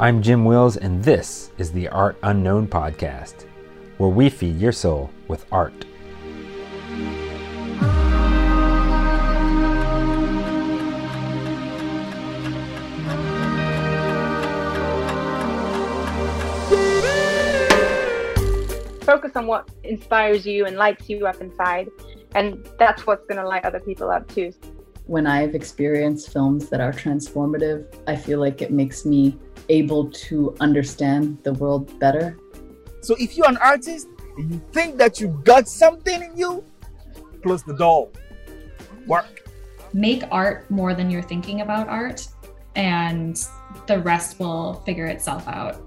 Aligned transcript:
I'm 0.00 0.22
Jim 0.22 0.44
Wills, 0.44 0.76
and 0.76 1.04
this 1.04 1.52
is 1.56 1.70
the 1.70 1.86
Art 1.88 2.16
Unknown 2.24 2.66
Podcast, 2.66 3.46
where 3.98 4.10
we 4.10 4.28
feed 4.28 4.58
your 4.58 4.72
soul 4.72 5.08
with 5.28 5.46
art. 5.52 5.72
Focus 19.04 19.36
on 19.36 19.46
what 19.46 19.68
inspires 19.84 20.44
you 20.44 20.66
and 20.66 20.76
lights 20.76 21.08
you 21.08 21.24
up 21.28 21.40
inside, 21.40 21.88
and 22.34 22.68
that's 22.80 23.06
what's 23.06 23.24
going 23.26 23.40
to 23.40 23.46
light 23.46 23.64
other 23.64 23.78
people 23.78 24.10
up 24.10 24.26
too. 24.34 24.52
When 25.06 25.26
I've 25.26 25.54
experienced 25.54 26.32
films 26.32 26.68
that 26.68 26.80
are 26.80 26.92
transformative, 26.92 27.92
I 28.06 28.14
feel 28.14 28.38
like 28.38 28.62
it 28.62 28.70
makes 28.70 29.04
me 29.04 29.36
able 29.68 30.10
to 30.10 30.54
understand 30.60 31.38
the 31.42 31.54
world 31.54 31.98
better. 31.98 32.38
So 33.00 33.16
if 33.18 33.36
you're 33.36 33.48
an 33.48 33.56
artist 33.56 34.06
and 34.36 34.52
you 34.52 34.62
think 34.72 34.98
that 34.98 35.20
you've 35.20 35.42
got 35.42 35.68
something 35.68 36.22
in 36.22 36.36
you, 36.36 36.64
close 37.42 37.64
the 37.64 37.74
door. 37.74 38.10
Work. 39.06 39.48
Make 39.92 40.22
art 40.30 40.70
more 40.70 40.94
than 40.94 41.10
you're 41.10 41.22
thinking 41.22 41.62
about 41.62 41.88
art, 41.88 42.26
and 42.76 43.36
the 43.88 43.98
rest 43.98 44.38
will 44.38 44.74
figure 44.86 45.06
itself 45.06 45.46
out. 45.48 45.82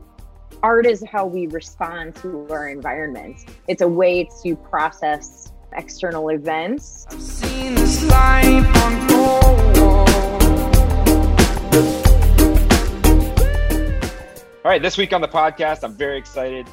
Art 0.61 0.85
is 0.85 1.03
how 1.09 1.25
we 1.25 1.47
respond 1.47 2.15
to 2.17 2.47
our 2.49 2.67
environment. 2.67 3.37
It's 3.67 3.81
a 3.81 3.87
way 3.87 4.27
to 4.43 4.55
process 4.57 5.53
external 5.77 6.29
events. 6.29 7.05
All 14.65 14.71
right, 14.71 14.81
this 14.81 14.98
week 14.98 15.13
on 15.13 15.21
the 15.21 15.27
podcast, 15.27 15.84
I'm 15.84 15.93
very 15.93 16.18
excited 16.18 16.68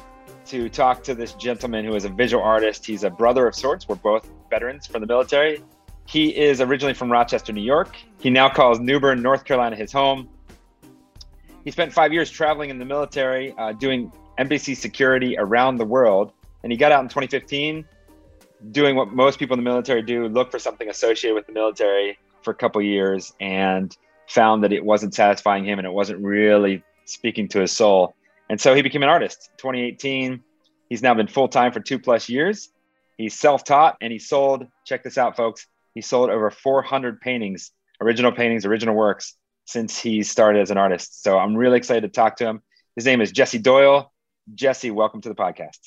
to 0.45 0.67
talk 0.67 1.03
to 1.03 1.13
this 1.13 1.33
gentleman 1.33 1.85
who 1.85 1.95
is 1.95 2.05
a 2.05 2.09
visual 2.09 2.43
artist. 2.43 2.85
He's 2.85 3.03
a 3.03 3.09
brother 3.09 3.47
of 3.47 3.55
sorts. 3.55 3.87
We're 3.87 3.95
both 3.95 4.27
veterans 4.49 4.87
from 4.87 5.01
the 5.01 5.07
military. 5.07 5.63
He 6.05 6.35
is 6.35 6.59
originally 6.59 6.93
from 6.93 7.11
Rochester, 7.11 7.53
New 7.53 7.61
York. 7.61 7.95
He 8.19 8.29
now 8.29 8.49
calls 8.49 8.79
New 8.79 8.99
Bern, 8.99 9.21
North 9.21 9.45
Carolina 9.45 9.75
his 9.75 9.91
home. 9.91 10.27
He 11.63 11.71
spent 11.71 11.93
five 11.93 12.11
years 12.11 12.29
traveling 12.29 12.69
in 12.69 12.77
the 12.77 12.85
military, 12.85 13.53
uh, 13.57 13.71
doing 13.73 14.11
embassy 14.37 14.75
security 14.75 15.37
around 15.37 15.77
the 15.77 15.85
world. 15.85 16.33
And 16.63 16.71
he 16.71 16.77
got 16.77 16.91
out 16.91 17.03
in 17.03 17.09
2015, 17.09 17.85
doing 18.71 18.95
what 18.95 19.11
most 19.11 19.39
people 19.39 19.57
in 19.57 19.63
the 19.63 19.69
military 19.69 20.01
do 20.01 20.27
look 20.27 20.51
for 20.51 20.59
something 20.59 20.89
associated 20.89 21.35
with 21.35 21.47
the 21.47 21.53
military 21.53 22.17
for 22.41 22.51
a 22.51 22.55
couple 22.55 22.81
years 22.81 23.33
and 23.39 23.95
found 24.27 24.63
that 24.63 24.73
it 24.73 24.83
wasn't 24.83 25.13
satisfying 25.13 25.65
him 25.65 25.79
and 25.79 25.87
it 25.87 25.91
wasn't 25.91 26.19
really 26.21 26.83
speaking 27.05 27.47
to 27.49 27.59
his 27.59 27.71
soul. 27.71 28.15
And 28.49 28.59
so 28.59 28.73
he 28.73 28.81
became 28.81 29.03
an 29.03 29.09
artist. 29.09 29.49
2018, 29.57 30.41
he's 30.89 31.01
now 31.01 31.13
been 31.13 31.27
full 31.27 31.47
time 31.47 31.71
for 31.71 31.79
two 31.79 31.99
plus 31.99 32.29
years. 32.29 32.69
He's 33.17 33.37
self 33.37 33.63
taught 33.63 33.97
and 34.01 34.11
he 34.11 34.19
sold, 34.19 34.65
check 34.85 35.03
this 35.03 35.17
out, 35.17 35.35
folks, 35.35 35.67
he 35.93 36.01
sold 36.01 36.29
over 36.29 36.49
400 36.49 37.21
paintings, 37.21 37.71
original 38.01 38.31
paintings, 38.31 38.65
original 38.65 38.95
works 38.95 39.35
since 39.65 39.97
he 39.97 40.23
started 40.23 40.61
as 40.61 40.71
an 40.71 40.77
artist. 40.77 41.23
So 41.23 41.37
I'm 41.37 41.55
really 41.55 41.77
excited 41.77 42.01
to 42.01 42.09
talk 42.09 42.37
to 42.37 42.45
him. 42.45 42.61
His 42.95 43.05
name 43.05 43.21
is 43.21 43.31
Jesse 43.31 43.59
Doyle. 43.59 44.11
Jesse, 44.55 44.91
welcome 44.91 45.21
to 45.21 45.29
the 45.29 45.35
podcast. 45.35 45.79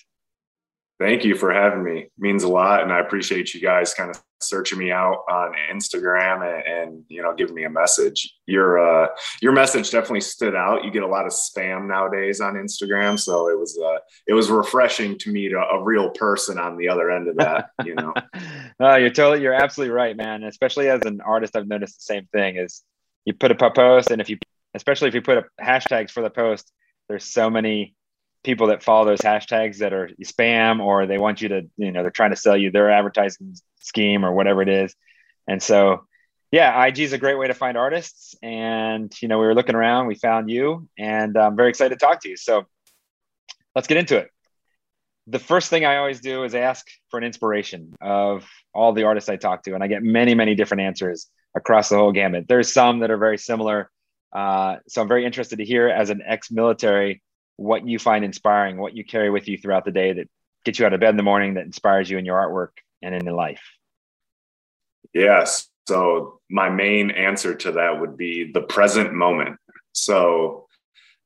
Thank 0.99 1.25
you 1.25 1.35
for 1.35 1.53
having 1.53 1.85
me. 1.85 2.01
It 2.01 2.13
means 2.19 2.43
a 2.43 2.49
lot, 2.49 2.83
and 2.83 2.91
I 2.91 3.01
appreciate 3.01 3.53
you 3.53 3.61
guys 3.61 3.93
kind 3.93 4.11
of 4.11 4.23
searching 4.41 4.79
me 4.79 4.91
out 4.91 5.25
on 5.31 5.53
Instagram 5.73 6.43
and, 6.43 6.67
and, 6.67 7.05
you 7.09 7.23
know 7.23 7.35
giving 7.35 7.55
me 7.55 7.65
a 7.65 7.71
message. 7.71 8.35
Your 8.47 8.79
uh, 8.79 9.09
your 9.43 9.53
message 9.53 9.91
definitely 9.91 10.23
stood 10.23 10.55
out. 10.55 10.85
You 10.85 10.91
get 10.91 11.03
a 11.03 11.07
lot 11.07 11.27
of 11.27 11.33
spam 11.33 11.87
nowadays 11.87 12.41
on 12.41 12.55
Instagram, 12.55 13.19
so 13.19 13.51
it 13.51 13.59
was 13.59 13.79
uh, 13.79 13.99
it 14.27 14.33
was 14.33 14.51
refreshing 14.51 15.19
to 15.19 15.31
meet 15.31 15.53
a, 15.53 15.59
a 15.59 15.83
real 15.83 16.11
person 16.11 16.59
on 16.59 16.79
the 16.79 16.89
other 16.89 17.11
end 17.11 17.29
of 17.29 17.37
that. 17.37 17.71
You 17.85 17.95
know, 17.95 18.15
uh, 18.81 18.97
you're 18.97 19.11
totally 19.11 19.43
you're 19.43 19.53
absolutely 19.53 19.95
right, 19.95 20.17
man. 20.17 20.45
Especially 20.45 20.89
as 20.89 21.03
an 21.03 21.21
artist, 21.21 21.57
I've 21.57 21.69
noticed 21.69 21.97
the 21.99 22.15
same 22.15 22.27
thing. 22.33 22.57
Is 22.57 22.83
you 23.27 23.35
put 23.35 23.51
a 23.51 23.71
post, 23.71 24.11
and 24.11 24.21
if 24.23 24.31
you 24.31 24.39
especially 24.75 25.09
if 25.09 25.15
you 25.15 25.21
put 25.21 25.39
up 25.39 25.47
hashtags 25.61 26.11
for 26.11 26.23
the 26.23 26.31
post, 26.31 26.73
there's 27.09 27.25
so 27.25 27.51
many 27.51 27.95
people 28.47 28.69
that 28.69 28.81
follow 28.81 29.05
those 29.05 29.21
hashtags 29.21 29.79
that 29.79 29.93
are 29.93 30.09
spam 30.23 30.81
or 30.81 31.05
they 31.05 31.19
want 31.19 31.43
you 31.43 31.49
to 31.49 31.63
you 31.77 31.91
know 31.91 32.03
they're 32.03 32.13
trying 32.13 32.31
to 32.31 32.37
sell 32.37 32.57
you 32.57 32.71
their 32.71 32.91
advertising 32.93 33.57
scheme 33.81 34.25
or 34.25 34.33
whatever 34.33 34.63
it 34.63 34.69
is. 34.69 34.95
And 35.49 35.61
so 35.61 36.07
yeah 36.53 36.87
ig 36.87 37.01
is 37.01 37.13
a 37.13 37.19
great 37.19 37.37
way 37.37 37.49
to 37.49 37.55
find 37.55 37.77
artists. 37.77 38.37
And 38.43 39.13
you 39.21 39.27
know 39.27 39.41
we 39.41 39.47
were 39.47 39.55
looking 39.55 39.75
around 39.75 40.07
we 40.07 40.15
found 40.15 40.49
you 40.49 40.89
and 40.97 41.37
i'm 41.37 41.57
very 41.57 41.69
excited 41.69 41.99
to 41.99 42.07
talk 42.07 42.23
to 42.23 42.29
you. 42.29 42.37
So 42.37 42.67
let's 43.75 43.89
get 43.89 43.99
into 43.99 44.17
it. 44.17 44.31
The 45.27 45.41
first 45.41 45.69
thing 45.69 45.85
i 45.85 45.97
always 45.97 46.21
do 46.21 46.45
is 46.45 46.55
ask 46.55 46.87
for 47.11 47.19
an 47.19 47.25
inspiration 47.25 47.95
of 48.01 48.49
all 48.73 48.93
the 48.93 49.03
artists 49.03 49.29
i 49.29 49.35
talk 49.35 49.65
to 49.65 49.75
and 49.75 49.83
i 49.83 49.89
get 49.89 50.05
many 50.05 50.37
many 50.37 50.55
different 50.55 50.83
answers 50.83 51.27
across 51.57 51.89
the 51.89 51.97
whole 51.97 52.13
gamut. 52.13 52.47
There's 52.47 52.73
some 52.73 53.01
that 53.01 53.11
are 53.11 53.19
very 53.19 53.39
similar 53.39 53.91
uh, 54.33 54.77
so 54.87 55.03
i'm 55.03 55.09
very 55.09 55.25
interested 55.27 55.57
to 55.57 55.65
hear 55.65 55.89
as 55.89 56.11
an 56.11 56.23
ex-military 56.25 57.23
what 57.57 57.87
you 57.87 57.99
find 57.99 58.25
inspiring, 58.25 58.77
what 58.77 58.95
you 58.95 59.05
carry 59.05 59.31
with 59.31 59.49
you 59.49 59.59
throughout 59.59 59.85
the 59.85 59.93
day 59.93 60.13
that 60.13 60.29
gets 60.65 60.79
you 60.79 60.87
out 60.87 60.93
of 60.93 61.01
bed 61.01 61.11
in 61.11 61.17
the 61.17 61.23
morning, 61.23 61.55
that 61.55 61.65
inspires 61.65 62.11
you 62.11 62.19
in 62.19 62.25
your 62.25 62.37
artwork 62.37 62.79
and 63.03 63.15
in 63.15 63.25
your 63.25 63.35
life? 63.35 63.63
Yes. 65.15 65.69
So, 65.89 66.41
my 66.51 66.69
main 66.69 67.11
answer 67.11 67.55
to 67.55 67.73
that 67.73 68.01
would 68.01 68.17
be 68.17 68.51
the 68.53 68.63
present 68.63 69.15
moment. 69.15 69.57
So, 69.93 70.67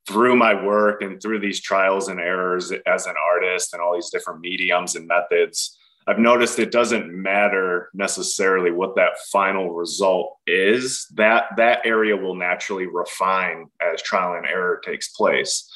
through 0.06 0.36
my 0.36 0.62
work 0.64 1.02
and 1.02 1.20
through 1.20 1.40
these 1.40 1.60
trials 1.60 2.08
and 2.08 2.20
errors 2.20 2.72
as 2.86 3.06
an 3.06 3.14
artist 3.32 3.72
and 3.72 3.82
all 3.82 3.94
these 3.94 4.10
different 4.10 4.40
mediums 4.40 4.96
and 4.96 5.06
methods, 5.06 5.78
I've 6.06 6.18
noticed 6.18 6.58
it 6.58 6.72
doesn't 6.72 7.12
matter 7.12 7.90
necessarily 7.94 8.70
what 8.70 8.96
that 8.96 9.18
final 9.30 9.70
result 9.70 10.36
is. 10.46 11.06
That 11.14 11.56
that 11.56 11.80
area 11.84 12.16
will 12.16 12.34
naturally 12.34 12.86
refine 12.86 13.66
as 13.80 14.02
trial 14.02 14.34
and 14.34 14.46
error 14.46 14.80
takes 14.84 15.08
place 15.08 15.70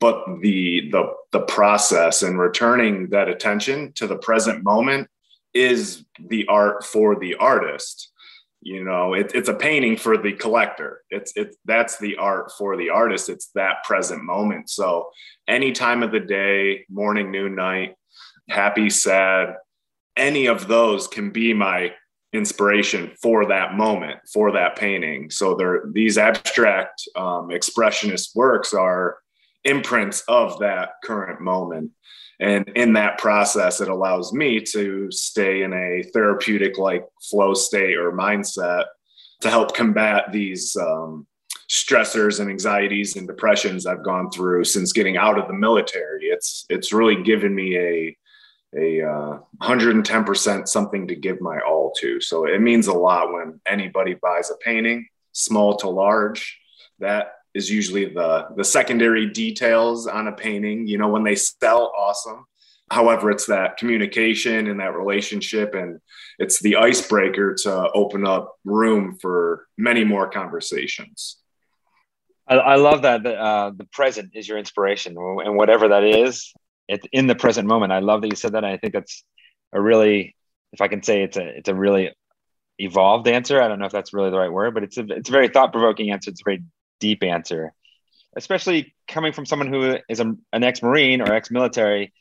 but 0.00 0.24
the 0.40 0.90
the 0.90 1.12
the 1.32 1.40
process 1.40 2.22
and 2.22 2.38
returning 2.38 3.10
that 3.10 3.28
attention 3.28 3.92
to 3.92 4.06
the 4.06 4.16
present 4.16 4.62
moment 4.62 5.08
is 5.52 6.04
the 6.18 6.46
art 6.46 6.84
for 6.84 7.18
the 7.18 7.34
artist. 7.36 8.10
You 8.60 8.82
know 8.82 9.14
it, 9.14 9.32
it's 9.34 9.48
a 9.48 9.54
painting 9.54 9.96
for 9.96 10.16
the 10.16 10.32
collector. 10.32 11.02
It's 11.10 11.32
it's 11.36 11.56
that's 11.64 11.98
the 11.98 12.16
art 12.16 12.52
for 12.56 12.76
the 12.76 12.90
artist. 12.90 13.28
It's 13.28 13.50
that 13.54 13.84
present 13.84 14.24
moment. 14.24 14.70
So 14.70 15.10
any 15.46 15.72
time 15.72 16.02
of 16.02 16.12
the 16.12 16.20
day 16.20 16.86
morning 16.88 17.30
noon 17.30 17.54
night 17.54 17.94
happy 18.48 18.90
sad 18.90 19.56
any 20.16 20.46
of 20.46 20.68
those 20.68 21.06
can 21.08 21.30
be 21.30 21.52
my 21.52 21.92
inspiration 22.32 23.12
for 23.22 23.46
that 23.46 23.74
moment 23.74 24.18
for 24.32 24.52
that 24.52 24.76
painting. 24.76 25.30
So 25.30 25.54
there 25.54 25.84
these 25.92 26.18
abstract 26.18 27.08
um, 27.16 27.48
expressionist 27.50 28.34
works 28.34 28.74
are 28.74 29.18
imprints 29.64 30.22
of 30.28 30.58
that 30.60 30.90
current 31.02 31.40
moment. 31.40 31.90
And 32.40 32.68
in 32.70 32.94
that 32.94 33.18
process, 33.18 33.80
it 33.80 33.88
allows 33.88 34.32
me 34.32 34.60
to 34.72 35.10
stay 35.10 35.62
in 35.62 35.72
a 35.72 36.02
therapeutic 36.12 36.78
like 36.78 37.04
flow 37.22 37.54
state 37.54 37.96
or 37.96 38.12
mindset 38.12 38.86
to 39.40 39.50
help 39.50 39.74
combat 39.74 40.32
these 40.32 40.76
um, 40.76 41.26
stressors 41.70 42.40
and 42.40 42.50
anxieties 42.50 43.16
and 43.16 43.26
depressions 43.26 43.86
I've 43.86 44.04
gone 44.04 44.30
through 44.30 44.64
since 44.64 44.92
getting 44.92 45.16
out 45.16 45.38
of 45.38 45.48
the 45.48 45.54
military. 45.54 46.24
It's 46.24 46.66
it's 46.68 46.92
really 46.92 47.22
given 47.22 47.54
me 47.54 47.78
a 47.78 48.16
a 48.76 49.02
uh, 49.02 49.38
110% 49.62 50.66
something 50.66 51.06
to 51.06 51.14
give 51.14 51.40
my 51.40 51.60
all 51.60 51.92
to. 52.00 52.20
So 52.20 52.46
it 52.46 52.60
means 52.60 52.88
a 52.88 52.92
lot 52.92 53.32
when 53.32 53.60
anybody 53.66 54.14
buys 54.14 54.50
a 54.50 54.56
painting, 54.56 55.06
small 55.32 55.76
to 55.76 55.88
large. 55.88 56.60
That 56.98 57.34
is 57.54 57.70
usually 57.70 58.06
the 58.06 58.48
the 58.56 58.64
secondary 58.64 59.26
details 59.30 60.06
on 60.06 60.28
a 60.28 60.32
painting 60.32 60.86
you 60.86 60.98
know 60.98 61.08
when 61.08 61.22
they 61.24 61.36
sell 61.36 61.92
awesome. 61.96 62.44
However 62.90 63.30
it's 63.30 63.46
that 63.46 63.76
communication 63.78 64.66
and 64.66 64.78
that 64.80 64.94
relationship 64.94 65.74
and 65.74 66.00
it's 66.38 66.60
the 66.60 66.76
icebreaker 66.76 67.54
to 67.62 67.90
open 67.92 68.26
up 68.26 68.56
room 68.64 69.16
for 69.20 69.66
many 69.78 70.04
more 70.04 70.28
conversations. 70.28 71.38
I, 72.46 72.56
I 72.56 72.74
love 72.76 73.02
that 73.02 73.22
the, 73.22 73.34
uh, 73.34 73.70
the 73.74 73.84
present 73.84 74.32
is 74.34 74.46
your 74.46 74.58
inspiration 74.58 75.16
and 75.16 75.56
whatever 75.56 75.88
that 75.88 76.04
is 76.04 76.52
it, 76.88 77.06
in 77.12 77.26
the 77.26 77.34
present 77.34 77.66
moment. 77.66 77.92
I 77.92 78.00
love 78.00 78.20
that 78.20 78.28
you 78.28 78.36
said 78.36 78.52
that 78.52 78.64
i 78.64 78.76
think 78.76 78.92
that's 78.92 79.24
a 79.72 79.80
really 79.80 80.36
if 80.72 80.80
i 80.80 80.88
can 80.88 81.02
say 81.02 81.22
it's 81.22 81.36
a 81.36 81.46
it's 81.58 81.68
a 81.68 81.74
really 81.74 82.12
evolved 82.78 83.28
answer. 83.28 83.62
I 83.62 83.68
don't 83.68 83.78
know 83.78 83.86
if 83.86 83.92
that's 83.92 84.12
really 84.12 84.30
the 84.30 84.38
right 84.38 84.52
word 84.52 84.74
but 84.74 84.82
it's 84.82 84.98
a 84.98 85.06
it's 85.08 85.28
a 85.28 85.32
very 85.32 85.48
thought-provoking 85.48 86.10
answer. 86.10 86.30
It's 86.30 86.42
a 86.42 86.44
very 86.44 86.62
deep 87.00 87.22
answer, 87.22 87.72
especially 88.36 88.94
coming 89.08 89.32
from 89.32 89.46
someone 89.46 89.68
who 89.68 89.98
is 90.08 90.20
a, 90.20 90.34
an 90.52 90.64
ex 90.64 90.82
Marine 90.82 91.20
or 91.20 91.32
ex 91.32 91.50
military. 91.50 92.12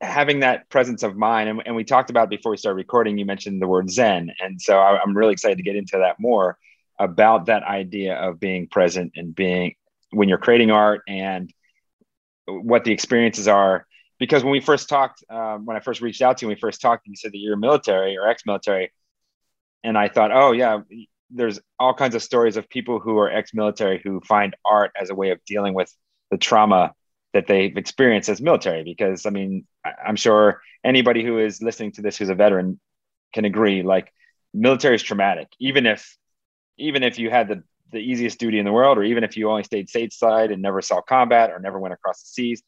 Having 0.00 0.40
that 0.40 0.68
presence 0.68 1.02
of 1.02 1.16
mind, 1.16 1.48
and, 1.48 1.62
and, 1.64 1.74
we 1.74 1.84
talked 1.84 2.10
about 2.10 2.28
before 2.28 2.50
we 2.50 2.56
started 2.58 2.76
recording, 2.76 3.16
you 3.16 3.24
mentioned 3.24 3.62
the 3.62 3.68
word 3.68 3.90
Zen. 3.90 4.30
And 4.40 4.60
so 4.60 4.78
I, 4.78 5.00
I'm 5.00 5.16
really 5.16 5.32
excited 5.32 5.56
to 5.56 5.64
get 5.64 5.76
into 5.76 5.98
that 5.98 6.16
more. 6.18 6.58
about 6.98 7.46
that 7.46 7.62
idea 7.62 8.14
of 8.14 8.38
being 8.38 8.68
present 8.68 9.12
and 9.16 9.34
being 9.34 9.74
when 10.10 10.28
you're 10.28 10.38
creating 10.38 10.70
art 10.70 11.02
and 11.08 11.52
what 12.46 12.84
the 12.84 12.92
experiences 12.92 13.48
are. 13.48 13.86
Because 14.18 14.44
when 14.44 14.52
we 14.52 14.60
first 14.60 14.88
talked, 14.88 15.24
um, 15.28 15.66
when 15.66 15.76
I 15.76 15.80
first 15.80 16.00
reached 16.00 16.22
out 16.22 16.38
to 16.38 16.44
you, 16.44 16.48
when 16.48 16.56
we 16.56 16.60
first 16.60 16.80
talked, 16.80 17.06
and 17.06 17.12
you 17.12 17.16
said 17.16 17.32
that 17.32 17.38
you're 17.38 17.56
military 17.56 18.16
or 18.16 18.28
ex-military, 18.28 18.92
and 19.82 19.98
I 19.98 20.08
thought, 20.08 20.30
oh 20.32 20.52
yeah, 20.52 20.80
there's 21.34 21.60
all 21.78 21.94
kinds 21.94 22.14
of 22.14 22.22
stories 22.22 22.56
of 22.56 22.68
people 22.68 23.00
who 23.00 23.18
are 23.18 23.30
ex-military 23.30 24.00
who 24.02 24.20
find 24.20 24.56
art 24.64 24.92
as 25.00 25.10
a 25.10 25.14
way 25.14 25.30
of 25.30 25.44
dealing 25.44 25.74
with 25.74 25.92
the 26.30 26.38
trauma 26.38 26.92
that 27.32 27.46
they've 27.46 27.76
experienced 27.76 28.28
as 28.28 28.40
military. 28.40 28.84
Because 28.84 29.26
I 29.26 29.30
mean, 29.30 29.66
I'm 29.84 30.16
sure 30.16 30.60
anybody 30.84 31.24
who 31.24 31.38
is 31.38 31.60
listening 31.60 31.92
to 31.92 32.02
this 32.02 32.16
who's 32.16 32.28
a 32.28 32.34
veteran 32.34 32.80
can 33.34 33.44
agree. 33.44 33.82
Like, 33.82 34.12
military 34.54 34.94
is 34.94 35.02
traumatic, 35.02 35.48
even 35.58 35.86
if 35.86 36.16
even 36.76 37.02
if 37.02 37.18
you 37.18 37.30
had 37.30 37.48
the 37.48 37.62
the 37.92 37.98
easiest 37.98 38.38
duty 38.38 38.58
in 38.58 38.64
the 38.64 38.72
world, 38.72 38.98
or 38.98 39.04
even 39.04 39.24
if 39.24 39.36
you 39.36 39.50
only 39.50 39.62
stayed 39.62 39.88
stateside 39.88 40.52
and 40.52 40.60
never 40.60 40.82
saw 40.82 41.00
combat 41.00 41.50
or 41.50 41.58
never 41.60 41.78
went 41.78 41.94
across 41.94 42.22
the 42.22 42.28
seas, 42.28 42.62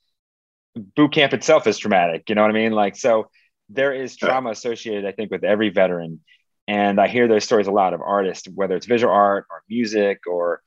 boot 0.95 1.13
camp 1.13 1.33
itself 1.33 1.67
is 1.67 1.79
traumatic. 1.79 2.29
You 2.29 2.35
know 2.35 2.43
what 2.43 2.51
I 2.51 2.55
mean? 2.55 2.73
Like, 2.73 2.97
so 2.97 3.31
there 3.69 3.93
is 3.93 4.17
trauma 4.17 4.51
associated, 4.51 5.05
I 5.05 5.13
think, 5.13 5.31
with 5.31 5.43
every 5.43 5.71
veteran. 5.71 6.21
And 6.69 7.01
I 7.01 7.09
hear 7.09 7.29
those 7.29 7.45
stories 7.45 7.69
a 7.69 7.73
lot 7.73 7.95
of 7.95 8.01
artists, 8.01 8.49
whether 8.49 8.75
it's 8.75 8.87
visual 8.87 9.13
art 9.13 9.47
or 9.51 9.63
music 9.69 10.21
or 10.27 10.63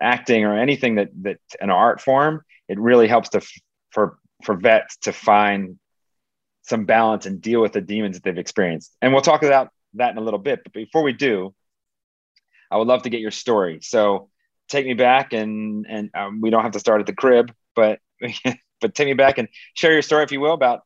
acting 0.00 0.44
or 0.44 0.58
anything 0.58 0.96
that 0.96 1.08
that 1.22 1.38
an 1.60 1.70
art 1.70 2.00
form, 2.00 2.42
it 2.68 2.78
really 2.78 3.08
helps 3.08 3.30
to 3.30 3.40
for 3.90 4.18
for 4.44 4.54
vets 4.54 4.96
to 4.98 5.12
find 5.12 5.78
some 6.62 6.84
balance 6.84 7.26
and 7.26 7.40
deal 7.40 7.60
with 7.60 7.72
the 7.72 7.80
demons 7.80 8.16
that 8.16 8.22
they've 8.22 8.38
experienced. 8.38 8.94
And 9.02 9.12
we'll 9.12 9.22
talk 9.22 9.42
about 9.42 9.70
that 9.94 10.12
in 10.12 10.18
a 10.18 10.20
little 10.20 10.38
bit. 10.38 10.60
But 10.62 10.72
before 10.72 11.02
we 11.02 11.12
do, 11.12 11.54
I 12.70 12.76
would 12.76 12.86
love 12.86 13.02
to 13.02 13.10
get 13.10 13.20
your 13.20 13.32
story. 13.32 13.80
So 13.82 14.30
take 14.68 14.86
me 14.86 14.94
back, 14.94 15.32
and 15.32 15.84
and 15.88 16.10
um, 16.14 16.40
we 16.40 16.50
don't 16.50 16.62
have 16.62 16.72
to 16.72 16.80
start 16.80 17.00
at 17.00 17.06
the 17.06 17.14
crib, 17.14 17.52
but 17.74 17.98
but 18.80 18.94
take 18.94 19.08
me 19.08 19.14
back 19.14 19.38
and 19.38 19.48
share 19.74 19.92
your 19.92 20.02
story, 20.02 20.22
if 20.24 20.32
you 20.32 20.40
will, 20.40 20.54
about 20.54 20.82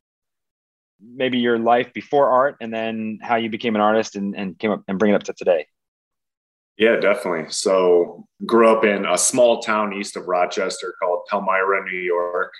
maybe 1.00 1.38
your 1.38 1.58
life 1.58 1.92
before 1.92 2.30
art, 2.30 2.56
and 2.60 2.72
then 2.72 3.18
how 3.22 3.36
you 3.36 3.48
became 3.50 3.74
an 3.74 3.80
artist 3.80 4.16
and 4.16 4.34
and 4.36 4.58
came 4.58 4.70
up 4.70 4.82
and 4.88 4.98
bring 4.98 5.12
it 5.12 5.14
up 5.14 5.22
to 5.24 5.32
today. 5.32 5.66
Yeah, 6.76 6.96
definitely. 6.96 7.50
So 7.50 8.26
grew 8.44 8.68
up 8.68 8.84
in 8.84 9.06
a 9.06 9.16
small 9.16 9.60
town 9.62 9.92
east 9.92 10.16
of 10.16 10.26
Rochester 10.26 10.94
called 11.00 11.20
Palmyra, 11.30 11.84
New 11.84 11.98
York. 11.98 12.52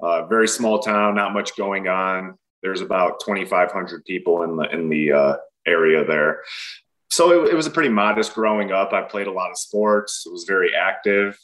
Uh, 0.00 0.26
very 0.26 0.46
small 0.46 0.78
town, 0.78 1.16
not 1.16 1.32
much 1.32 1.56
going 1.56 1.88
on. 1.88 2.38
There's 2.62 2.80
about 2.80 3.20
2,500 3.24 4.04
people 4.04 4.42
in 4.42 4.56
the 4.56 4.72
in 4.72 4.88
the 4.88 5.12
uh, 5.12 5.36
area 5.66 6.04
there 6.04 6.42
so 7.16 7.44
it, 7.44 7.52
it, 7.52 7.54
was 7.54 7.66
a 7.66 7.70
pretty 7.70 7.88
modest 7.88 8.34
growing 8.34 8.72
up. 8.72 8.92
I 8.92 9.02
played 9.02 9.26
a 9.26 9.32
lot 9.32 9.50
of 9.50 9.58
sports. 9.58 10.24
It 10.26 10.32
was 10.32 10.44
very 10.44 10.74
active. 10.74 11.38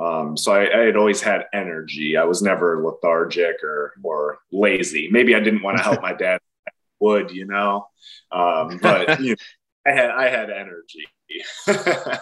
Um, 0.00 0.36
so 0.36 0.52
I, 0.52 0.82
I, 0.82 0.84
had 0.86 0.96
always 0.96 1.20
had 1.20 1.46
energy. 1.52 2.16
I 2.16 2.24
was 2.24 2.42
never 2.42 2.82
lethargic 2.84 3.62
or 3.62 3.92
or 4.02 4.38
lazy. 4.50 5.08
Maybe 5.10 5.34
I 5.34 5.40
didn't 5.40 5.62
want 5.62 5.78
to 5.78 5.84
help 5.84 6.02
my 6.02 6.12
dad 6.12 6.40
would, 7.00 7.30
you 7.30 7.46
know, 7.46 7.86
um, 8.32 8.78
but 8.82 9.20
you 9.20 9.30
know, 9.30 9.36
I 9.86 9.92
had 9.92 10.10
I 10.10 10.28
had 10.28 10.50
energy. 10.50 11.04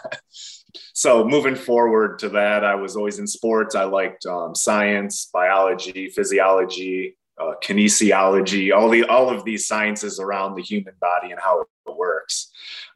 so 0.94 1.24
moving 1.24 1.56
forward 1.56 2.18
to 2.20 2.28
that, 2.30 2.64
I 2.64 2.74
was 2.74 2.96
always 2.96 3.18
in 3.18 3.26
sports. 3.26 3.74
I 3.74 3.84
liked 3.84 4.26
um, 4.26 4.54
science, 4.54 5.28
biology, 5.32 6.08
physiology, 6.08 7.16
uh, 7.40 7.54
kinesiology, 7.64 8.74
all 8.74 8.90
the 8.90 9.04
all 9.04 9.30
of 9.30 9.44
these 9.44 9.66
sciences 9.66 10.20
around 10.20 10.56
the 10.56 10.62
human 10.62 10.94
body 11.00 11.30
and 11.30 11.40
how 11.40 11.62
it 11.62 11.96
works 11.96 12.52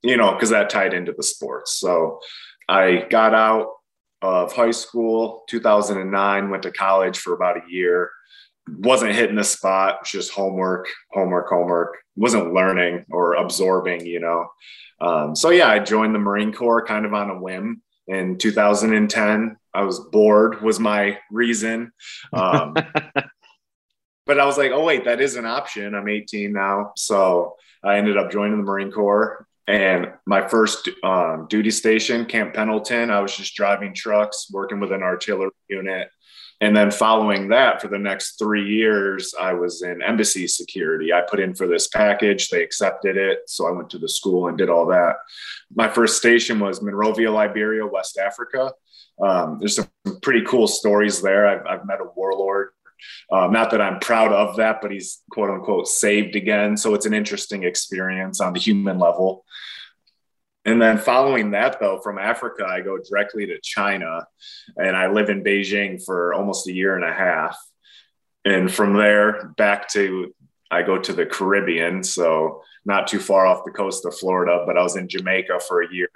you 0.07 0.17
know, 0.17 0.33
because 0.33 0.51
that 0.51 0.71
tied 0.71 0.95
into 0.95 1.13
the 1.13 1.23
sports. 1.23 1.73
So 1.73 2.21
I 2.69 3.07
got 3.11 3.35
out 3.35 3.73
of 4.27 4.53
high 4.53 4.73
school 4.73 5.45
2009 5.49 6.51
went 6.51 6.63
to 6.65 6.73
college 6.73 7.19
for 7.19 7.33
about 7.33 7.57
a 7.57 7.71
year. 7.71 8.11
Wasn't 8.69 9.15
hitting 9.15 9.37
the 9.37 9.45
spot 9.45 10.01
was 10.01 10.11
just 10.11 10.33
homework 10.33 10.89
homework 11.13 11.49
homework. 11.49 11.99
Wasn't 12.17 12.53
learning 12.53 13.05
or 13.11 13.35
absorbing 13.35 14.05
you 14.05 14.21
know. 14.21 14.49
Um, 15.01 15.37
so 15.37 15.51
yeah 15.51 15.69
i 15.69 15.79
joined 15.79 16.15
the 16.15 16.19
marine 16.19 16.53
corps 16.53 16.85
kind 16.85 17.07
of 17.07 17.15
on 17.15 17.31
a 17.31 17.39
whim 17.39 17.83
in 18.09 18.39
2010 18.39 19.57
i 19.75 19.83
was 19.83 20.01
bored 20.01 20.63
was 20.63 20.81
my 20.81 21.19
reason. 21.31 21.93
Um, 22.33 22.75
but 24.27 24.41
i 24.41 24.45
was 24.45 24.59
like 24.59 24.73
oh 24.73 24.85
wait 24.85 25.05
that 25.05 25.21
is 25.21 25.37
an 25.37 25.47
option. 25.47 25.95
I'm 25.95 26.09
18 26.09 26.53
now. 26.53 26.93
So 26.97 27.57
i 27.85 27.99
ended 27.99 28.17
up 28.17 28.33
joining 28.33 28.57
the 28.57 28.65
marine 28.65 28.91
corps 28.91 29.47
and 29.67 30.13
my 30.27 30.47
first 30.47 30.89
um, 31.03 31.47
duty 31.49 31.71
station, 31.71 32.25
Camp 32.25 32.55
Pendleton, 32.55 33.11
I 33.11 33.21
was 33.21 33.37
just 33.37 33.55
driving 33.55 33.93
trucks, 33.95 34.49
working 34.53 34.79
with 34.79 34.93
an 34.93 35.03
artillery 35.03 35.51
unit. 35.69 36.11
And 36.61 36.75
then 36.75 36.91
following 36.91 37.49
that, 37.49 37.83
for 37.83 37.89
the 37.89 37.99
next 37.99 38.39
three 38.39 38.67
years, 38.67 39.35
I 39.39 39.53
was 39.53 39.83
in 39.83 40.01
embassy 40.03 40.47
security. 40.47 41.13
I 41.13 41.23
put 41.29 41.41
in 41.41 41.55
for 41.55 41.67
this 41.67 41.89
package, 41.89 42.49
they 42.49 42.63
accepted 42.63 43.17
it. 43.17 43.41
So 43.47 43.67
I 43.67 43.73
went 43.73 43.91
to 43.91 43.99
the 43.99 44.09
school 44.09 44.49
and 44.49 44.57
did 44.57 44.71
all 44.71 44.87
that. 44.87 45.17
My 45.75 45.89
first 45.89 46.17
station 46.17 46.59
was 46.59 46.81
Monrovia, 46.81 47.31
Liberia, 47.31 47.85
West 47.85 48.17
Africa. 48.17 48.73
Um, 49.21 49.59
there's 49.59 49.77
some 49.77 49.89
pretty 50.23 50.47
cool 50.47 50.67
stories 50.67 51.21
there. 51.21 51.47
I've, 51.47 51.67
I've 51.67 51.87
met 51.87 52.01
a 52.01 52.09
warlord 52.15 52.71
um, 53.31 53.53
not 53.53 53.71
that 53.71 53.81
I'm 53.81 53.99
proud 53.99 54.33
of 54.33 54.57
that, 54.57 54.81
but 54.81 54.91
he's 54.91 55.23
quote 55.31 55.51
unquote 55.51 55.89
saved 55.89 56.37
again. 56.37 56.77
So 56.77 56.95
it's 56.95 57.07
an 57.07 57.15
interesting 57.15 57.65
experience 57.65 58.41
on 58.41 58.53
the 58.53 58.61
human 58.61 58.99
level. 58.99 59.45
And 60.65 60.83
then 60.83 60.99
following 60.99 61.53
that, 61.53 61.79
though, 61.79 62.01
from 62.01 62.19
Africa, 62.19 62.67
I 62.67 62.81
go 62.81 62.99
directly 62.99 63.47
to 63.47 63.61
China 63.63 64.27
and 64.77 64.97
I 64.97 65.09
live 65.09 65.31
in 65.31 65.45
Beijing 65.45 66.05
for 66.05 66.35
almost 66.35 66.67
a 66.67 66.73
year 66.73 66.97
and 66.97 67.05
a 67.05 67.13
half. 67.13 67.57
And 68.45 68.73
from 68.73 68.95
there, 68.95 69.55
back 69.57 69.89
to, 69.91 70.35
I 70.69 70.83
go 70.83 70.99
to 70.99 71.13
the 71.13 71.25
Caribbean. 71.25 72.03
So 72.03 72.63
not 72.85 73.07
too 73.07 73.21
far 73.21 73.47
off 73.47 73.65
the 73.65 73.71
coast 73.71 74.07
of 74.07 74.17
Florida, 74.17 74.65
but 74.67 74.77
I 74.77 74.83
was 74.83 74.97
in 74.97 75.09
Jamaica 75.09 75.61
for 75.61 75.83
a 75.83 75.93
year 75.93 76.11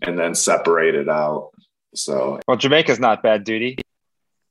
and 0.00 0.18
then 0.18 0.34
separated 0.34 1.10
out. 1.10 1.50
So, 1.94 2.40
well, 2.48 2.56
Jamaica's 2.56 2.98
not 2.98 3.22
bad 3.22 3.44
duty 3.44 3.76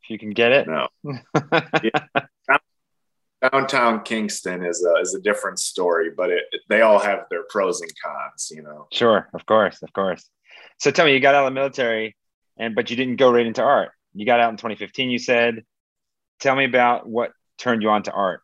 if 0.04 0.10
you 0.10 0.20
can 0.20 0.32
get 0.32 0.52
it. 0.52 0.68
No. 0.68 0.88
yeah. 1.84 2.60
Downtown 3.52 4.04
Kingston 4.04 4.64
is 4.64 4.86
a, 4.86 5.02
is 5.02 5.16
a 5.16 5.22
different 5.22 5.60
story, 5.60 6.12
but 6.16 6.30
it, 6.30 6.44
it, 6.52 6.62
they 6.70 6.82
all 6.82 7.00
have 7.00 7.26
their 7.30 7.44
pros 7.50 7.82
and 7.82 7.92
cons, 8.02 8.52
you 8.56 8.64
know. 8.64 8.88
Sure, 8.92 9.30
of 9.34 9.46
course, 9.46 9.82
of 9.82 9.92
course. 9.92 10.30
So 10.80 10.92
tell 10.92 11.06
me, 11.06 11.14
you 11.14 11.20
got 11.20 11.36
out 11.36 11.46
of 11.46 11.52
the 11.52 11.60
military, 11.60 12.16
and 12.58 12.74
but 12.74 12.90
you 12.90 12.96
didn't 12.96 13.18
go 13.18 13.32
right 13.34 13.46
into 13.46 13.62
art. 13.62 13.92
You 14.14 14.26
got 14.26 14.40
out 14.40 14.52
in 14.52 14.58
2015. 14.58 15.10
You 15.10 15.20
said. 15.20 15.64
Tell 16.40 16.56
me 16.56 16.66
about 16.66 17.08
what 17.08 17.32
turned 17.58 17.84
you 17.84 17.90
on 17.90 18.04
to 18.04 18.12
art. 18.12 18.42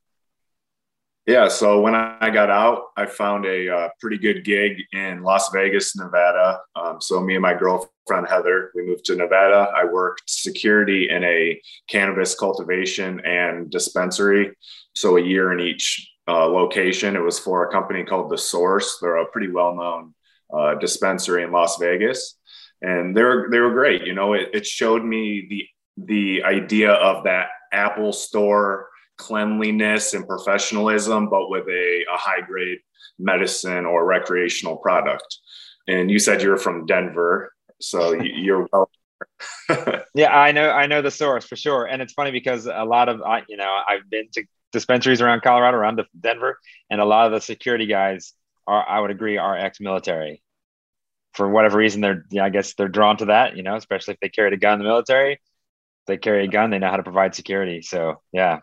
Yeah, 1.25 1.47
so 1.47 1.81
when 1.81 1.95
I 1.95 2.29
got 2.29 2.49
out, 2.49 2.85
I 2.95 3.05
found 3.05 3.45
a 3.45 3.69
uh, 3.69 3.89
pretty 3.99 4.17
good 4.17 4.43
gig 4.45 4.77
in 4.93 5.21
Las 5.21 5.49
Vegas, 5.51 5.95
Nevada. 5.95 6.59
Um, 6.75 7.01
so 7.01 7.19
me 7.19 7.35
and 7.35 7.41
my 7.41 7.53
girlfriend 7.53 7.91
Heather, 8.27 8.71
we 8.75 8.85
moved 8.85 9.05
to 9.05 9.15
Nevada. 9.15 9.71
I 9.75 9.85
worked 9.85 10.29
security 10.29 11.09
in 11.09 11.23
a 11.23 11.61
cannabis 11.89 12.35
cultivation 12.35 13.19
and 13.25 13.69
dispensary, 13.69 14.55
so 14.93 15.17
a 15.17 15.21
year 15.21 15.51
in 15.51 15.59
each 15.59 16.11
uh, 16.27 16.47
location. 16.47 17.15
It 17.15 17.23
was 17.23 17.39
for 17.39 17.67
a 17.67 17.71
company 17.71 18.03
called 18.03 18.29
The 18.29 18.37
Source. 18.37 18.97
They're 19.01 19.17
a 19.17 19.25
pretty 19.25 19.51
well-known 19.51 20.13
uh, 20.53 20.75
dispensary 20.75 21.43
in 21.43 21.51
Las 21.51 21.77
Vegas, 21.77 22.37
and 22.81 23.15
they 23.15 23.23
were 23.23 23.47
they 23.51 23.59
were 23.59 23.73
great. 23.73 24.05
You 24.05 24.13
know, 24.13 24.33
it, 24.33 24.49
it 24.53 24.65
showed 24.65 25.03
me 25.03 25.47
the 25.49 25.67
the 26.05 26.43
idea 26.43 26.91
of 26.91 27.23
that 27.25 27.47
Apple 27.71 28.13
Store 28.13 28.89
cleanliness 29.17 30.13
and 30.13 30.27
professionalism, 30.27 31.29
but 31.29 31.49
with 31.49 31.67
a, 31.67 32.05
a 32.13 32.17
high 32.17 32.41
grade 32.41 32.79
medicine 33.19 33.85
or 33.85 34.05
recreational 34.05 34.77
product. 34.77 35.37
And 35.87 36.09
you 36.09 36.19
said 36.19 36.41
you 36.41 36.49
were 36.49 36.57
from 36.57 36.85
Denver, 36.85 37.51
so 37.79 38.13
you're 38.13 38.67
well. 38.71 38.89
yeah, 40.13 40.36
I 40.36 40.51
know. 40.51 40.69
I 40.69 40.88
know 40.88 41.01
the 41.01 41.12
source 41.12 41.45
for 41.45 41.55
sure, 41.55 41.86
and 41.86 42.01
it's 42.01 42.13
funny 42.13 42.31
because 42.31 42.65
a 42.65 42.86
lot 42.86 43.09
of 43.09 43.21
I, 43.21 43.43
you 43.48 43.57
know 43.57 43.69
I've 43.88 44.09
been 44.09 44.27
to 44.33 44.43
dispensaries 44.71 45.21
around 45.21 45.41
Colorado, 45.41 45.77
around 45.77 46.01
Denver, 46.19 46.59
and 46.89 47.01
a 47.01 47.05
lot 47.05 47.25
of 47.25 47.31
the 47.31 47.41
security 47.41 47.86
guys 47.86 48.33
are, 48.67 48.88
I 48.88 49.00
would 49.00 49.12
agree, 49.12 49.38
are 49.38 49.57
ex-military. 49.57 50.43
For 51.33 51.50
whatever 51.50 51.77
reason, 51.77 52.01
they're 52.01 52.25
yeah, 52.31 52.45
I 52.45 52.50
guess 52.50 52.74
they're 52.74 52.88
drawn 52.88 53.17
to 53.17 53.25
that, 53.25 53.55
you 53.55 53.63
know, 53.63 53.75
especially 53.75 54.15
if 54.15 54.19
they 54.19 54.29
carried 54.29 54.53
a 54.53 54.57
gun 54.57 54.74
in 54.74 54.79
the 54.79 54.86
military. 54.86 55.33
If 55.33 55.39
they 56.07 56.17
carry 56.17 56.45
a 56.45 56.48
gun, 56.48 56.69
they 56.69 56.79
know 56.79 56.89
how 56.89 56.98
to 56.98 57.03
provide 57.03 57.36
security. 57.36 57.81
So 57.81 58.21
yeah, 58.31 58.59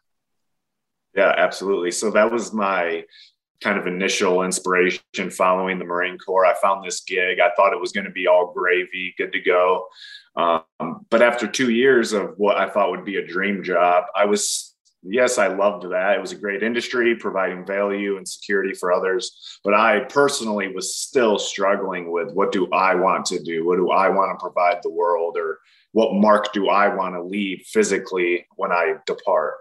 yeah, 1.15 1.33
absolutely. 1.37 1.93
So 1.93 2.11
that 2.11 2.31
was 2.31 2.53
my 2.53 3.05
kind 3.61 3.79
of 3.79 3.87
initial 3.87 4.43
inspiration 4.43 5.31
following 5.31 5.79
the 5.79 5.85
Marine 5.85 6.19
Corps. 6.19 6.47
I 6.47 6.55
found 6.55 6.85
this 6.85 7.01
gig. 7.01 7.41
I 7.41 7.51
thought 7.57 7.73
it 7.73 7.81
was 7.81 7.93
going 7.93 8.07
to 8.07 8.11
be 8.13 8.27
all 8.27 8.53
gravy, 8.53 9.15
good 9.17 9.33
to 9.33 9.41
go. 9.41 9.87
Um, 10.37 11.07
but 11.11 11.23
after 11.23 11.47
two 11.47 11.71
years 11.71 12.13
of 12.13 12.35
what 12.37 12.57
I 12.57 12.69
thought 12.69 12.91
would 12.91 13.05
be 13.05 13.17
a 13.17 13.27
dream 13.27 13.63
job, 13.63 14.05
I 14.15 14.27
was 14.27 14.75
yes, 15.09 15.39
I 15.39 15.49
loved 15.49 15.89
that. 15.91 16.17
It 16.17 16.21
was 16.21 16.33
a 16.33 16.37
great 16.37 16.63
industry, 16.63 17.15
providing 17.17 17.67
value 17.67 18.17
and 18.17 18.29
security 18.29 18.75
for 18.75 18.93
others. 18.93 19.59
But 19.65 19.75
I 19.75 20.01
personally 20.01 20.73
was 20.75 20.97
still 20.97 21.39
struggling 21.39 22.11
with 22.11 22.33
what 22.33 22.53
do 22.53 22.69
I 22.73 22.95
want 22.95 23.25
to 23.27 23.43
do? 23.43 23.67
What 23.67 23.77
do 23.77 23.91
I 23.91 24.09
want 24.09 24.39
to 24.39 24.43
provide 24.43 24.79
the 24.83 24.91
world? 24.91 25.37
Or 25.39 25.61
what 25.93 26.15
mark 26.15 26.53
do 26.53 26.69
I 26.69 26.95
want 26.95 27.15
to 27.15 27.23
leave 27.23 27.65
physically 27.67 28.47
when 28.57 28.73
I 28.73 28.95
depart? 29.07 29.55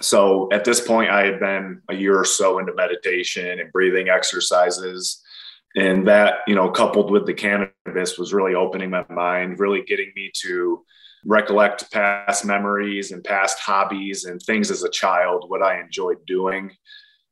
So 0.00 0.48
at 0.52 0.64
this 0.64 0.80
point, 0.80 1.10
I 1.10 1.24
had 1.26 1.40
been 1.40 1.82
a 1.88 1.94
year 1.94 2.18
or 2.18 2.24
so 2.24 2.58
into 2.58 2.74
meditation 2.74 3.60
and 3.60 3.72
breathing 3.72 4.08
exercises. 4.08 5.22
And 5.76 6.08
that, 6.08 6.38
you 6.48 6.54
know, 6.54 6.70
coupled 6.70 7.10
with 7.10 7.26
the 7.26 7.34
cannabis 7.34 8.18
was 8.18 8.32
really 8.32 8.54
opening 8.54 8.90
my 8.90 9.04
mind, 9.08 9.60
really 9.60 9.82
getting 9.82 10.10
me 10.16 10.30
to 10.42 10.84
recollect 11.24 11.90
past 11.92 12.44
memories 12.44 13.12
and 13.12 13.22
past 13.22 13.58
hobbies 13.58 14.24
and 14.24 14.40
things 14.40 14.70
as 14.70 14.82
a 14.82 14.90
child, 14.90 15.44
what 15.48 15.62
I 15.62 15.80
enjoyed 15.80 16.24
doing. 16.26 16.72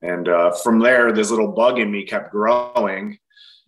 And 0.02 0.28
uh, 0.28 0.52
from 0.52 0.78
there, 0.78 1.12
this 1.12 1.30
little 1.30 1.52
bug 1.52 1.78
in 1.78 1.90
me 1.90 2.04
kept 2.04 2.30
growing. 2.30 3.18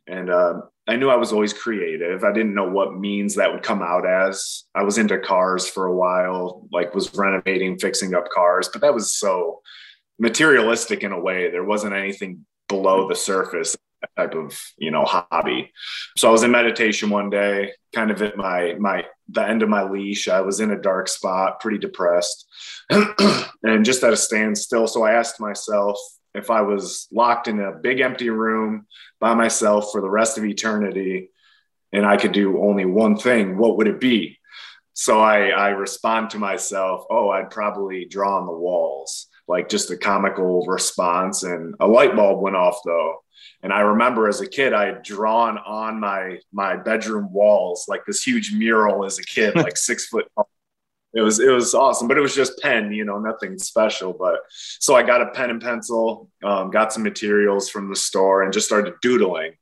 And 0.07 0.31
uh, 0.31 0.61
I 0.91 0.97
knew 0.97 1.09
I 1.09 1.17
was 1.17 1.33
always 1.33 1.53
creative. 1.53 2.25
I 2.25 2.33
didn't 2.33 2.55
know 2.55 2.69
what 2.69 2.99
means 2.99 3.37
that 3.37 3.53
would 3.53 3.63
come 3.63 3.81
out 3.81 4.05
as. 4.05 4.65
I 4.75 4.83
was 4.83 4.99
into 4.99 5.21
cars 5.21 5.69
for 5.69 5.87
a 5.87 5.95
while, 5.95 6.67
like 6.73 6.97
was 6.97 7.15
renovating, 7.15 7.79
fixing 7.79 8.13
up 8.13 8.29
cars, 8.29 8.69
but 8.73 8.83
that 8.83 8.93
was 8.93 9.15
so 9.15 9.61
materialistic 10.19 11.05
in 11.05 11.13
a 11.13 11.21
way. 11.21 11.49
There 11.49 11.63
wasn't 11.63 11.95
anything 11.95 12.45
below 12.69 13.09
the 13.09 13.15
surface 13.15 13.77
type 14.17 14.35
of 14.35 14.59
you 14.79 14.91
know 14.91 15.05
hobby 15.05 15.71
so 16.17 16.27
i 16.27 16.33
was 16.33 16.43
in 16.43 16.51
meditation 16.51 17.11
one 17.11 17.29
day 17.29 17.71
kind 17.95 18.11
of 18.11 18.23
at 18.23 18.35
my 18.35 18.75
my 18.79 19.05
the 19.29 19.47
end 19.47 19.63
of 19.63 19.69
my 19.69 19.83
leash 19.83 20.27
i 20.27 20.41
was 20.41 20.59
in 20.59 20.71
a 20.71 20.81
dark 20.81 21.07
spot 21.07 21.61
pretty 21.61 21.77
depressed 21.77 22.47
and 22.91 23.85
just 23.85 24.03
at 24.03 24.15
a 24.15 24.17
standstill 24.17 24.87
so 24.87 25.03
i 25.03 25.13
asked 25.13 25.39
myself 25.39 25.99
if 26.35 26.51
i 26.51 26.61
was 26.61 27.09
locked 27.13 27.49
in 27.49 27.61
a 27.61 27.73
big 27.73 28.01
empty 28.01 28.31
room 28.31 28.87
by 29.21 29.35
myself 29.35 29.91
for 29.93 30.01
the 30.01 30.11
rest 30.11 30.39
of 30.39 30.45
eternity 30.45 31.31
and 31.93 32.07
i 32.07 32.17
could 32.17 32.33
do 32.33 32.63
only 32.63 32.85
one 32.85 33.17
thing 33.17 33.57
what 33.57 33.77
would 33.77 33.89
it 33.89 34.01
be? 34.01 34.37
So 34.93 35.21
i 35.21 35.49
i 35.49 35.69
respond 35.71 36.31
to 36.31 36.39
myself 36.39 37.05
oh 37.11 37.31
i'd 37.31 37.51
probably 37.51 38.05
draw 38.05 38.39
on 38.39 38.47
the 38.47 38.53
walls 38.53 39.31
like 39.51 39.69
just 39.69 39.91
a 39.91 39.97
comical 39.97 40.65
response. 40.67 41.43
And 41.43 41.75
a 41.81 41.87
light 41.87 42.15
bulb 42.15 42.41
went 42.41 42.57
off 42.57 42.79
though. 42.85 43.17
And 43.63 43.73
I 43.73 43.81
remember 43.81 44.29
as 44.29 44.41
a 44.41 44.49
kid, 44.49 44.73
I 44.73 44.87
had 44.87 45.03
drawn 45.03 45.59
on 45.59 46.01
my 46.01 46.39
my 46.53 46.77
bedroom 46.77 47.31
walls 47.33 47.87
like 47.89 48.07
this 48.07 48.23
huge 48.23 48.55
mural 48.55 49.05
as 49.05 49.19
a 49.19 49.25
kid, 49.25 49.55
like 49.57 49.77
six 49.77 50.07
foot 50.07 50.27
tall. 50.35 50.49
It 51.15 51.23
was 51.23 51.41
it 51.41 51.51
was 51.51 51.75
awesome, 51.75 52.09
but 52.09 52.17
it 52.17 52.21
was 52.21 52.35
just 52.35 52.61
pen, 52.61 52.93
you 52.93 53.05
know, 53.05 53.19
nothing 53.19 53.59
special. 53.59 54.13
But 54.13 54.41
so 54.79 54.95
I 54.95 55.03
got 55.03 55.23
a 55.23 55.31
pen 55.31 55.51
and 55.51 55.61
pencil, 55.61 56.31
um, 56.45 56.71
got 56.71 56.93
some 56.93 57.03
materials 57.03 57.69
from 57.69 57.89
the 57.89 57.97
store, 57.97 58.43
and 58.43 58.53
just 58.53 58.67
started 58.67 58.95
doodling. 59.03 59.55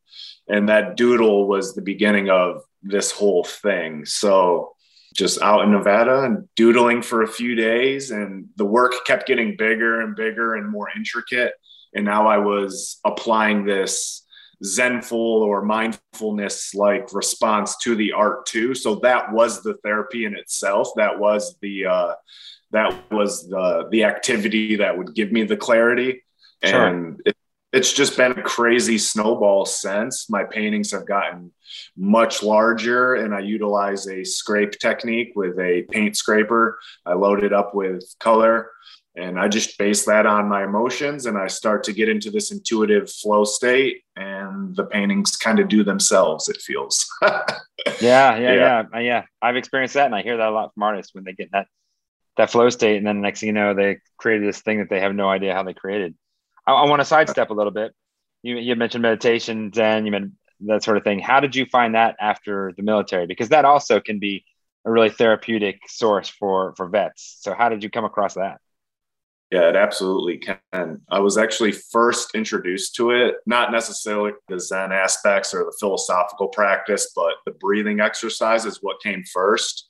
And 0.48 0.68
that 0.68 0.96
doodle 0.96 1.46
was 1.46 1.74
the 1.74 1.82
beginning 1.82 2.30
of 2.30 2.62
this 2.82 3.10
whole 3.10 3.44
thing. 3.44 4.04
So 4.04 4.72
just 5.14 5.40
out 5.40 5.64
in 5.64 5.72
Nevada 5.72 6.22
and 6.22 6.48
doodling 6.54 7.02
for 7.02 7.22
a 7.22 7.28
few 7.28 7.54
days, 7.54 8.10
and 8.10 8.46
the 8.56 8.64
work 8.64 8.94
kept 9.06 9.26
getting 9.26 9.56
bigger 9.56 10.00
and 10.00 10.14
bigger 10.14 10.54
and 10.54 10.70
more 10.70 10.88
intricate 10.94 11.54
and 11.94 12.04
now 12.04 12.26
I 12.26 12.38
was 12.38 13.00
applying 13.04 13.64
this 13.64 14.24
zenful 14.64 15.18
or 15.18 15.62
mindfulness 15.62 16.74
like 16.74 17.12
response 17.12 17.76
to 17.78 17.94
the 17.94 18.12
art 18.12 18.46
too. 18.46 18.74
So 18.74 18.96
that 18.96 19.32
was 19.32 19.62
the 19.62 19.74
therapy 19.84 20.24
in 20.24 20.36
itself. 20.36 20.90
That 20.96 21.18
was 21.18 21.56
the 21.60 21.86
uh, 21.86 22.14
that 22.72 23.10
was 23.10 23.48
the 23.48 23.88
the 23.90 24.04
activity 24.04 24.76
that 24.76 24.96
would 24.96 25.14
give 25.14 25.32
me 25.32 25.44
the 25.44 25.56
clarity, 25.56 26.22
sure. 26.64 26.86
and 26.86 27.20
it, 27.24 27.36
it's 27.72 27.92
just 27.92 28.16
been 28.16 28.32
a 28.32 28.42
crazy 28.42 28.98
snowball 28.98 29.66
since. 29.66 30.28
My 30.30 30.44
paintings 30.44 30.90
have 30.92 31.06
gotten 31.06 31.52
much 31.96 32.42
larger, 32.42 33.14
and 33.14 33.34
I 33.34 33.40
utilize 33.40 34.08
a 34.08 34.24
scrape 34.24 34.72
technique 34.72 35.32
with 35.36 35.58
a 35.58 35.82
paint 35.90 36.16
scraper. 36.16 36.78
I 37.04 37.14
load 37.14 37.44
it 37.44 37.52
up 37.52 37.74
with 37.74 38.02
color 38.18 38.70
and 39.18 39.38
i 39.38 39.48
just 39.48 39.76
base 39.78 40.04
that 40.04 40.26
on 40.26 40.48
my 40.48 40.64
emotions 40.64 41.26
and 41.26 41.36
i 41.36 41.46
start 41.46 41.82
to 41.82 41.92
get 41.92 42.08
into 42.08 42.30
this 42.30 42.52
intuitive 42.52 43.10
flow 43.10 43.44
state 43.44 44.02
and 44.16 44.74
the 44.76 44.84
paintings 44.84 45.36
kind 45.36 45.58
of 45.58 45.68
do 45.68 45.84
themselves 45.84 46.48
it 46.48 46.60
feels. 46.60 47.06
Yeah, 48.00 48.36
yeah, 48.36 48.52
yeah. 48.52 48.82
yeah 48.92 49.00
yeah. 49.00 49.22
I've 49.40 49.56
experienced 49.56 49.94
that 49.94 50.06
and 50.06 50.14
i 50.14 50.22
hear 50.22 50.36
that 50.36 50.48
a 50.48 50.50
lot 50.50 50.74
from 50.74 50.82
artists 50.82 51.14
when 51.14 51.24
they 51.24 51.32
get 51.32 51.50
that 51.52 51.68
that 52.36 52.50
flow 52.50 52.68
state 52.70 52.98
and 52.98 53.06
then 53.06 53.16
the 53.16 53.22
next 53.22 53.40
thing 53.40 53.48
you 53.48 53.52
know 53.52 53.72
they 53.72 53.98
created 54.18 54.46
this 54.46 54.60
thing 54.60 54.78
that 54.78 54.90
they 54.90 55.00
have 55.00 55.14
no 55.14 55.28
idea 55.28 55.54
how 55.54 55.62
they 55.62 55.74
created. 55.74 56.14
I, 56.66 56.72
I 56.72 56.88
want 56.88 57.00
to 57.00 57.04
sidestep 57.04 57.50
a 57.50 57.54
little 57.54 57.72
bit. 57.72 57.92
You, 58.42 58.56
you 58.56 58.76
mentioned 58.76 59.02
meditation 59.02 59.72
zen 59.72 60.06
you 60.06 60.12
meant 60.12 60.32
that 60.66 60.82
sort 60.82 60.96
of 60.96 61.04
thing. 61.04 61.20
How 61.20 61.40
did 61.40 61.56
you 61.56 61.66
find 61.66 61.94
that 61.94 62.16
after 62.20 62.74
the 62.76 62.82
military? 62.82 63.26
Because 63.26 63.48
that 63.50 63.64
also 63.64 64.00
can 64.00 64.18
be 64.18 64.44
a 64.84 64.90
really 64.90 65.10
therapeutic 65.10 65.80
source 65.88 66.28
for 66.28 66.74
for 66.76 66.88
vets. 66.88 67.38
So 67.40 67.54
how 67.54 67.68
did 67.68 67.82
you 67.82 67.90
come 67.90 68.04
across 68.04 68.34
that 68.34 68.58
yeah, 69.50 69.70
it 69.70 69.76
absolutely 69.76 70.38
can. 70.38 71.00
I 71.10 71.20
was 71.20 71.38
actually 71.38 71.72
first 71.72 72.34
introduced 72.34 72.94
to 72.96 73.12
it, 73.12 73.36
not 73.46 73.72
necessarily 73.72 74.32
the 74.48 74.60
Zen 74.60 74.92
aspects 74.92 75.54
or 75.54 75.64
the 75.64 75.76
philosophical 75.80 76.48
practice, 76.48 77.12
but 77.16 77.34
the 77.46 77.52
breathing 77.52 78.00
exercise 78.00 78.66
is 78.66 78.82
what 78.82 79.00
came 79.02 79.24
first. 79.24 79.88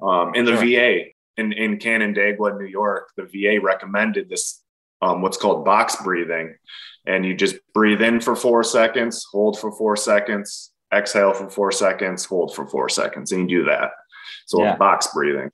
Um, 0.00 0.34
in 0.34 0.44
the 0.44 0.56
sure. 0.56 0.64
VA 0.64 1.04
in, 1.36 1.52
in 1.52 1.78
Canandaigua, 1.78 2.56
New 2.56 2.66
York, 2.66 3.10
the 3.16 3.24
VA 3.24 3.60
recommended 3.60 4.28
this, 4.28 4.62
um, 5.02 5.22
what's 5.22 5.36
called 5.36 5.64
box 5.64 5.96
breathing. 6.02 6.54
And 7.04 7.26
you 7.26 7.34
just 7.34 7.56
breathe 7.74 8.02
in 8.02 8.20
for 8.20 8.36
four 8.36 8.62
seconds, 8.62 9.26
hold 9.30 9.58
for 9.58 9.72
four 9.72 9.96
seconds, 9.96 10.70
exhale 10.94 11.32
for 11.32 11.50
four 11.50 11.72
seconds, 11.72 12.24
hold 12.24 12.54
for 12.54 12.68
four 12.68 12.88
seconds, 12.88 13.32
and 13.32 13.50
you 13.50 13.62
do 13.62 13.64
that. 13.64 13.90
So 14.46 14.62
yeah. 14.62 14.76
box 14.76 15.08
breathing 15.12 15.50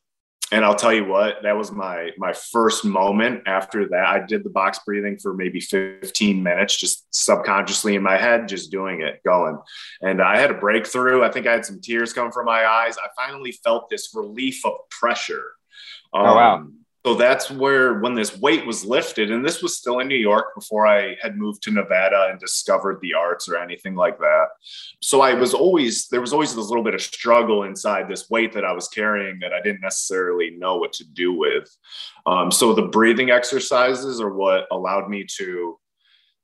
and 0.52 0.64
I'll 0.64 0.76
tell 0.76 0.92
you 0.92 1.04
what, 1.04 1.42
that 1.42 1.56
was 1.56 1.72
my 1.72 2.10
my 2.18 2.32
first 2.32 2.84
moment 2.84 3.42
after 3.46 3.88
that. 3.88 4.06
I 4.06 4.24
did 4.24 4.44
the 4.44 4.50
box 4.50 4.78
breathing 4.86 5.18
for 5.18 5.34
maybe 5.34 5.60
15 5.60 6.42
minutes, 6.42 6.76
just 6.76 7.06
subconsciously 7.10 7.96
in 7.96 8.02
my 8.02 8.16
head, 8.16 8.48
just 8.48 8.70
doing 8.70 9.00
it, 9.00 9.20
going. 9.24 9.58
And 10.02 10.22
I 10.22 10.38
had 10.38 10.52
a 10.52 10.54
breakthrough. 10.54 11.24
I 11.24 11.30
think 11.30 11.46
I 11.46 11.52
had 11.52 11.64
some 11.64 11.80
tears 11.80 12.12
come 12.12 12.30
from 12.30 12.46
my 12.46 12.64
eyes. 12.64 12.96
I 12.98 13.08
finally 13.16 13.52
felt 13.52 13.90
this 13.90 14.14
relief 14.14 14.64
of 14.64 14.74
pressure. 14.90 15.52
Um, 16.14 16.26
oh 16.26 16.34
wow. 16.36 16.66
So 17.06 17.14
that's 17.14 17.52
where 17.52 18.00
when 18.00 18.14
this 18.14 18.36
weight 18.36 18.66
was 18.66 18.84
lifted 18.84 19.30
and 19.30 19.44
this 19.44 19.62
was 19.62 19.76
still 19.76 20.00
in 20.00 20.08
new 20.08 20.16
york 20.16 20.56
before 20.56 20.88
i 20.88 21.16
had 21.22 21.36
moved 21.36 21.62
to 21.62 21.70
nevada 21.70 22.26
and 22.30 22.40
discovered 22.40 22.98
the 23.00 23.14
arts 23.14 23.48
or 23.48 23.56
anything 23.56 23.94
like 23.94 24.18
that. 24.18 24.46
So 25.00 25.20
i 25.20 25.32
was 25.32 25.54
always 25.54 26.08
there 26.08 26.20
was 26.20 26.32
always 26.32 26.56
this 26.56 26.66
little 26.66 26.82
bit 26.82 26.96
of 26.96 27.00
struggle 27.00 27.62
inside 27.62 28.08
this 28.08 28.28
weight 28.28 28.52
that 28.54 28.64
i 28.64 28.72
was 28.72 28.88
carrying 28.88 29.38
that 29.38 29.52
i 29.52 29.62
didn't 29.62 29.82
necessarily 29.82 30.50
know 30.58 30.78
what 30.78 30.92
to 30.94 31.04
do 31.04 31.32
with. 31.32 31.68
Um, 32.26 32.50
so 32.50 32.72
the 32.72 32.88
breathing 32.88 33.30
exercises 33.30 34.20
are 34.20 34.34
what 34.34 34.66
allowed 34.72 35.08
me 35.08 35.24
to 35.38 35.78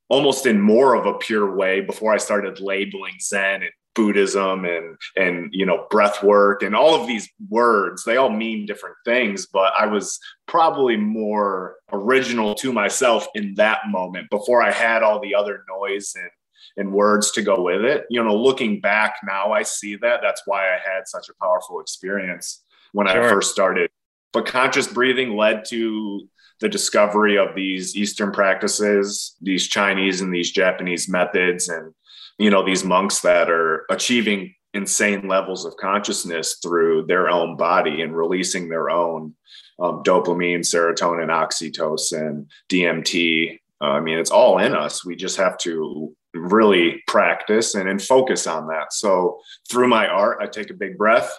almost 0.09 0.47
in 0.47 0.61
more 0.61 0.95
of 0.95 1.07
a 1.07 1.19
pure 1.19 1.57
way 1.57 1.81
before 1.81 2.14
i 2.14 2.19
started 2.19 2.61
labeling 2.61 3.14
zen 3.21 3.62
and 3.62 3.73
Buddhism 3.94 4.64
and 4.64 4.96
and 5.16 5.50
you 5.52 5.66
know 5.66 5.87
breath 5.90 6.22
work 6.22 6.62
and 6.62 6.75
all 6.75 6.94
of 6.94 7.06
these 7.06 7.28
words 7.50 8.04
they 8.04 8.16
all 8.16 8.30
mean 8.30 8.64
different 8.64 8.96
things 9.04 9.46
but 9.46 9.72
I 9.78 9.87
was 9.87 10.18
probably 10.46 10.96
more 10.96 11.76
original 11.92 12.54
to 12.56 12.72
myself 12.72 13.26
in 13.34 13.54
that 13.56 13.80
moment 13.88 14.30
before 14.30 14.62
I 14.62 14.70
had 14.70 15.02
all 15.02 15.20
the 15.20 15.34
other 15.34 15.64
noise 15.68 16.12
and 16.16 16.30
and 16.78 16.92
words 16.92 17.32
to 17.32 17.42
go 17.42 17.61
with 17.61 17.84
it. 17.84 18.06
You 18.08 18.25
know 18.25 18.34
looking 18.34 18.80
back 18.80 19.16
now 19.25 19.52
I 19.52 19.62
see 19.62 19.96
that. 19.96 20.20
That's 20.22 20.42
why 20.46 20.68
I 20.68 20.78
had 20.78 21.06
such 21.06 21.28
a 21.28 21.34
powerful 21.44 21.80
experience 21.80 22.64
when 22.92 23.08
sure. 23.08 23.22
I 23.22 23.28
first 23.28 23.52
started. 23.52 23.90
But 24.32 24.46
conscious 24.46 24.88
breathing 24.88 25.37
led 25.37 25.66
to 25.66 26.28
the 26.61 26.68
discovery 26.68 27.37
of 27.37 27.54
these 27.54 27.96
eastern 27.96 28.30
practices 28.30 29.37
these 29.42 29.66
chinese 29.66 30.20
and 30.20 30.32
these 30.32 30.52
japanese 30.52 31.08
methods 31.08 31.68
and 31.68 31.92
you 32.38 32.50
know 32.50 32.64
these 32.64 32.84
monks 32.84 33.20
that 33.20 33.50
are 33.50 33.84
achieving 33.90 34.54
insane 34.74 35.28
levels 35.28 35.64
of 35.64 35.76
consciousness 35.76 36.58
through 36.62 37.04
their 37.06 37.28
own 37.28 37.56
body 37.56 38.00
and 38.00 38.16
releasing 38.16 38.68
their 38.68 38.90
own 38.90 39.34
um, 39.80 40.02
dopamine 40.02 40.60
serotonin 40.60 41.28
oxytocin 41.28 42.46
dmt 42.70 43.58
uh, 43.80 43.84
i 43.84 44.00
mean 44.00 44.18
it's 44.18 44.30
all 44.30 44.58
in 44.58 44.74
us. 44.74 45.04
We 45.04 45.16
just 45.16 45.36
have 45.36 45.58
to 45.58 46.14
really 46.34 47.02
practice 47.06 47.74
and, 47.74 47.86
and 47.88 48.00
focus 48.00 48.46
on 48.46 48.68
that. 48.68 48.94
So 48.94 49.40
through 49.68 49.88
my 49.88 50.06
art 50.06 50.38
i 50.40 50.46
take 50.46 50.70
a 50.70 50.74
big 50.74 50.96
breath 50.96 51.38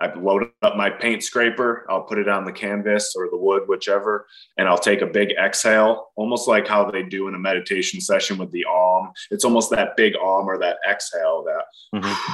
I 0.00 0.14
load 0.14 0.50
up 0.62 0.76
my 0.76 0.90
paint 0.90 1.24
scraper. 1.24 1.84
I'll 1.88 2.02
put 2.02 2.18
it 2.18 2.28
on 2.28 2.44
the 2.44 2.52
canvas 2.52 3.14
or 3.16 3.28
the 3.30 3.36
wood, 3.36 3.64
whichever, 3.66 4.26
and 4.56 4.68
I'll 4.68 4.78
take 4.78 5.02
a 5.02 5.06
big 5.06 5.32
exhale, 5.32 6.10
almost 6.16 6.46
like 6.46 6.68
how 6.68 6.90
they 6.90 7.02
do 7.02 7.28
in 7.28 7.34
a 7.34 7.38
meditation 7.38 8.00
session 8.00 8.38
with 8.38 8.52
the 8.52 8.64
om. 8.66 9.12
It's 9.30 9.44
almost 9.44 9.70
that 9.70 9.96
big 9.96 10.14
om 10.16 10.48
or 10.48 10.58
that 10.58 10.78
exhale 10.88 11.44
that 11.44 12.00
mm-hmm. 12.00 12.32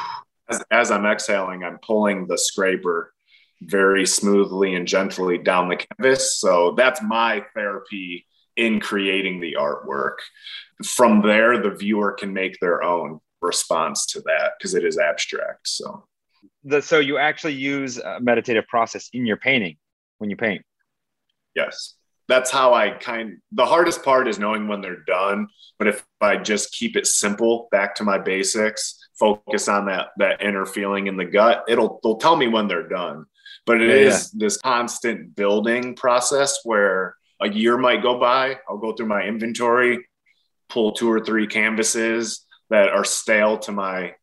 as, 0.49 0.62
as 0.71 0.90
I'm 0.90 1.06
exhaling, 1.06 1.64
I'm 1.64 1.78
pulling 1.78 2.26
the 2.26 2.38
scraper 2.38 3.14
very 3.62 4.06
smoothly 4.06 4.75
and 4.75 4.87
gently 4.87 5.38
down 5.38 5.68
the 5.68 5.76
canvas. 5.76 6.38
So 6.38 6.75
that's 6.76 7.00
my 7.02 7.44
therapy 7.54 8.26
in 8.56 8.80
creating 8.80 9.40
the 9.40 9.56
artwork. 9.59 10.16
From 10.85 11.23
there, 11.23 11.61
the 11.61 11.71
viewer 11.71 12.12
can 12.12 12.33
make 12.33 12.59
their 12.61 12.83
own 12.83 13.21
response 13.40 14.06
to 14.06 14.21
that 14.23 14.52
because 14.59 14.75
it 14.75 14.85
is 14.85 14.99
abstract. 14.99 15.68
So, 15.68 16.06
the, 16.64 16.83
so 16.83 16.99
you 16.99 17.18
actually 17.18 17.54
use 17.54 17.99
a 17.99 18.21
meditative 18.21 18.66
process 18.66 19.09
in 19.12 19.26
your 19.26 19.37
painting 19.37 19.76
when 20.18 20.30
you 20.30 20.37
paint. 20.37 20.62
Yes, 21.54 21.94
that's 22.28 22.50
how 22.50 22.75
I 22.75 22.90
kind. 22.90 23.38
The 23.52 23.66
hardest 23.66 24.02
part 24.02 24.28
is 24.28 24.38
knowing 24.38 24.66
when 24.66 24.80
they're 24.80 25.04
done. 25.06 25.49
But 25.78 25.88
if 25.88 26.04
I 26.21 26.37
just 26.37 26.73
keep 26.73 26.97
it 26.97 27.06
simple, 27.06 27.68
back 27.71 27.94
to 27.97 28.04
my 28.04 28.18
basics, 28.18 28.99
focus 29.18 29.68
on 29.68 29.87
that 29.87 30.09
that 30.18 30.42
inner 30.42 30.66
feeling 30.66 31.06
in 31.06 31.16
the 31.16 31.25
gut, 31.25 31.64
it'll 31.68 32.00
they'll 32.02 32.16
tell 32.16 32.37
me 32.37 32.49
when 32.49 32.66
they're 32.66 32.88
done. 32.88 33.26
But 33.66 33.80
it 33.80 33.88
yeah, 33.88 34.09
is 34.09 34.30
this 34.30 34.56
constant 34.59 35.37
building 35.37 35.94
process 35.94 36.59
where 36.64 37.16
a 37.40 37.49
year 37.49 37.76
might 37.76 38.02
go 38.02 38.18
by. 38.18 38.59
I'll 38.68 38.78
go 38.78 38.92
through 38.92 39.06
my 39.06 39.23
inventory, 39.23 40.06
pull 40.68 40.92
two 40.92 41.11
or 41.11 41.21
three 41.21 41.47
canvases 41.47 42.44
that 42.71 42.88
are 42.88 43.04
stale 43.04 43.59
to 43.59 43.73
my 43.73 44.14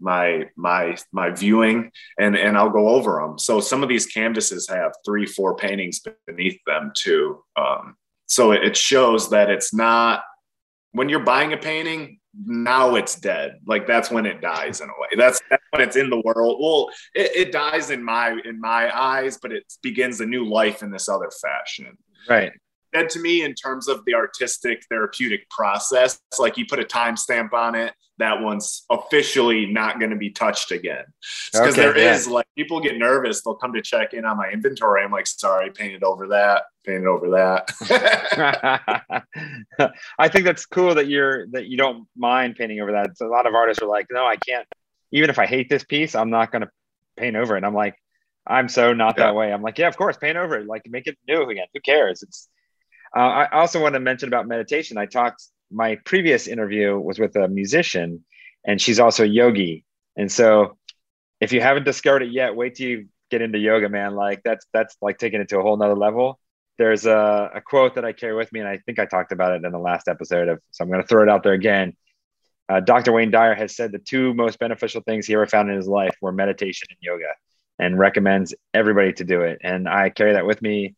my 0.00 0.44
my 0.56 0.96
my 1.12 1.30
viewing 1.30 1.90
and 2.18 2.36
and 2.36 2.56
I'll 2.56 2.70
go 2.70 2.88
over 2.88 3.20
them. 3.20 3.38
So 3.38 3.60
some 3.60 3.82
of 3.82 3.88
these 3.88 4.06
canvases 4.06 4.68
have 4.68 4.92
three 5.04 5.26
four 5.26 5.56
paintings 5.56 6.00
beneath 6.26 6.58
them 6.66 6.92
too. 6.96 7.42
Um, 7.56 7.96
so 8.26 8.52
it 8.52 8.76
shows 8.76 9.30
that 9.30 9.50
it's 9.50 9.72
not 9.72 10.22
when 10.92 11.08
you're 11.08 11.20
buying 11.20 11.52
a 11.52 11.56
painting 11.56 12.18
now 12.44 12.96
it's 12.96 13.18
dead 13.18 13.58
like 13.66 13.86
that's 13.86 14.10
when 14.10 14.26
it 14.26 14.42
dies 14.42 14.82
in 14.82 14.90
a 14.90 14.92
way 15.00 15.08
that's, 15.16 15.40
that's 15.48 15.62
when 15.70 15.80
it's 15.80 15.96
in 15.96 16.10
the 16.10 16.20
world 16.20 16.58
well 16.60 16.90
it, 17.14 17.34
it 17.34 17.50
dies 17.50 17.90
in 17.90 18.02
my 18.02 18.38
in 18.44 18.60
my 18.60 18.94
eyes 18.94 19.38
but 19.40 19.52
it 19.52 19.64
begins 19.82 20.20
a 20.20 20.26
new 20.26 20.46
life 20.46 20.82
in 20.82 20.90
this 20.90 21.08
other 21.08 21.30
fashion 21.40 21.96
right 22.28 22.52
dead 22.96 23.10
to 23.10 23.20
me 23.20 23.42
in 23.42 23.54
terms 23.54 23.88
of 23.88 24.04
the 24.04 24.14
artistic 24.14 24.82
therapeutic 24.88 25.48
process. 25.50 26.20
Like 26.38 26.56
you 26.56 26.66
put 26.66 26.80
a 26.80 26.84
timestamp 26.84 27.52
on 27.52 27.74
it, 27.74 27.92
that 28.18 28.40
one's 28.40 28.84
officially 28.90 29.66
not 29.66 29.98
going 29.98 30.10
to 30.10 30.16
be 30.16 30.30
touched 30.30 30.70
again. 30.70 31.04
Because 31.52 31.74
okay, 31.74 31.82
there 31.82 31.98
yeah. 31.98 32.14
is 32.14 32.26
like 32.26 32.46
people 32.56 32.80
get 32.80 32.96
nervous, 32.96 33.42
they'll 33.42 33.54
come 33.54 33.72
to 33.74 33.82
check 33.82 34.14
in 34.14 34.24
on 34.24 34.36
my 34.36 34.50
inventory. 34.50 35.02
I'm 35.02 35.12
like, 35.12 35.26
sorry, 35.26 35.70
painted 35.70 36.02
over 36.02 36.28
that, 36.28 36.64
painted 36.84 37.06
over 37.06 37.30
that. 37.30 39.22
I 40.18 40.28
think 40.28 40.44
that's 40.44 40.66
cool 40.66 40.94
that 40.94 41.08
you're 41.08 41.46
that 41.48 41.66
you 41.66 41.76
don't 41.76 42.06
mind 42.16 42.56
painting 42.56 42.80
over 42.80 42.92
that. 42.92 43.16
So 43.16 43.26
a 43.26 43.32
lot 43.32 43.46
of 43.46 43.54
artists 43.54 43.82
are 43.82 43.88
like, 43.88 44.06
no, 44.10 44.24
I 44.24 44.36
can't. 44.36 44.66
Even 45.12 45.30
if 45.30 45.38
I 45.38 45.46
hate 45.46 45.68
this 45.68 45.84
piece, 45.84 46.14
I'm 46.14 46.30
not 46.30 46.50
going 46.50 46.62
to 46.62 46.70
paint 47.16 47.36
over 47.36 47.56
it. 47.56 47.64
I'm 47.64 47.74
like, 47.74 47.94
I'm 48.46 48.68
so 48.68 48.92
not 48.92 49.16
yeah. 49.16 49.26
that 49.26 49.34
way. 49.34 49.52
I'm 49.52 49.62
like, 49.62 49.78
yeah, 49.78 49.88
of 49.88 49.96
course, 49.96 50.16
paint 50.16 50.36
over 50.36 50.56
it. 50.56 50.66
Like, 50.66 50.82
make 50.88 51.06
it 51.06 51.16
new 51.28 51.42
again. 51.42 51.66
Who 51.74 51.80
cares? 51.80 52.22
It's 52.22 52.48
uh, 53.16 53.20
I 53.20 53.60
also 53.60 53.80
want 53.80 53.94
to 53.94 54.00
mention 54.00 54.28
about 54.28 54.46
meditation. 54.46 54.98
I 54.98 55.06
talked, 55.06 55.42
my 55.70 55.96
previous 56.04 56.46
interview 56.46 56.98
was 56.98 57.18
with 57.18 57.36
a 57.36 57.48
musician, 57.48 58.24
and 58.64 58.80
she's 58.80 59.00
also 59.00 59.24
a 59.24 59.26
yogi. 59.26 59.84
And 60.16 60.30
so, 60.30 60.78
if 61.40 61.52
you 61.52 61.60
haven't 61.60 61.84
discovered 61.84 62.22
it 62.22 62.32
yet, 62.32 62.56
wait 62.56 62.76
till 62.76 62.88
you 62.88 63.08
get 63.30 63.42
into 63.42 63.58
yoga, 63.58 63.88
man. 63.88 64.14
Like 64.14 64.42
that's 64.44 64.66
that's 64.72 64.96
like 65.02 65.18
taking 65.18 65.40
it 65.40 65.48
to 65.50 65.58
a 65.58 65.62
whole 65.62 65.76
nother 65.76 65.96
level. 65.96 66.38
There's 66.78 67.06
a, 67.06 67.50
a 67.54 67.60
quote 67.60 67.94
that 67.94 68.04
I 68.04 68.12
carry 68.12 68.34
with 68.34 68.52
me, 68.52 68.60
and 68.60 68.68
I 68.68 68.78
think 68.78 68.98
I 68.98 69.06
talked 69.06 69.32
about 69.32 69.52
it 69.52 69.64
in 69.64 69.72
the 69.72 69.78
last 69.78 70.08
episode 70.08 70.48
of. 70.48 70.60
So 70.70 70.84
I'm 70.84 70.90
going 70.90 71.02
to 71.02 71.06
throw 71.06 71.22
it 71.22 71.28
out 71.28 71.42
there 71.42 71.54
again. 71.54 71.94
Uh, 72.68 72.80
Dr. 72.80 73.12
Wayne 73.12 73.30
Dyer 73.30 73.54
has 73.54 73.76
said 73.76 73.92
the 73.92 73.98
two 73.98 74.34
most 74.34 74.58
beneficial 74.58 75.00
things 75.02 75.26
he 75.26 75.34
ever 75.34 75.46
found 75.46 75.70
in 75.70 75.76
his 75.76 75.86
life 75.86 76.16
were 76.20 76.32
meditation 76.32 76.88
and 76.90 76.98
yoga, 77.00 77.32
and 77.78 77.98
recommends 77.98 78.54
everybody 78.74 79.12
to 79.14 79.24
do 79.24 79.42
it. 79.42 79.58
And 79.62 79.88
I 79.88 80.10
carry 80.10 80.32
that 80.34 80.46
with 80.46 80.60
me 80.62 80.96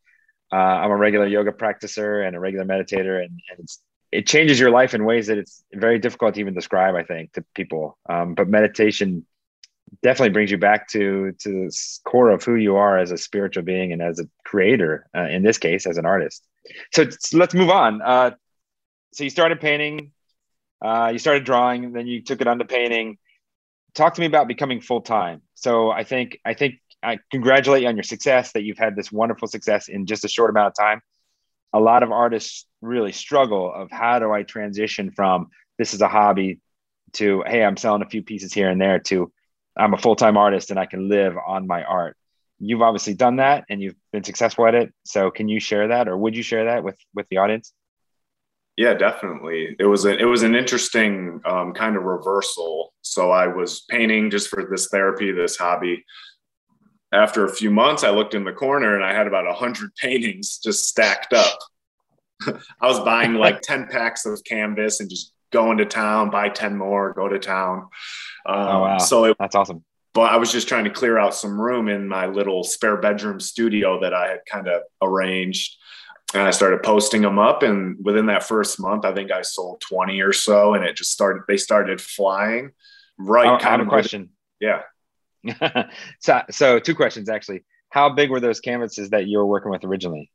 uh, 0.53 0.57
I'm 0.57 0.91
a 0.91 0.97
regular 0.97 1.27
yoga 1.27 1.53
practicer 1.53 2.27
and 2.27 2.35
a 2.35 2.41
regular 2.41 2.65
meditator, 2.65 3.23
and, 3.23 3.41
and 3.57 3.69
it 4.11 4.27
changes 4.27 4.59
your 4.59 4.71
life 4.71 4.95
in 4.95 5.05
ways 5.05 5.27
that 5.27 5.39
it's 5.39 5.65
very 5.73 5.99
difficult 5.99 6.35
to 6.35 6.41
even 6.41 6.55
describe. 6.55 6.95
I 6.95 7.03
think 7.03 7.33
to 7.35 7.45
people, 7.55 7.99
um, 8.09 8.35
but 8.35 8.49
meditation 8.49 9.27
definitely 10.03 10.33
brings 10.33 10.51
you 10.51 10.59
back 10.59 10.89
to 10.89 11.33
to 11.41 11.49
the 11.49 11.99
core 12.05 12.31
of 12.31 12.45
who 12.45 12.55
you 12.55 12.77
are 12.77 12.99
as 12.99 13.11
a 13.11 13.19
spiritual 13.19 13.63
being 13.63 13.93
and 13.93 14.03
as 14.03 14.19
a 14.19 14.29
creator. 14.45 15.07
Uh, 15.17 15.29
in 15.29 15.43
this 15.43 15.59
case, 15.59 15.87
as 15.87 15.99
an 15.99 16.07
artist. 16.07 16.43
So, 16.93 17.07
let's 17.33 17.55
move 17.55 17.71
on. 17.71 18.03
Uh, 18.03 18.33
so 19.13 19.25
you 19.25 19.31
started 19.31 19.61
painting, 19.61 20.13
uh, 20.85 21.11
you 21.13 21.19
started 21.19 21.45
drawing, 21.45 21.93
then 21.93 22.07
you 22.07 22.23
took 22.23 22.41
it 22.41 22.47
on 22.47 22.59
to 22.59 22.65
painting. 22.65 23.19
Talk 23.95 24.15
to 24.15 24.21
me 24.21 24.27
about 24.27 24.49
becoming 24.49 24.81
full 24.81 25.01
time. 25.01 25.43
So 25.55 25.91
I 25.91 26.05
think 26.05 26.39
I 26.45 26.55
think 26.55 26.75
I 27.03 27.19
congratulate 27.31 27.83
you 27.83 27.89
on 27.89 27.97
your 27.97 28.05
success 28.05 28.53
that 28.53 28.63
you've 28.63 28.79
had 28.79 28.97
this 28.97 29.11
wonderful 29.11 29.49
success 29.49 29.89
in 29.89 30.07
just 30.07 30.25
a 30.25 30.29
short 30.29 30.51
amount 30.51 30.69
of 30.69 30.75
time. 30.79 31.01
A 31.73 31.81
lot 31.81 32.03
of 32.03 32.13
artists 32.13 32.67
really 32.81 33.13
struggle 33.13 33.73
of 33.73 33.91
how 33.91 34.19
do 34.19 34.33
I 34.33 34.43
transition 34.43 35.11
from 35.11 35.49
this 35.79 35.95
is 35.95 36.01
a 36.01 36.09
hobby 36.09 36.61
to 37.15 37.43
hey 37.47 37.65
I'm 37.65 37.77
selling 37.77 38.03
a 38.03 38.09
few 38.09 38.23
pieces 38.23 38.53
here 38.53 38.69
and 38.69 38.81
there 38.81 38.99
to 39.01 39.33
I'm 39.77 39.95
a 39.95 39.99
full-time 39.99 40.37
artist 40.37 40.71
and 40.71 40.79
I 40.79 40.87
can 40.87 41.09
live 41.09 41.37
on 41.37 41.67
my 41.67 41.85
art. 41.85 42.17
You've 42.59 42.83
obviously 42.83 43.15
done 43.15 43.37
that 43.37 43.65
and 43.71 43.81
you've 43.81 43.95
been 44.13 44.25
successful 44.25 44.67
at 44.67 44.75
it. 44.75 44.93
So 45.05 45.31
can 45.31 45.49
you 45.49 45.61
share 45.61 45.89
that 45.89 46.09
or 46.09 46.17
would 46.17 46.37
you 46.37 46.43
share 46.43 46.67
that 46.67 46.83
with 46.85 46.99
with 47.15 47.27
the 47.31 47.39
audience? 47.39 47.73
Yeah, 48.79 48.95
definitely. 48.95 49.75
It 49.81 49.87
was 49.87 50.05
a, 50.05 50.17
it 50.17 50.25
was 50.25 50.45
an 50.45 50.55
interesting 50.55 51.41
um, 51.45 51.73
kind 51.75 51.97
of 51.97 52.05
reversal. 52.05 52.93
So 53.03 53.33
I 53.33 53.49
was 53.49 53.81
painting 53.91 54.31
just 54.31 54.49
for 54.49 54.69
this 54.71 54.87
therapy, 54.87 55.33
this 55.33 55.57
hobby, 55.57 56.05
after 57.13 57.45
a 57.45 57.53
few 57.53 57.71
months, 57.71 58.05
I 58.05 58.11
looked 58.11 58.35
in 58.35 58.45
the 58.45 58.53
corner 58.53 58.95
and 58.95 59.05
I 59.05 59.13
had 59.13 59.27
about 59.27 59.47
a 59.47 59.55
hundred 59.55 59.95
paintings 59.97 60.59
just 60.59 60.87
stacked 60.87 61.33
up. 61.33 61.59
I 62.47 62.87
was 62.87 63.01
buying 63.01 63.35
like 63.35 63.63
10 63.63 63.87
packs 63.87 64.27
of 64.27 64.43
canvas 64.45 65.01
and 65.01 65.09
just 65.09 65.33
going 65.51 65.79
to 65.79 65.87
town, 65.87 66.31
buy 66.31 66.49
10 66.49 66.77
more, 66.77 67.13
go 67.15 67.29
to 67.29 67.39
town. 67.39 67.89
Um, 68.47 68.57
oh, 68.69 68.81
wow. 68.81 68.99
So 68.99 69.25
it, 69.25 69.37
that's 69.39 69.55
awesome. 69.55 69.85
But 70.15 70.33
I 70.33 70.37
was 70.37 70.53
just 70.53 70.69
trying 70.69 70.85
to 70.85 70.91
clear 70.91 71.19
out 71.19 71.35
some 71.35 71.61
room 71.61 71.89
in 71.89 72.09
my 72.09 72.27
little 72.27 72.65
spare 72.65 72.97
bedroom 72.97 73.41
studio 73.41 74.01
that 74.01 74.13
I 74.13 74.29
had 74.29 74.41
kind 74.51 74.69
of 74.69 74.83
arranged. 75.03 75.77
And 76.35 76.43
I 76.43 76.51
started 76.51 76.83
posting 76.83 77.23
them 77.23 77.39
up. 77.39 77.63
And 77.63 77.97
within 78.03 78.27
that 78.27 78.43
first 78.43 78.79
month, 78.79 79.05
I 79.05 79.15
think 79.15 79.31
I 79.31 79.43
sold 79.43 79.81
20 79.81 80.21
or 80.21 80.33
so. 80.33 80.75
And 80.75 80.85
it 80.85 80.97
just 80.97 81.13
started, 81.13 81.45
they 81.49 81.57
started 81.57 82.01
flying 82.01 82.73
right. 83.19 83.49
Oh, 83.49 83.59
kind 83.59 83.81
of 83.81 83.89
question. 83.89 84.23
With, 84.23 84.31
yeah. 84.61 84.83
so, 86.21 86.43
so 86.51 86.79
two 86.79 86.95
questions 86.95 87.29
actually. 87.29 87.65
How 87.91 88.11
big 88.11 88.31
were 88.31 88.41
those 88.41 88.61
canvases 88.61 89.11
that 89.11 89.27
you 89.27 89.39
were 89.39 89.47
working 89.47 89.71
with 89.71 89.85
originally? 89.85 90.31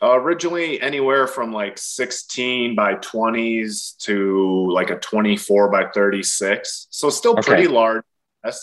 Uh, 0.00 0.18
originally, 0.18 0.80
anywhere 0.80 1.26
from 1.26 1.52
like 1.52 1.76
16 1.76 2.74
by 2.74 2.94
20s 2.94 3.96
to 3.98 4.70
like 4.70 4.90
a 4.90 4.96
24 4.96 5.70
by 5.70 5.86
36. 5.92 6.86
So 6.90 7.10
still 7.10 7.34
pretty 7.34 7.64
okay. 7.64 7.72
large. 7.72 8.04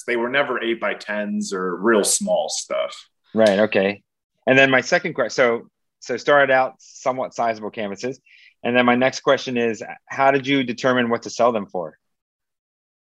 They 0.07 0.15
were 0.15 0.29
never 0.29 0.63
eight 0.63 0.79
by 0.79 0.95
10s 0.95 1.53
or 1.53 1.75
real 1.75 2.03
small 2.03 2.49
stuff. 2.49 2.95
Right. 3.33 3.59
Okay. 3.59 4.01
And 4.47 4.57
then 4.57 4.71
my 4.71 4.81
second 4.81 5.13
question. 5.13 5.31
So 5.31 5.69
so 5.99 6.17
started 6.17 6.51
out 6.51 6.75
somewhat 6.79 7.33
sizable 7.33 7.71
canvases, 7.71 8.19
and 8.63 8.75
then 8.75 8.85
my 8.85 8.95
next 8.95 9.21
question 9.21 9.57
is, 9.57 9.83
how 10.07 10.31
did 10.31 10.45
you 10.45 10.63
determine 10.63 11.09
what 11.09 11.23
to 11.23 11.29
sell 11.31 11.51
them 11.51 11.65
for? 11.65 11.97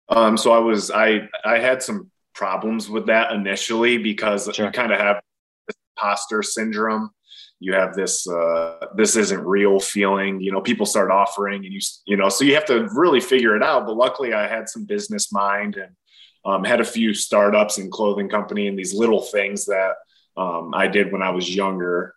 Um, 0.07 0.37
so 0.37 0.51
I 0.51 0.59
was 0.59 0.91
I 0.91 1.27
I 1.43 1.57
had 1.59 1.81
some 1.81 2.10
problems 2.33 2.89
with 2.89 3.07
that 3.07 3.31
initially 3.31 3.97
because 3.97 4.49
sure. 4.53 4.65
you 4.65 4.71
kind 4.71 4.91
of 4.91 4.99
have 4.99 5.21
imposter 5.97 6.43
syndrome. 6.43 7.11
You 7.59 7.73
have 7.73 7.93
this 7.93 8.27
uh, 8.27 8.87
this 8.95 9.15
isn't 9.15 9.45
real 9.45 9.79
feeling. 9.79 10.41
You 10.41 10.51
know, 10.51 10.61
people 10.61 10.85
start 10.85 11.11
offering, 11.11 11.63
and 11.63 11.73
you 11.73 11.79
you 12.05 12.17
know, 12.17 12.29
so 12.29 12.43
you 12.43 12.55
have 12.55 12.65
to 12.65 12.89
really 12.95 13.19
figure 13.19 13.55
it 13.55 13.61
out. 13.61 13.85
But 13.85 13.97
luckily, 13.97 14.33
I 14.33 14.47
had 14.47 14.67
some 14.67 14.85
business 14.85 15.31
mind 15.31 15.75
and 15.75 15.95
um, 16.43 16.63
had 16.63 16.81
a 16.81 16.85
few 16.85 17.13
startups 17.13 17.77
and 17.77 17.91
clothing 17.91 18.29
company 18.29 18.67
and 18.67 18.77
these 18.77 18.93
little 18.93 19.21
things 19.21 19.65
that 19.65 19.93
um, 20.37 20.73
I 20.73 20.87
did 20.87 21.11
when 21.11 21.21
I 21.21 21.29
was 21.29 21.53
younger. 21.53 22.15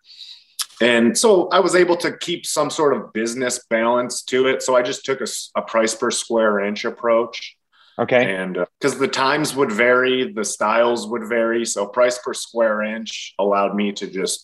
And 0.81 1.17
so 1.17 1.47
I 1.49 1.59
was 1.59 1.75
able 1.75 1.95
to 1.97 2.17
keep 2.17 2.45
some 2.45 2.69
sort 2.69 2.95
of 2.95 3.13
business 3.13 3.63
balance 3.69 4.23
to 4.23 4.47
it. 4.47 4.61
So 4.61 4.75
I 4.75 4.81
just 4.81 5.05
took 5.05 5.21
a, 5.21 5.27
a 5.55 5.61
price 5.61 5.95
per 5.95 6.11
square 6.11 6.59
inch 6.59 6.85
approach. 6.85 7.55
Okay. 7.97 8.35
And 8.35 8.57
because 8.79 8.95
uh, 8.95 8.99
the 8.99 9.07
times 9.07 9.55
would 9.55 9.71
vary, 9.71 10.31
the 10.33 10.43
styles 10.43 11.07
would 11.07 11.27
vary. 11.27 11.65
So 11.65 11.87
price 11.87 12.19
per 12.19 12.33
square 12.33 12.81
inch 12.83 13.33
allowed 13.39 13.75
me 13.75 13.93
to 13.93 14.07
just 14.07 14.43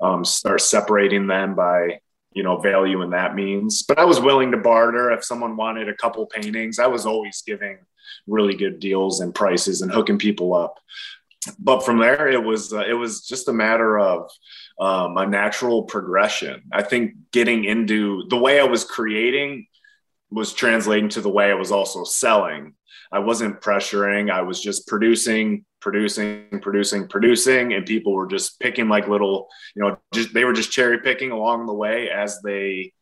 um, 0.00 0.24
start 0.24 0.60
separating 0.60 1.26
them 1.26 1.54
by, 1.54 2.00
you 2.32 2.42
know, 2.42 2.58
value 2.58 3.02
and 3.02 3.12
that 3.12 3.34
means. 3.34 3.82
But 3.82 3.98
I 3.98 4.04
was 4.04 4.20
willing 4.20 4.52
to 4.52 4.56
barter 4.56 5.10
if 5.10 5.24
someone 5.24 5.56
wanted 5.56 5.88
a 5.88 5.96
couple 5.96 6.26
paintings. 6.26 6.78
I 6.78 6.86
was 6.86 7.06
always 7.06 7.42
giving 7.44 7.78
really 8.26 8.54
good 8.54 8.78
deals 8.78 9.20
and 9.20 9.34
prices 9.34 9.82
and 9.82 9.90
hooking 9.90 10.18
people 10.18 10.54
up. 10.54 10.78
But 11.58 11.84
from 11.84 11.98
there, 11.98 12.28
it 12.28 12.42
was 12.42 12.72
uh, 12.72 12.84
it 12.88 12.94
was 12.94 13.24
just 13.24 13.48
a 13.48 13.52
matter 13.52 13.98
of 13.98 14.28
um, 14.80 15.16
a 15.16 15.26
natural 15.26 15.84
progression. 15.84 16.62
I 16.72 16.82
think 16.82 17.14
getting 17.32 17.64
into 17.64 18.24
the 18.28 18.36
way 18.36 18.58
I 18.58 18.64
was 18.64 18.82
creating 18.84 19.66
was 20.30 20.52
translating 20.52 21.08
to 21.10 21.20
the 21.20 21.30
way 21.30 21.50
I 21.50 21.54
was 21.54 21.72
also 21.72 22.04
selling. 22.04 22.74
I 23.12 23.20
wasn't 23.20 23.60
pressuring. 23.60 24.30
I 24.30 24.42
was 24.42 24.60
just 24.60 24.86
producing, 24.86 25.64
producing, 25.80 26.60
producing, 26.60 27.08
producing, 27.08 27.72
and 27.72 27.86
people 27.86 28.12
were 28.12 28.26
just 28.26 28.58
picking 28.60 28.88
like 28.88 29.08
little, 29.08 29.48
you 29.74 29.82
know, 29.82 29.98
just 30.12 30.34
they 30.34 30.44
were 30.44 30.52
just 30.52 30.72
cherry 30.72 31.00
picking 31.00 31.30
along 31.30 31.66
the 31.66 31.74
way 31.74 32.10
as 32.10 32.40
they 32.42 32.92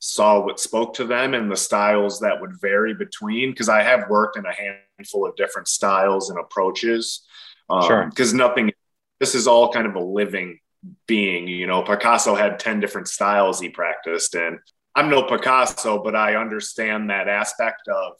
saw 0.00 0.44
what 0.44 0.60
spoke 0.60 0.94
to 0.94 1.04
them 1.04 1.32
and 1.32 1.50
the 1.50 1.56
styles 1.56 2.20
that 2.20 2.40
would 2.40 2.60
vary 2.60 2.94
between. 2.94 3.50
Because 3.50 3.70
I 3.70 3.82
have 3.82 4.10
worked 4.10 4.36
in 4.36 4.44
a 4.44 4.52
handful 4.52 5.26
of 5.26 5.34
different 5.36 5.68
styles 5.68 6.28
and 6.28 6.38
approaches. 6.38 7.24
Um, 7.70 7.86
Sure. 7.86 8.06
Because 8.06 8.34
nothing, 8.34 8.72
this 9.20 9.34
is 9.34 9.46
all 9.46 9.72
kind 9.72 9.86
of 9.86 9.94
a 9.94 10.04
living 10.04 10.58
being. 11.06 11.48
You 11.48 11.66
know, 11.66 11.82
Picasso 11.82 12.34
had 12.34 12.58
10 12.58 12.80
different 12.80 13.08
styles 13.08 13.60
he 13.60 13.70
practiced. 13.70 14.34
And 14.34 14.58
I'm 14.94 15.10
no 15.10 15.22
Picasso, 15.24 16.02
but 16.02 16.14
I 16.14 16.36
understand 16.36 17.10
that 17.10 17.28
aspect 17.28 17.88
of 17.88 18.12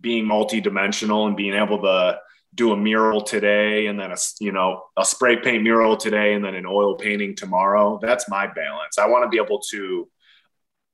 being 0.00 0.24
multidimensional 0.24 1.26
and 1.26 1.36
being 1.36 1.54
able 1.54 1.82
to 1.82 2.18
do 2.54 2.72
a 2.72 2.76
mural 2.76 3.22
today 3.22 3.86
and 3.86 3.98
then 3.98 4.12
a 4.12 4.16
you 4.40 4.52
know 4.52 4.84
a 4.96 5.04
spray 5.04 5.36
paint 5.36 5.62
mural 5.62 5.96
today 5.96 6.34
and 6.34 6.44
then 6.44 6.54
an 6.54 6.66
oil 6.66 6.96
painting 6.96 7.34
tomorrow. 7.34 7.98
That's 8.02 8.28
my 8.28 8.46
balance. 8.46 8.98
I 8.98 9.06
want 9.06 9.24
to 9.24 9.28
be 9.28 9.42
able 9.42 9.60
to 9.70 10.08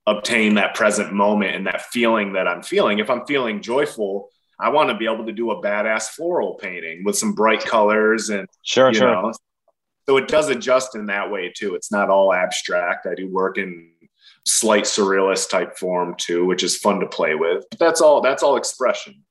obtain 0.07 0.55
that 0.55 0.75
present 0.75 1.13
moment 1.13 1.55
and 1.55 1.67
that 1.67 1.83
feeling 1.83 2.33
that 2.33 2.49
i'm 2.49 2.63
feeling. 2.63 2.99
If 2.99 3.11
i'm 3.11 3.27
feeling 3.27 3.61
joyful 3.61 4.31
i 4.59 4.71
want 4.71 4.89
to 4.89 4.97
be 4.97 5.05
able 5.05 5.27
to 5.27 5.33
do 5.33 5.51
a 5.51 5.63
badass 5.63 6.09
floral 6.09 6.55
painting 6.55 7.05
with 7.05 7.19
some 7.19 7.35
bright 7.35 7.61
colors 7.63 8.31
and 8.31 8.49
Sure, 8.63 8.89
you 8.89 8.95
sure. 8.95 9.13
know. 9.13 9.33
So 10.09 10.17
it 10.17 10.27
does 10.27 10.49
adjust 10.49 10.95
in 10.95 11.07
that 11.07 11.31
way 11.31 11.53
too. 11.55 11.75
It's 11.75 11.93
not 11.93 12.09
all 12.09 12.33
abstract. 12.33 13.07
I 13.07 13.15
do 13.15 13.29
work 13.29 13.59
in 13.59 13.91
slight 14.47 14.85
surrealist 14.85 15.51
type 15.51 15.77
form 15.77 16.15
too 16.19 16.45
which 16.47 16.63
is 16.63 16.77
fun 16.77 17.01
to 17.01 17.07
play 17.07 17.35
with. 17.35 17.65
But 17.71 17.79
that's 17.79 18.01
all 18.01 18.21
that's 18.21 18.43
all 18.43 18.57
expression. 18.57 19.23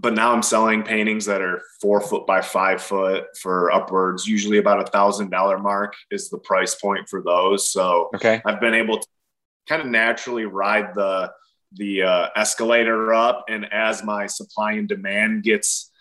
But 0.00 0.14
now 0.14 0.32
i'm 0.32 0.42
selling 0.42 0.82
paintings 0.82 1.24
that 1.26 1.40
are 1.42 1.62
four 1.80 2.00
foot 2.00 2.26
by 2.26 2.40
five 2.40 2.80
foot 2.82 3.24
for 3.40 3.70
upwards 3.72 4.26
usually 4.26 4.58
about 4.58 4.80
a 4.80 4.90
thousand 4.90 5.30
dollar 5.30 5.58
mark 5.58 5.94
is 6.10 6.28
the 6.30 6.38
price 6.38 6.74
point 6.74 7.08
for 7.08 7.22
those. 7.22 7.70
So 7.70 8.10
Okay. 8.14 8.40
i've 8.44 8.60
been 8.60 8.74
able 8.74 8.98
to 8.98 9.06
kind 9.68 9.82
of 9.82 9.88
naturally 9.88 10.44
ride 10.44 10.94
the 10.94 11.30
the 11.72 12.02
uh, 12.02 12.28
escalator 12.34 13.12
up. 13.12 13.44
And 13.50 13.70
as 13.70 14.02
my 14.02 14.26
supply 14.26 14.72
and 14.72 14.88
demand 14.88 15.42
gets 15.42 15.92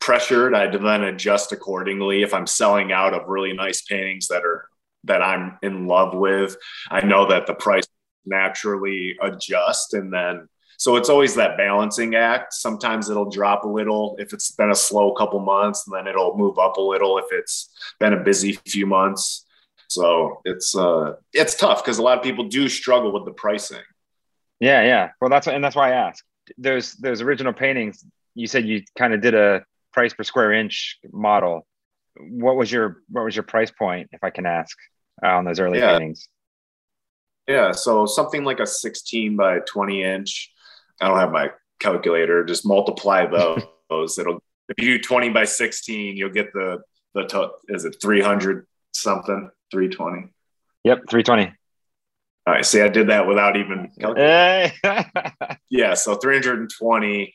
pressured 0.00 0.54
i 0.54 0.68
then 0.68 1.02
adjust 1.02 1.50
accordingly 1.50 2.22
if 2.22 2.32
i'm 2.32 2.46
selling 2.46 2.92
out 2.92 3.12
of 3.12 3.26
really 3.26 3.52
nice 3.52 3.82
paintings 3.82 4.28
that 4.28 4.44
are 4.44 4.68
that 5.08 5.22
i'm 5.22 5.58
in 5.62 5.86
love 5.86 6.14
with 6.14 6.56
i 6.90 7.04
know 7.04 7.26
that 7.26 7.46
the 7.46 7.54
price 7.54 7.86
naturally 8.26 9.16
adjust 9.22 9.94
and 9.94 10.12
then 10.12 10.48
so 10.76 10.94
it's 10.96 11.08
always 11.08 11.34
that 11.34 11.56
balancing 11.56 12.14
act 12.14 12.52
sometimes 12.52 13.10
it'll 13.10 13.30
drop 13.30 13.64
a 13.64 13.68
little 13.68 14.16
if 14.18 14.32
it's 14.32 14.50
been 14.52 14.70
a 14.70 14.74
slow 14.74 15.12
couple 15.14 15.40
months 15.40 15.86
and 15.86 15.96
then 15.96 16.06
it'll 16.06 16.36
move 16.36 16.58
up 16.58 16.76
a 16.76 16.80
little 16.80 17.18
if 17.18 17.26
it's 17.30 17.70
been 17.98 18.12
a 18.12 18.22
busy 18.22 18.52
few 18.66 18.86
months 18.86 19.46
so 19.88 20.40
it's 20.44 20.76
uh 20.76 21.14
it's 21.32 21.54
tough 21.54 21.82
because 21.82 21.98
a 21.98 22.02
lot 22.02 22.18
of 22.18 22.22
people 22.22 22.44
do 22.48 22.68
struggle 22.68 23.12
with 23.12 23.24
the 23.24 23.32
pricing 23.32 23.82
Yeah, 24.60 24.82
yeah. 24.82 25.10
Well, 25.20 25.30
that's 25.30 25.46
and 25.46 25.62
that's 25.62 25.76
why 25.76 25.92
I 25.92 25.94
asked. 25.94 26.24
Those 26.56 26.94
those 26.94 27.22
original 27.22 27.52
paintings. 27.52 28.04
You 28.34 28.46
said 28.46 28.66
you 28.66 28.82
kind 28.96 29.14
of 29.14 29.20
did 29.20 29.34
a 29.34 29.64
price 29.92 30.14
per 30.14 30.24
square 30.24 30.52
inch 30.52 30.98
model. 31.12 31.66
What 32.18 32.56
was 32.56 32.70
your 32.70 33.02
what 33.08 33.24
was 33.24 33.36
your 33.36 33.44
price 33.44 33.70
point, 33.70 34.10
if 34.12 34.24
I 34.24 34.30
can 34.30 34.46
ask, 34.46 34.76
uh, 35.22 35.28
on 35.28 35.44
those 35.44 35.60
early 35.60 35.78
Yeah. 35.78 35.92
paintings? 35.98 36.28
Yeah, 37.46 37.72
so 37.72 38.04
something 38.06 38.44
like 38.44 38.60
a 38.60 38.66
16 38.66 39.36
by 39.36 39.60
20 39.60 40.02
inch. 40.02 40.52
I 41.00 41.08
don't 41.08 41.18
have 41.18 41.32
my 41.32 41.50
calculator. 41.80 42.44
Just 42.44 42.66
multiply 42.66 43.26
those. 43.90 44.18
It'll 44.18 44.42
if 44.68 44.84
you 44.84 44.98
do 44.98 45.02
20 45.02 45.30
by 45.30 45.44
16, 45.44 46.16
you'll 46.16 46.28
get 46.30 46.52
the 46.52 46.82
the 47.14 47.24
to, 47.24 47.50
is 47.68 47.84
it 47.86 47.96
300 48.02 48.66
something 48.92 49.50
320. 49.70 50.28
Yep, 50.84 51.00
three 51.10 51.22
twenty. 51.22 51.52
All 52.46 52.54
right, 52.54 52.64
see, 52.64 52.80
I 52.80 52.88
did 52.88 53.08
that 53.08 53.26
without 53.26 53.56
even. 53.56 53.90
Hey. 53.98 54.72
Yeah, 55.70 55.94
so 55.94 56.14
320. 56.16 57.34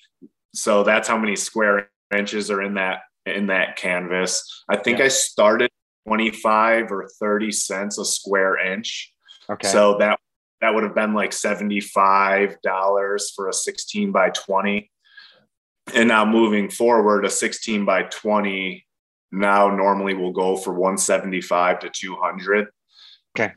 So 0.56 0.84
that's 0.84 1.08
how 1.08 1.18
many 1.18 1.36
square 1.36 1.90
inches 2.16 2.50
are 2.52 2.62
in 2.62 2.76
that 2.76 3.00
in 3.26 3.48
that 3.48 3.76
canvas. 3.78 4.64
I 4.70 4.78
think 4.78 5.00
Yeah. 5.00 5.06
I 5.06 5.08
started 5.10 5.72
25 6.08 6.92
or 6.92 7.08
30 7.20 7.52
cents 7.52 7.98
a 7.98 8.06
square 8.06 8.58
inch. 8.58 9.14
okay. 9.50 9.68
So 9.68 9.98
that 10.00 10.20
that 10.62 10.74
would 10.74 10.84
have 10.84 10.96
been 10.96 11.14
like 11.14 11.34
seventy-five 11.34 12.62
dollars 12.62 13.32
for 13.36 13.50
a 13.50 13.54
sixteen 13.54 14.14
by 14.14 14.30
twenty. 14.30 14.90
And 15.94 16.08
now 16.08 16.24
moving 16.24 16.70
forward, 16.70 17.26
a 17.26 17.30
sixteen 17.30 17.84
by 17.84 18.04
twenty 18.04 18.86
now 19.30 19.68
normally 19.76 20.14
will 20.14 20.32
go 20.32 20.56
for 20.56 20.74
one 20.74 20.98
seventy-five 20.98 21.80
to 21.80 21.90
two 21.90 22.16
hundred. 22.16 22.70
Okay. 23.38 23.52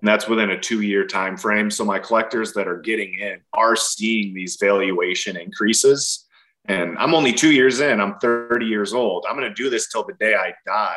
And 0.00 0.08
that's 0.08 0.28
within 0.28 0.50
a 0.50 0.60
two-year 0.60 1.06
time 1.06 1.36
frame. 1.36 1.68
So 1.68 1.84
my 1.84 1.98
collectors 1.98 2.52
that 2.52 2.68
are 2.68 2.78
getting 2.80 3.14
in 3.14 3.40
are 3.52 3.74
seeing 3.74 4.32
these 4.32 4.56
valuation 4.60 5.36
increases. 5.36 6.26
And 6.66 6.96
I'm 6.98 7.14
only 7.14 7.32
two 7.32 7.50
years 7.50 7.80
in. 7.80 8.00
I'm 8.00 8.18
30 8.18 8.66
years 8.66 8.92
old. 8.92 9.24
I'm 9.28 9.36
going 9.36 9.48
to 9.48 9.54
do 9.54 9.70
this 9.70 9.88
till 9.88 10.04
the 10.04 10.12
day 10.14 10.34
I 10.34 10.52
die. 10.66 10.94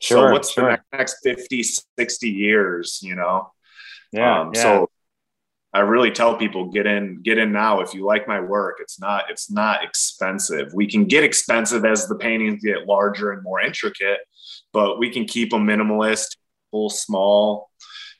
Sure, 0.00 0.28
so 0.28 0.32
what's 0.32 0.52
sure. 0.52 0.70
the 0.92 0.96
next 0.96 1.16
50, 1.22 1.62
60 1.62 2.28
years, 2.28 3.00
you 3.02 3.14
know? 3.14 3.52
yeah, 4.12 4.40
Um, 4.40 4.50
yeah. 4.54 4.62
So 4.62 4.90
I 5.72 5.80
really 5.80 6.10
tell 6.12 6.36
people 6.36 6.70
get 6.70 6.86
in, 6.86 7.20
get 7.22 7.36
in 7.38 7.52
now. 7.52 7.80
If 7.80 7.94
you 7.94 8.04
like 8.06 8.28
my 8.28 8.40
work, 8.40 8.76
it's 8.80 9.00
not, 9.00 9.24
it's 9.30 9.50
not 9.50 9.82
expensive. 9.82 10.72
We 10.72 10.86
can 10.86 11.04
get 11.04 11.24
expensive 11.24 11.84
as 11.84 12.06
the 12.06 12.14
paintings 12.16 12.62
get 12.62 12.86
larger 12.86 13.32
and 13.32 13.42
more 13.42 13.60
intricate, 13.60 14.18
but 14.72 14.98
we 14.98 15.10
can 15.10 15.24
keep 15.24 15.50
them 15.50 15.66
minimalist, 15.66 16.36
full, 16.70 16.90
small. 16.90 17.70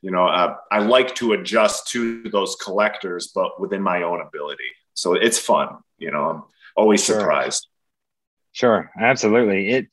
You 0.03 0.11
know, 0.11 0.27
uh, 0.27 0.57
I 0.71 0.81
like 0.81 1.15
to 1.17 1.33
adjust 1.33 1.89
to 1.93 2.25
those 2.25 2.57
collectors, 2.57 3.31
but 3.35 3.61
within 3.61 3.83
my 3.83 4.03
own 4.03 4.21
ability. 4.21 4.65
So 4.95 5.15
it's 5.15 5.39
fun. 5.39 5.79
You 5.99 6.11
know, 6.11 6.25
I'm 6.31 6.43
always 6.77 7.05
Sure. 7.05 7.21
surprised. 7.21 7.69
Sure, 8.53 8.91
absolutely. 9.01 9.71
It. 9.71 9.87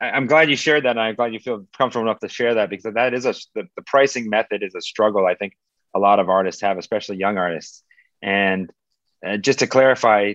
I, 0.00 0.10
I'm 0.10 0.26
glad 0.26 0.50
you 0.50 0.56
shared 0.56 0.84
that. 0.84 0.90
And 0.90 1.00
I'm 1.00 1.14
glad 1.14 1.32
you 1.32 1.40
feel 1.40 1.66
comfortable 1.76 2.06
enough 2.06 2.20
to 2.20 2.28
share 2.28 2.54
that 2.54 2.70
because 2.70 2.94
that 2.94 3.14
is 3.14 3.26
a 3.26 3.34
the, 3.54 3.68
the 3.76 3.82
pricing 3.82 4.28
method 4.28 4.62
is 4.62 4.74
a 4.74 4.80
struggle. 4.80 5.26
I 5.26 5.34
think 5.34 5.54
a 5.94 5.98
lot 5.98 6.18
of 6.18 6.28
artists 6.28 6.62
have, 6.62 6.78
especially 6.78 7.16
young 7.16 7.38
artists. 7.38 7.82
And 8.22 8.70
uh, 9.26 9.36
just 9.36 9.60
to 9.60 9.66
clarify, 9.66 10.34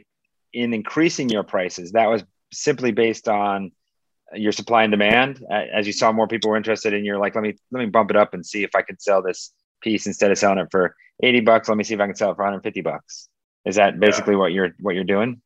in 0.54 0.74
increasing 0.74 1.30
your 1.30 1.44
prices, 1.44 1.92
that 1.92 2.10
was 2.10 2.24
simply 2.52 2.92
based 2.92 3.28
on 3.28 3.72
your 4.34 4.52
supply 4.52 4.84
and 4.84 4.92
demand. 4.92 5.44
As 5.50 5.88
you 5.88 5.94
saw 5.94 6.12
more 6.12 6.28
people 6.28 6.50
were 6.50 6.58
interested 6.58 6.94
in, 6.94 7.06
you're 7.06 7.20
like, 7.20 7.36
let 7.36 7.44
me 7.44 7.56
let 7.72 7.80
me 7.80 7.88
bump 7.88 8.10
it 8.10 8.18
up 8.18 8.34
and 8.34 8.46
see 8.46 8.64
if 8.64 8.76
I 8.76 8.82
can 8.82 9.00
sell 9.00 9.22
this 9.22 9.52
piece 9.82 10.08
instead 10.08 10.32
of 10.32 10.38
selling 10.38 10.60
it 10.60 10.68
for 10.72 10.96
80 11.24 11.42
bucks. 11.42 11.70
Let 11.70 11.78
me 11.78 11.84
see 11.84 11.94
if 11.94 12.00
I 12.00 12.08
can 12.08 12.16
sell 12.16 12.32
it 12.32 12.36
for 12.36 12.44
150 12.44 12.82
bucks. 12.82 13.30
Is 13.66 13.76
that 13.76 14.00
basically 14.00 14.36
what 14.36 14.52
you're 14.52 14.72
what 14.80 14.96
you're 14.96 15.04
doing? 15.04 15.42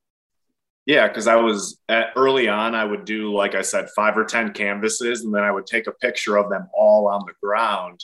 Yeah, 0.86 1.08
because 1.08 1.28
I 1.28 1.36
was 1.36 1.80
at, 1.89 2.08
early 2.15 2.48
on, 2.48 2.74
I 2.74 2.84
would 2.84 3.06
do, 3.06 3.34
like 3.34 3.54
I 3.54 3.62
said, 3.62 3.89
five 3.96 4.17
or 4.17 4.26
10 4.26 4.54
canvases, 4.54 5.24
and 5.24 5.34
then 5.34 5.44
I 5.44 5.52
would 5.52 5.67
take 5.67 5.88
a 5.88 5.91
picture 5.91 6.38
of 6.38 6.50
them 6.50 6.67
all 6.74 7.08
on 7.08 7.24
the 7.28 7.34
ground. 7.41 8.04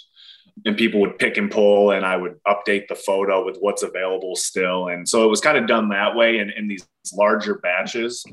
And 0.66 0.78
people 0.78 1.02
would 1.02 1.20
pick 1.20 1.38
and 1.38 1.52
pull, 1.52 1.92
and 1.92 2.06
I 2.06 2.18
would 2.18 2.40
update 2.48 2.88
the 2.88 2.96
photo 2.96 3.46
with 3.46 3.58
what's 3.60 3.84
available 3.84 4.36
still. 4.36 4.88
And 4.88 5.08
so 5.08 5.24
it 5.24 5.30
was 5.30 5.42
kind 5.42 5.58
of 5.58 5.68
done 5.68 5.90
that 5.90 6.16
way 6.16 6.40
in, 6.40 6.50
in 6.52 6.68
these 6.68 6.88
larger 7.14 7.56
batches. 7.56 8.26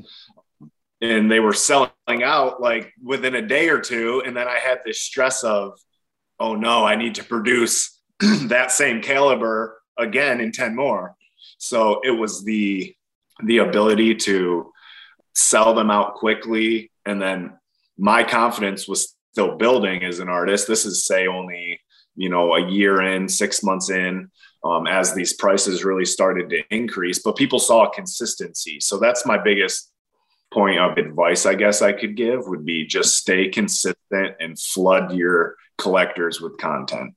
And 1.01 1.31
they 1.31 1.39
were 1.39 1.53
selling 1.53 1.91
out 2.23 2.61
like 2.61 2.93
within 3.03 3.35
a 3.35 3.41
day 3.41 3.69
or 3.69 3.79
two. 3.79 4.23
And 4.25 4.35
then 4.35 4.47
I 4.47 4.57
had 4.57 4.79
this 4.83 5.01
stress 5.01 5.43
of, 5.43 5.77
oh 6.39 6.55
no, 6.55 6.83
I 6.83 6.95
need 6.95 7.15
to 7.15 7.23
produce 7.23 7.99
that 8.19 8.71
same 8.71 9.01
caliber 9.01 9.79
again 9.97 10.41
in 10.41 10.51
10 10.51 10.75
more. 10.75 11.15
So 11.57 12.01
it 12.03 12.11
was 12.11 12.43
the 12.43 12.95
the 13.43 13.59
ability 13.59 14.15
to 14.15 14.71
sell 15.33 15.73
them 15.73 15.91
out 15.91 16.15
quickly. 16.15 16.91
And 17.05 17.21
then 17.21 17.53
my 17.97 18.23
confidence 18.23 18.87
was 18.87 19.15
still 19.31 19.57
building 19.57 20.03
as 20.03 20.19
an 20.19 20.29
artist. 20.29 20.67
This 20.67 20.85
is 20.85 21.05
say 21.05 21.27
only 21.27 21.81
you 22.15 22.29
know 22.29 22.55
a 22.55 22.69
year 22.69 23.01
in 23.01 23.27
six 23.27 23.61
months 23.63 23.89
in 23.89 24.31
um, 24.63 24.87
as 24.87 25.13
these 25.13 25.33
prices 25.33 25.83
really 25.83 26.05
started 26.05 26.49
to 26.49 26.63
increase 26.71 27.19
but 27.19 27.35
people 27.35 27.59
saw 27.59 27.89
consistency. 27.89 28.79
So 28.79 28.97
that's 28.97 29.25
my 29.25 29.37
biggest 29.37 29.91
point 30.53 30.79
of 30.79 30.97
advice 30.97 31.45
i 31.45 31.53
guess 31.53 31.81
i 31.81 31.91
could 31.91 32.15
give 32.15 32.47
would 32.47 32.63
be 32.63 32.85
just 32.85 33.17
stay 33.17 33.49
consistent 33.49 34.35
and 34.39 34.57
flood 34.57 35.11
your 35.11 35.55
collectors 35.77 36.39
with 36.39 36.57
content 36.57 37.13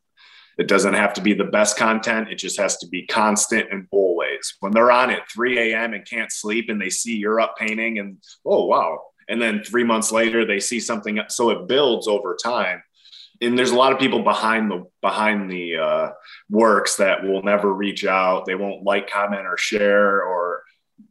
it 0.59 0.67
doesn't 0.67 0.95
have 0.95 1.15
to 1.15 1.21
be 1.21 1.35
the 1.35 1.45
best 1.45 1.77
content. 1.77 2.31
It 2.31 2.35
just 2.35 2.59
has 2.59 2.77
to 2.79 2.89
be 2.89 3.07
constant 3.07 3.69
and 3.71 3.87
always. 3.93 4.57
When 4.59 4.73
they're 4.73 4.91
on 4.91 5.11
at 5.11 5.31
3 5.31 5.73
a.m. 5.73 5.95
and 5.95 6.05
can't 6.05 6.33
sleep 6.33 6.69
and 6.69 6.81
they 6.81 6.91
see 6.91 7.17
you're 7.17 7.41
up 7.41 7.57
painting 7.57 8.01
and, 8.01 8.19
oh, 8.45 8.65
wow. 8.65 8.99
And 9.29 9.41
then 9.41 9.63
three 9.63 9.85
months 9.85 10.11
later, 10.11 10.45
they 10.45 10.59
see 10.59 10.81
something. 10.81 11.21
So 11.29 11.51
it 11.51 11.69
builds 11.69 12.09
over 12.09 12.37
time. 12.43 12.83
And 13.41 13.57
there's 13.57 13.71
a 13.71 13.77
lot 13.77 13.93
of 13.93 14.01
people 14.01 14.25
behind 14.25 14.69
the 14.69 14.85
behind 15.01 15.49
the 15.49 15.77
uh, 15.77 16.11
works 16.51 16.97
that 16.97 17.23
will 17.23 17.45
never 17.45 17.73
reach 17.73 18.05
out. 18.05 18.47
They 18.47 18.57
won't 18.57 18.83
like, 18.83 19.09
comment, 19.09 19.47
or 19.47 19.57
share, 19.57 20.25
or 20.25 20.65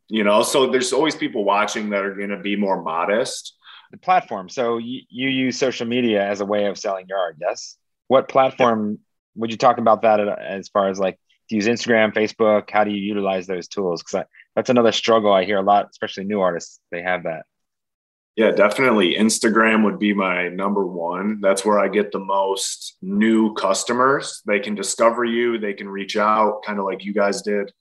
you 0.09 0.25
know, 0.25 0.43
so 0.43 0.69
there's 0.69 0.91
always 0.91 1.15
people 1.15 1.45
watching 1.45 1.89
that 1.91 2.03
are 2.03 2.15
going 2.15 2.29
to 2.29 2.37
be 2.37 2.57
more 2.57 2.81
modest. 2.81 3.55
The 3.91 3.97
platform. 3.97 4.49
So 4.49 4.77
you, 4.77 5.03
you 5.09 5.29
use 5.29 5.57
social 5.57 5.87
media 5.87 6.21
as 6.21 6.41
a 6.41 6.45
way 6.45 6.65
of 6.65 6.77
selling 6.77 7.05
your 7.07 7.17
art. 7.17 7.37
Yes. 7.39 7.77
What 8.07 8.27
platform 8.27 8.99
would 9.37 9.51
you 9.51 9.57
talk 9.57 9.77
about 9.77 10.01
that 10.01 10.19
as 10.19 10.67
far 10.69 10.89
as 10.89 10.99
like 10.99 11.19
to 11.49 11.55
use 11.55 11.67
Instagram, 11.67 12.13
Facebook? 12.13 12.69
How 12.69 12.83
do 12.83 12.91
you 12.91 13.01
utilize 13.01 13.47
those 13.47 13.67
tools? 13.67 14.03
Because 14.03 14.25
that's 14.55 14.69
another 14.69 14.91
struggle 14.91 15.31
I 15.31 15.45
hear 15.45 15.57
a 15.57 15.61
lot, 15.63 15.87
especially 15.89 16.25
new 16.25 16.41
artists. 16.41 16.79
They 16.91 17.01
have 17.01 17.23
that. 17.23 17.45
Yeah, 18.35 18.51
definitely. 18.51 19.15
Instagram 19.15 19.83
would 19.83 19.97
be 19.97 20.13
my 20.13 20.49
number 20.49 20.85
one. 20.85 21.41
That's 21.41 21.65
where 21.65 21.79
I 21.79 21.87
get 21.87 22.11
the 22.11 22.19
most 22.19 22.95
new 23.01 23.55
customers. 23.55 24.43
They 24.45 24.59
can 24.59 24.75
discover 24.75 25.25
you, 25.25 25.57
they 25.57 25.73
can 25.73 25.89
reach 25.89 26.17
out, 26.17 26.61
kind 26.63 26.77
of 26.77 26.85
like 26.85 27.03
you 27.03 27.15
guys 27.15 27.41
did, 27.41 27.71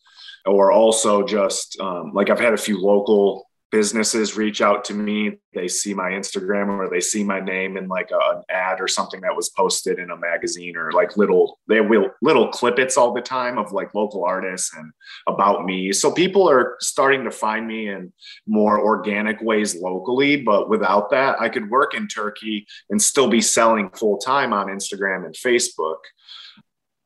or 0.47 0.73
also 0.73 1.27
just 1.27 1.79
um, 1.79 2.13
like 2.15 2.31
I've 2.31 2.41
had 2.41 2.55
a 2.55 2.59
few 2.59 2.81
local 2.81 3.47
businesses 3.77 4.39
reach 4.39 4.63
out 4.63 4.87
to 4.87 4.95
me. 4.95 5.33
They 5.53 5.69
see 5.69 5.93
my 5.93 6.13
Instagram 6.13 6.69
or 6.69 6.89
they 6.89 7.03
see 7.03 7.23
my 7.23 7.41
name 7.41 7.77
in 7.77 7.89
like 7.89 8.11
a, 8.11 8.37
an 8.37 8.43
ad 8.49 8.81
or 8.81 8.89
something 8.89 9.21
that 9.21 9.37
was 9.37 9.51
posted 9.51 9.99
in 9.99 10.11
a 10.11 10.17
magazine 10.17 10.79
or 10.79 10.93
like 10.93 11.19
little 11.19 11.59
they 11.69 11.83
will 11.83 12.07
little 12.23 12.49
clippets 12.49 12.97
all 12.97 13.13
the 13.13 13.21
time 13.21 13.59
of 13.59 13.73
like 13.73 13.95
local 13.95 14.25
artists 14.25 14.75
and 14.75 14.91
about 15.27 15.67
me. 15.67 15.93
So 15.93 16.11
people 16.11 16.49
are 16.49 16.77
starting 16.81 17.23
to 17.25 17.31
find 17.31 17.69
me 17.69 17.91
in 17.91 18.15
more 18.47 18.81
organic 18.81 19.43
ways 19.43 19.75
locally, 19.75 20.41
but 20.41 20.71
without 20.71 21.11
that, 21.11 21.39
I 21.39 21.51
could 21.51 21.69
work 21.69 21.93
in 21.93 22.09
Turkey 22.09 22.67
and 22.89 23.01
still 23.01 23.29
be 23.29 23.43
selling 23.43 23.91
full 23.91 24.17
time 24.17 24.55
on 24.55 24.69
Instagram 24.69 25.27
and 25.27 25.35
Facebook. 25.35 25.99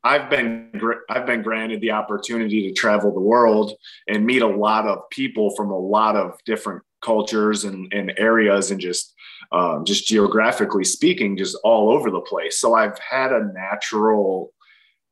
I've 0.03 0.31
been 0.31 0.71
I've 1.09 1.27
been 1.27 1.43
granted 1.43 1.81
the 1.81 1.91
opportunity 1.91 2.69
to 2.69 2.75
travel 2.75 3.13
the 3.13 3.21
world 3.21 3.75
and 4.09 4.25
meet 4.25 4.43
a 4.43 4.47
lot 4.47 4.87
of 4.87 5.09
people 5.11 5.55
from 5.55 5.71
a 5.71 5.79
lot 5.79 6.17
of 6.17 6.39
different 6.45 6.83
cultures 7.03 7.65
and, 7.65 7.93
and 7.93 8.13
areas 8.17 8.71
and 8.71 8.81
just 8.81 9.15
um, 9.53 9.85
just 9.85 10.07
geographically 10.07 10.85
speaking, 10.85 11.37
just 11.37 11.59
all 11.65 11.91
over 11.91 12.11
the 12.11 12.21
place. 12.21 12.59
So 12.59 12.75
I've 12.75 12.99
had 12.99 13.33
a 13.33 13.53
natural 13.53 14.53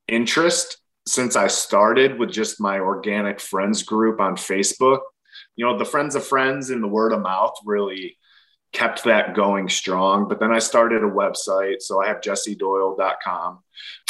interest 0.06 0.78
since 1.06 1.36
I 1.36 1.48
started 1.48 2.18
with 2.18 2.30
just 2.30 2.60
my 2.60 2.78
organic 2.78 3.40
friends 3.40 3.82
group 3.82 4.20
on 4.20 4.36
Facebook. 4.36 5.00
You 5.56 5.64
know, 5.64 5.78
the 5.78 5.84
friends 5.84 6.14
of 6.14 6.26
friends 6.26 6.70
and 6.70 6.82
the 6.82 6.88
word 6.88 7.12
of 7.12 7.22
mouth 7.22 7.54
really 7.64 8.17
kept 8.72 9.04
that 9.04 9.34
going 9.34 9.68
strong. 9.68 10.28
But 10.28 10.40
then 10.40 10.52
I 10.52 10.58
started 10.58 11.02
a 11.02 11.10
website. 11.10 11.80
So 11.80 12.02
I 12.02 12.08
have 12.08 12.20
jessedoyle.com. 12.20 13.60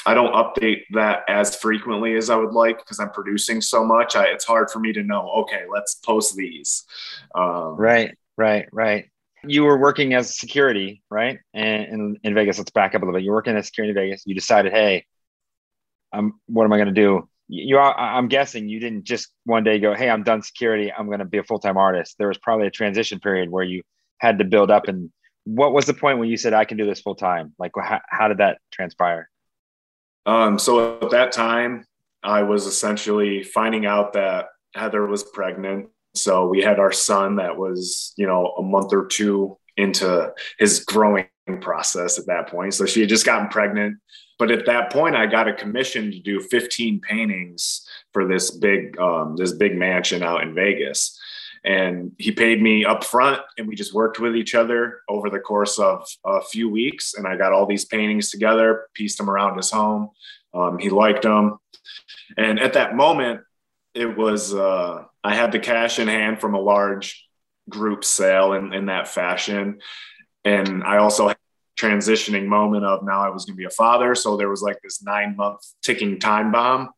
I 0.06 0.14
don't 0.14 0.32
update 0.32 0.82
that 0.92 1.22
as 1.28 1.56
frequently 1.56 2.14
as 2.14 2.30
I 2.30 2.36
would 2.36 2.52
like 2.52 2.78
because 2.78 2.98
I'm 2.98 3.10
producing 3.10 3.60
so 3.60 3.84
much. 3.84 4.16
I, 4.16 4.24
it's 4.26 4.44
hard 4.44 4.70
for 4.70 4.78
me 4.78 4.92
to 4.92 5.02
know, 5.02 5.28
okay, 5.42 5.64
let's 5.70 5.96
post 5.96 6.34
these. 6.36 6.84
Um, 7.34 7.76
right, 7.76 8.16
right, 8.36 8.66
right. 8.72 9.10
You 9.44 9.64
were 9.64 9.78
working 9.78 10.14
as 10.14 10.36
security, 10.36 11.02
right? 11.10 11.38
And 11.54 11.84
in, 11.84 12.18
in 12.24 12.34
Vegas, 12.34 12.58
let's 12.58 12.70
back 12.70 12.94
up 12.94 13.02
a 13.02 13.04
little 13.04 13.18
bit. 13.18 13.24
You're 13.24 13.34
working 13.34 13.56
as 13.56 13.66
security 13.66 13.90
in 13.90 13.94
Vegas. 13.94 14.22
You 14.26 14.34
decided, 14.34 14.72
hey, 14.72 15.04
I'm, 16.12 16.40
what 16.46 16.64
am 16.64 16.72
I 16.72 16.78
going 16.78 16.88
to 16.88 16.94
do? 16.94 17.28
You 17.48 17.78
are, 17.78 17.96
I'm 17.96 18.28
guessing 18.28 18.68
you 18.68 18.80
didn't 18.80 19.04
just 19.04 19.28
one 19.44 19.64
day 19.64 19.78
go, 19.78 19.94
hey, 19.94 20.10
I'm 20.10 20.22
done 20.22 20.42
security. 20.42 20.92
I'm 20.92 21.06
going 21.06 21.20
to 21.20 21.24
be 21.24 21.38
a 21.38 21.44
full 21.44 21.60
time 21.60 21.76
artist. 21.76 22.16
There 22.18 22.28
was 22.28 22.38
probably 22.38 22.66
a 22.66 22.70
transition 22.70 23.20
period 23.20 23.50
where 23.50 23.64
you 23.64 23.82
had 24.18 24.38
to 24.38 24.44
build 24.44 24.70
up. 24.70 24.88
And 24.88 25.10
what 25.44 25.72
was 25.72 25.86
the 25.86 25.94
point 25.94 26.18
when 26.18 26.28
you 26.28 26.36
said, 26.36 26.52
I 26.52 26.64
can 26.64 26.76
do 26.76 26.86
this 26.86 27.00
full 27.00 27.14
time? 27.14 27.54
Like, 27.58 27.72
how, 27.80 28.00
how 28.08 28.28
did 28.28 28.38
that 28.38 28.58
transpire? 28.70 29.30
Um, 30.26 30.58
so 30.58 30.98
at 31.00 31.10
that 31.10 31.32
time, 31.32 31.84
I 32.22 32.42
was 32.42 32.66
essentially 32.66 33.42
finding 33.42 33.86
out 33.86 34.12
that 34.12 34.46
Heather 34.74 35.06
was 35.06 35.22
pregnant. 35.22 35.88
So 36.14 36.48
we 36.48 36.60
had 36.62 36.78
our 36.78 36.92
son 36.92 37.36
that 37.36 37.56
was, 37.56 38.12
you 38.16 38.26
know, 38.26 38.54
a 38.58 38.62
month 38.62 38.92
or 38.92 39.06
two 39.06 39.56
into 39.76 40.32
his 40.58 40.80
growing 40.80 41.28
process 41.60 42.18
at 42.18 42.26
that 42.26 42.48
point. 42.48 42.74
So 42.74 42.84
she 42.84 43.00
had 43.00 43.08
just 43.08 43.24
gotten 43.24 43.48
pregnant. 43.48 43.96
But 44.38 44.50
at 44.50 44.66
that 44.66 44.92
point, 44.92 45.16
I 45.16 45.26
got 45.26 45.48
a 45.48 45.54
commission 45.54 46.10
to 46.10 46.20
do 46.20 46.40
15 46.40 47.00
paintings 47.00 47.88
for 48.12 48.26
this 48.26 48.50
big, 48.50 48.98
um, 48.98 49.34
this 49.36 49.52
big 49.52 49.76
mansion 49.76 50.22
out 50.22 50.42
in 50.42 50.54
Vegas 50.54 51.18
and 51.64 52.12
he 52.18 52.32
paid 52.32 52.62
me 52.62 52.84
up 52.84 53.04
front 53.04 53.40
and 53.56 53.66
we 53.66 53.74
just 53.74 53.94
worked 53.94 54.20
with 54.20 54.36
each 54.36 54.54
other 54.54 55.00
over 55.08 55.30
the 55.30 55.38
course 55.38 55.78
of 55.78 56.06
a 56.24 56.40
few 56.40 56.68
weeks. 56.68 57.14
And 57.14 57.26
i 57.26 57.36
got 57.36 57.52
all 57.52 57.66
these 57.66 57.84
paintings 57.84 58.30
together 58.30 58.86
pieced 58.94 59.18
them 59.18 59.30
around 59.30 59.56
his 59.56 59.70
home. 59.70 60.10
Um, 60.54 60.78
he 60.78 60.90
liked 60.90 61.22
them. 61.22 61.58
And 62.36 62.60
at 62.60 62.74
that 62.74 62.96
moment 62.96 63.40
it 63.94 64.16
was 64.16 64.54
uh, 64.54 65.04
i 65.24 65.34
had 65.34 65.52
the 65.52 65.58
cash 65.58 65.98
in 65.98 66.08
hand 66.08 66.40
from 66.40 66.54
a 66.54 66.60
large 66.60 67.26
group 67.68 68.04
sale 68.04 68.52
in, 68.52 68.72
in 68.72 68.86
that 68.86 69.08
fashion. 69.08 69.80
And 70.44 70.84
i 70.84 70.98
also 70.98 71.28
had 71.28 71.36
a 71.36 71.80
transitioning 71.80 72.46
moment 72.46 72.84
of 72.84 73.04
now 73.04 73.20
i 73.20 73.30
was 73.30 73.44
going 73.44 73.56
to 73.56 73.58
be 73.58 73.64
a 73.64 73.70
father. 73.70 74.14
So 74.14 74.36
there 74.36 74.50
was 74.50 74.62
like 74.62 74.80
this 74.82 75.02
nine 75.02 75.36
month 75.36 75.60
ticking 75.82 76.20
time 76.20 76.52
bomb. 76.52 76.90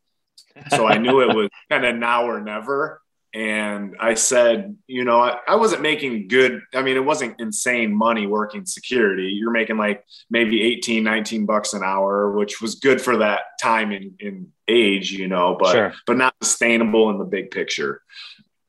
So 0.71 0.87
i 0.87 0.99
knew 0.99 1.23
it 1.23 1.35
was 1.35 1.49
kind 1.71 1.85
of 1.87 1.97
now 1.97 2.27
or 2.27 2.41
never 2.41 3.01
and 3.33 3.97
I 4.01 4.15
said, 4.15 4.77
you 4.89 5.05
know, 5.05 5.21
I, 5.21 5.39
I, 5.47 5.55
wasn't 5.55 5.83
making 5.83 6.27
good. 6.27 6.63
I 6.75 6.83
mean, 6.83 6.97
it 6.97 7.05
wasn't 7.05 7.41
insane 7.41 7.95
money 7.95 8.27
working 8.27 8.67
security. 8.67 9.29
You're 9.29 9.53
making 9.53 9.77
like 9.77 10.05
maybe 10.31 10.63
18, 10.63 11.05
19 11.05 11.47
bucks 11.47 11.73
an 11.73 11.85
hour, 11.85 12.33
which 12.33 12.61
was 12.61 12.77
good 12.77 13.01
for 13.01 13.19
that 13.19 13.43
time 13.61 13.93
in, 13.93 14.15
in 14.19 14.53
age, 14.67 15.13
you 15.13 15.29
know, 15.29 15.57
but, 15.61 15.73
sure. 15.73 15.95
but 16.07 16.17
not 16.17 16.35
sustainable 16.43 17.09
in 17.11 17.19
the 17.19 17.25
big 17.25 17.53
picture. 17.53 18.03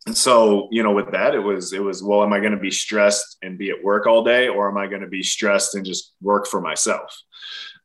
And 0.06 0.15
so, 0.15 0.67
you 0.71 0.84
know, 0.84 0.91
with 0.91 1.12
that, 1.12 1.34
it 1.34 1.39
was, 1.39 1.74
it 1.74 1.84
was, 1.84 2.04
well, 2.04 2.24
am 2.24 2.34
I 2.34 2.39
going 2.39 2.54
to 2.54 2.60
be 2.60 2.71
stressed 2.71 3.38
and 3.41 3.58
be 3.58 3.71
at 3.71 3.84
work 3.84 4.06
all 4.06 4.24
day 4.24 4.47
or 4.47 4.69
am 4.69 4.78
I 4.78 4.86
going 4.86 5.02
to 5.02 5.08
be 5.08 5.24
stressed 5.24 5.74
and 5.74 5.86
just 5.86 6.13
work 6.21 6.45
for 6.45 6.62
myself? 6.62 7.15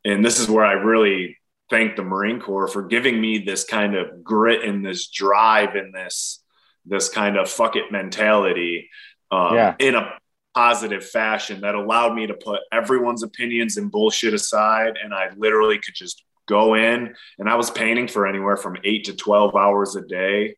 And 0.04 0.22
this 0.22 0.38
is 0.38 0.48
where 0.48 0.64
I 0.64 0.72
really 0.72 1.38
thank 1.70 1.96
the 1.96 2.02
Marine 2.02 2.40
Corps 2.40 2.68
for 2.68 2.82
giving 2.82 3.20
me 3.20 3.38
this 3.38 3.64
kind 3.64 3.96
of 3.96 4.22
grit 4.22 4.62
and 4.62 4.84
this 4.84 5.08
drive 5.08 5.74
and 5.74 5.92
this, 5.94 6.42
this 6.86 7.08
kind 7.08 7.36
of 7.36 7.50
fuck 7.50 7.76
it 7.76 7.90
mentality 7.90 8.88
um, 9.30 9.54
yeah. 9.54 9.74
in 9.78 9.94
a 9.94 10.12
positive 10.54 11.04
fashion 11.04 11.60
that 11.60 11.74
allowed 11.74 12.14
me 12.14 12.26
to 12.26 12.34
put 12.34 12.60
everyone's 12.72 13.22
opinions 13.22 13.76
and 13.76 13.90
bullshit 13.90 14.32
aside. 14.32 14.96
And 15.02 15.12
I 15.12 15.28
literally 15.36 15.78
could 15.78 15.94
just 15.94 16.24
go 16.46 16.74
in 16.74 17.14
and 17.38 17.48
I 17.48 17.56
was 17.56 17.70
painting 17.70 18.08
for 18.08 18.26
anywhere 18.26 18.56
from 18.56 18.78
eight 18.84 19.04
to 19.04 19.14
12 19.14 19.54
hours 19.54 19.96
a 19.96 20.02
day. 20.02 20.56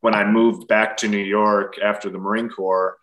When 0.00 0.14
I 0.14 0.24
moved 0.24 0.68
back 0.68 0.96
to 0.98 1.08
New 1.08 1.18
York 1.18 1.78
after 1.82 2.10
the 2.10 2.18
Marine 2.18 2.48
Corps, 2.48 2.96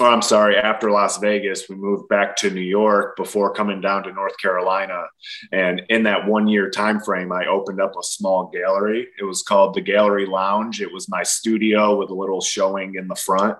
oh, 0.00 0.06
I'm 0.06 0.22
sorry, 0.22 0.56
after 0.56 0.90
Las 0.90 1.18
Vegas, 1.18 1.68
we 1.68 1.76
moved 1.76 2.08
back 2.08 2.36
to 2.36 2.50
New 2.50 2.60
York 2.60 3.16
before 3.16 3.52
coming 3.52 3.80
down 3.80 4.02
to 4.04 4.12
North 4.12 4.36
Carolina. 4.40 5.04
And 5.52 5.82
in 5.88 6.04
that 6.04 6.26
one 6.26 6.48
year 6.48 6.70
time 6.70 7.00
frame, 7.00 7.32
I 7.32 7.46
opened 7.46 7.80
up 7.80 7.92
a 7.98 8.02
small 8.02 8.50
gallery. 8.52 9.06
It 9.18 9.24
was 9.24 9.42
called 9.42 9.74
the 9.74 9.80
Gallery 9.80 10.26
Lounge. 10.26 10.80
It 10.80 10.92
was 10.92 11.08
my 11.08 11.22
studio 11.22 11.96
with 11.96 12.10
a 12.10 12.14
little 12.14 12.40
showing 12.40 12.96
in 12.96 13.06
the 13.06 13.14
front. 13.14 13.58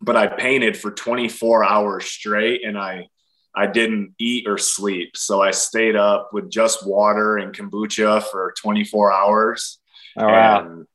But 0.00 0.16
I 0.16 0.26
painted 0.26 0.76
for 0.76 0.90
24 0.90 1.64
hours 1.64 2.06
straight 2.06 2.64
and 2.64 2.78
I 2.78 3.08
I 3.56 3.66
didn't 3.66 4.14
eat 4.18 4.46
or 4.46 4.58
sleep. 4.58 5.16
So 5.16 5.40
I 5.40 5.50
stayed 5.50 5.96
up 5.96 6.28
with 6.34 6.50
just 6.50 6.86
water 6.86 7.38
and 7.38 7.56
kombucha 7.56 8.22
for 8.24 8.52
24 8.58 9.12
hours. 9.12 9.78
Oh, 10.18 10.26
wow. 10.26 10.60
And 10.60 10.86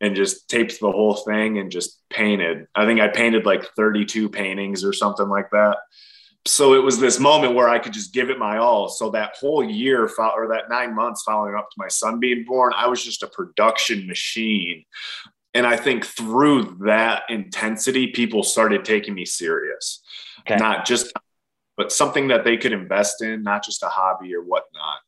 and 0.00 0.14
just 0.14 0.48
taped 0.48 0.78
the 0.80 0.90
whole 0.90 1.14
thing 1.14 1.58
and 1.58 1.70
just 1.70 2.00
painted. 2.10 2.66
I 2.74 2.84
think 2.84 3.00
I 3.00 3.08
painted 3.08 3.46
like 3.46 3.64
32 3.76 4.28
paintings 4.28 4.84
or 4.84 4.92
something 4.92 5.28
like 5.28 5.50
that. 5.50 5.78
So 6.46 6.74
it 6.74 6.82
was 6.82 7.00
this 7.00 7.18
moment 7.18 7.54
where 7.54 7.68
I 7.68 7.78
could 7.78 7.92
just 7.92 8.12
give 8.12 8.30
it 8.30 8.38
my 8.38 8.58
all. 8.58 8.88
So 8.88 9.10
that 9.10 9.36
whole 9.36 9.64
year 9.64 10.04
or 10.04 10.48
that 10.48 10.68
nine 10.68 10.94
months 10.94 11.22
following 11.22 11.56
up 11.56 11.68
to 11.70 11.76
my 11.76 11.88
son 11.88 12.20
being 12.20 12.44
born, 12.44 12.72
I 12.76 12.86
was 12.86 13.02
just 13.02 13.22
a 13.22 13.26
production 13.26 14.06
machine. 14.06 14.84
And 15.54 15.66
I 15.66 15.76
think 15.76 16.04
through 16.04 16.78
that 16.84 17.22
intensity, 17.28 18.08
people 18.08 18.42
started 18.42 18.84
taking 18.84 19.14
me 19.14 19.24
serious, 19.24 20.02
okay. 20.40 20.56
not 20.56 20.84
just, 20.84 21.12
but 21.76 21.90
something 21.90 22.28
that 22.28 22.44
they 22.44 22.58
could 22.58 22.72
invest 22.72 23.22
in, 23.22 23.42
not 23.42 23.64
just 23.64 23.82
a 23.82 23.88
hobby 23.88 24.34
or 24.34 24.42
whatnot. 24.42 24.98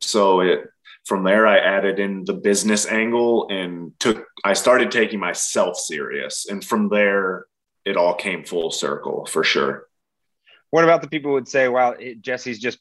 So 0.00 0.40
it, 0.40 0.66
from 1.04 1.24
there 1.24 1.46
i 1.46 1.58
added 1.58 1.98
in 1.98 2.24
the 2.24 2.32
business 2.32 2.86
angle 2.86 3.48
and 3.50 3.92
took 3.98 4.26
i 4.44 4.52
started 4.52 4.90
taking 4.90 5.20
myself 5.20 5.76
serious. 5.76 6.46
And 6.48 6.64
from 6.64 6.88
there 6.88 7.46
it 7.84 7.96
all 7.96 8.14
came 8.14 8.44
full 8.44 8.70
circle 8.70 9.26
for 9.26 9.42
sure. 9.42 9.86
What 10.70 10.84
about 10.84 11.02
the 11.02 11.08
people 11.08 11.30
who 11.30 11.34
would 11.34 11.48
say 11.48 11.68
well 11.68 11.94
it, 11.98 12.22
jesse's 12.22 12.58
just 12.58 12.78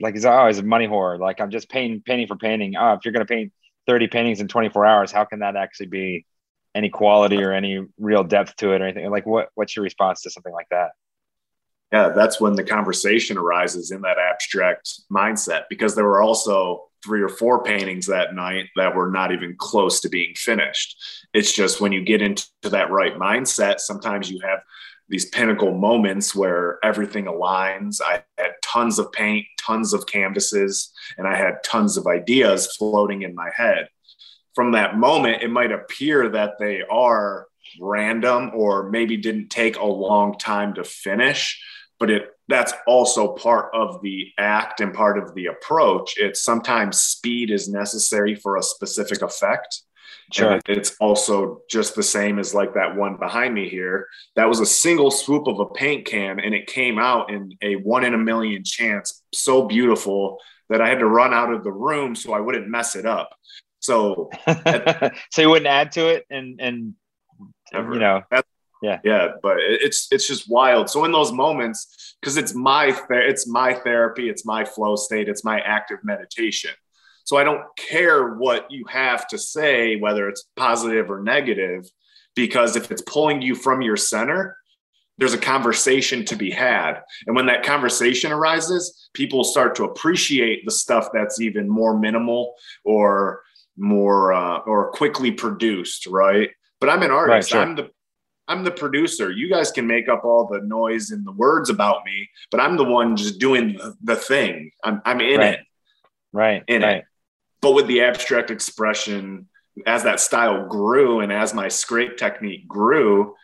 like 0.00 0.14
he's 0.14 0.24
always 0.24 0.58
oh, 0.58 0.62
a 0.62 0.64
money 0.64 0.86
whore. 0.86 1.18
Like 1.18 1.40
i'm 1.40 1.50
just 1.50 1.68
painting 1.68 2.02
painting 2.04 2.26
for 2.26 2.36
painting. 2.36 2.74
Oh 2.76 2.94
if 2.94 3.04
you're 3.04 3.12
going 3.12 3.26
to 3.26 3.32
paint 3.32 3.52
30 3.86 4.08
paintings 4.08 4.40
in 4.40 4.48
24 4.48 4.86
hours 4.86 5.12
how 5.12 5.24
can 5.24 5.40
that 5.40 5.56
actually 5.56 5.86
be 5.86 6.26
any 6.74 6.88
quality 6.88 7.42
or 7.42 7.52
any 7.52 7.84
real 7.98 8.24
depth 8.24 8.56
to 8.56 8.72
it 8.72 8.80
or 8.80 8.84
anything? 8.84 9.10
Like 9.10 9.26
what 9.26 9.50
what's 9.54 9.76
your 9.76 9.82
response 9.82 10.22
to 10.22 10.30
something 10.30 10.52
like 10.52 10.68
that? 10.70 10.92
Yeah 11.92 12.08
that's 12.08 12.40
when 12.40 12.54
the 12.54 12.64
conversation 12.64 13.36
arises 13.36 13.90
in 13.90 14.00
that 14.02 14.16
abstract 14.18 15.02
mindset 15.12 15.64
because 15.68 15.94
there 15.94 16.04
were 16.04 16.22
also 16.22 16.88
three 17.04 17.22
or 17.22 17.28
four 17.28 17.62
paintings 17.62 18.06
that 18.06 18.34
night 18.34 18.68
that 18.76 18.94
were 18.94 19.10
not 19.10 19.32
even 19.32 19.56
close 19.58 20.00
to 20.00 20.08
being 20.08 20.34
finished. 20.34 20.96
It's 21.34 21.52
just 21.52 21.80
when 21.80 21.92
you 21.92 22.02
get 22.02 22.22
into 22.22 22.46
that 22.62 22.90
right 22.90 23.16
mindset, 23.16 23.80
sometimes 23.80 24.30
you 24.30 24.40
have 24.40 24.60
these 25.08 25.28
pinnacle 25.28 25.76
moments 25.76 26.34
where 26.34 26.78
everything 26.82 27.26
aligns. 27.26 28.00
I 28.00 28.24
had 28.38 28.52
tons 28.62 28.98
of 28.98 29.12
paint, 29.12 29.46
tons 29.58 29.92
of 29.92 30.06
canvases, 30.06 30.92
and 31.18 31.26
I 31.26 31.36
had 31.36 31.62
tons 31.64 31.96
of 31.96 32.06
ideas 32.06 32.74
floating 32.76 33.22
in 33.22 33.34
my 33.34 33.50
head. 33.54 33.88
From 34.54 34.72
that 34.72 34.96
moment, 34.96 35.42
it 35.42 35.50
might 35.50 35.72
appear 35.72 36.28
that 36.30 36.54
they 36.58 36.82
are 36.90 37.46
random 37.80 38.52
or 38.54 38.90
maybe 38.90 39.16
didn't 39.16 39.48
take 39.48 39.76
a 39.76 39.84
long 39.84 40.38
time 40.38 40.74
to 40.74 40.84
finish, 40.84 41.62
but 41.98 42.10
it 42.10 42.30
that's 42.48 42.72
also 42.86 43.34
part 43.34 43.70
of 43.74 44.02
the 44.02 44.28
act 44.38 44.80
and 44.80 44.92
part 44.92 45.18
of 45.18 45.34
the 45.34 45.46
approach. 45.46 46.14
It's 46.16 46.42
sometimes 46.42 47.00
speed 47.00 47.50
is 47.50 47.68
necessary 47.68 48.34
for 48.34 48.56
a 48.56 48.62
specific 48.62 49.22
effect. 49.22 49.82
Sure. 50.32 50.52
And 50.52 50.62
it's 50.66 50.96
also 50.98 51.60
just 51.68 51.94
the 51.94 52.02
same 52.02 52.38
as 52.38 52.54
like 52.54 52.74
that 52.74 52.96
one 52.96 53.16
behind 53.16 53.54
me 53.54 53.68
here. 53.68 54.08
That 54.36 54.48
was 54.48 54.60
a 54.60 54.66
single 54.66 55.10
swoop 55.10 55.46
of 55.46 55.60
a 55.60 55.66
paint 55.66 56.06
can 56.06 56.40
and 56.40 56.54
it 56.54 56.66
came 56.66 56.98
out 56.98 57.30
in 57.30 57.52
a 57.62 57.76
one 57.76 58.04
in 58.04 58.14
a 58.14 58.18
million 58.18 58.64
chance. 58.64 59.22
So 59.34 59.66
beautiful 59.66 60.38
that 60.68 60.80
I 60.80 60.88
had 60.88 61.00
to 61.00 61.06
run 61.06 61.34
out 61.34 61.52
of 61.52 61.64
the 61.64 61.72
room 61.72 62.14
so 62.14 62.32
I 62.32 62.40
wouldn't 62.40 62.68
mess 62.68 62.96
it 62.96 63.04
up. 63.04 63.30
So, 63.80 64.30
so 65.30 65.42
you 65.42 65.50
wouldn't 65.50 65.66
add 65.66 65.92
to 65.92 66.08
it 66.08 66.24
and, 66.30 66.60
and, 66.60 66.94
you 67.72 67.98
know, 67.98 68.22
that's, 68.30 68.48
yeah, 68.82 68.98
yeah, 69.04 69.28
but 69.42 69.56
it's, 69.58 70.08
it's 70.10 70.26
just 70.26 70.50
wild. 70.50 70.90
So 70.90 71.04
in 71.04 71.12
those 71.12 71.32
moments, 71.32 72.16
cause 72.22 72.36
it's 72.36 72.54
my, 72.54 72.98
it's 73.10 73.46
my 73.46 73.74
therapy, 73.74 74.28
it's 74.28 74.44
my 74.44 74.64
flow 74.64 74.96
state, 74.96 75.28
it's 75.28 75.44
my 75.44 75.60
active 75.60 75.98
meditation 76.02 76.72
so 77.24 77.36
I 77.36 77.44
don't 77.44 77.64
care 77.76 78.34
what 78.34 78.70
you 78.70 78.84
have 78.86 79.28
to 79.28 79.38
say, 79.38 79.96
whether 79.96 80.28
it's 80.28 80.44
positive 80.56 81.10
or 81.10 81.22
negative, 81.22 81.88
because 82.34 82.76
if 82.76 82.90
it's 82.90 83.02
pulling 83.02 83.42
you 83.42 83.54
from 83.54 83.82
your 83.82 83.96
center, 83.96 84.56
there's 85.18 85.34
a 85.34 85.38
conversation 85.38 86.24
to 86.24 86.36
be 86.36 86.50
had. 86.50 87.00
And 87.26 87.36
when 87.36 87.46
that 87.46 87.62
conversation 87.62 88.32
arises, 88.32 89.08
people 89.12 89.44
start 89.44 89.74
to 89.76 89.84
appreciate 89.84 90.64
the 90.64 90.70
stuff 90.70 91.08
that's 91.12 91.40
even 91.40 91.68
more 91.68 91.98
minimal 91.98 92.54
or 92.84 93.42
more 93.76 94.32
uh, 94.32 94.58
or 94.60 94.90
quickly 94.90 95.30
produced, 95.30 96.06
right? 96.06 96.50
But 96.80 96.88
I'm 96.88 97.02
an 97.02 97.10
artist. 97.10 97.52
Right, 97.52 97.60
sure. 97.60 97.60
I'm 97.60 97.76
the 97.76 97.90
I'm 98.48 98.64
the 98.64 98.70
producer. 98.70 99.30
You 99.30 99.48
guys 99.48 99.70
can 99.70 99.86
make 99.86 100.08
up 100.08 100.24
all 100.24 100.46
the 100.46 100.60
noise 100.60 101.10
and 101.10 101.26
the 101.26 101.32
words 101.32 101.70
about 101.70 102.04
me, 102.04 102.28
but 102.50 102.60
I'm 102.60 102.76
the 102.76 102.84
one 102.84 103.16
just 103.16 103.38
doing 103.38 103.78
the, 104.02 104.16
thing. 104.16 104.72
I'm, 104.84 105.00
I'm 105.04 105.20
in 105.20 105.38
right. 105.38 105.54
it. 105.54 105.60
Right. 106.32 106.64
In 106.66 106.82
right. 106.82 106.96
it. 106.98 107.04
But 107.60 107.72
with 107.72 107.86
the 107.86 108.02
abstract 108.02 108.50
expression, 108.50 109.48
as 109.86 110.02
that 110.02 110.20
style 110.20 110.66
grew 110.66 111.20
and 111.20 111.32
as 111.32 111.54
my 111.54 111.68
scrape 111.68 112.16
technique 112.16 112.66
grew, 112.66 113.34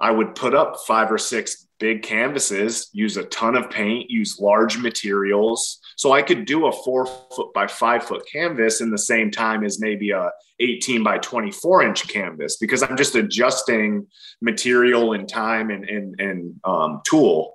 I 0.00 0.10
would 0.10 0.34
put 0.34 0.54
up 0.54 0.76
five 0.86 1.10
or 1.10 1.18
six 1.18 1.66
big 1.78 2.02
canvases, 2.02 2.88
use 2.92 3.16
a 3.16 3.24
ton 3.24 3.56
of 3.56 3.70
paint, 3.70 4.10
use 4.10 4.38
large 4.38 4.78
materials. 4.78 5.80
So 5.98 6.12
I 6.12 6.22
could 6.22 6.44
do 6.44 6.68
a 6.68 6.72
four 6.72 7.06
foot 7.06 7.52
by 7.52 7.66
five 7.66 8.04
foot 8.04 8.22
canvas 8.30 8.80
in 8.80 8.90
the 8.90 8.98
same 8.98 9.32
time 9.32 9.64
as 9.64 9.80
maybe 9.80 10.12
a 10.12 10.30
18 10.60 11.02
by 11.02 11.18
24 11.18 11.82
inch 11.82 12.06
canvas 12.06 12.56
because 12.56 12.84
I'm 12.84 12.96
just 12.96 13.16
adjusting 13.16 14.06
material 14.40 15.12
and 15.12 15.28
time 15.28 15.70
and, 15.70 15.84
and, 15.88 16.20
and 16.20 16.60
um, 16.62 17.00
tool 17.04 17.52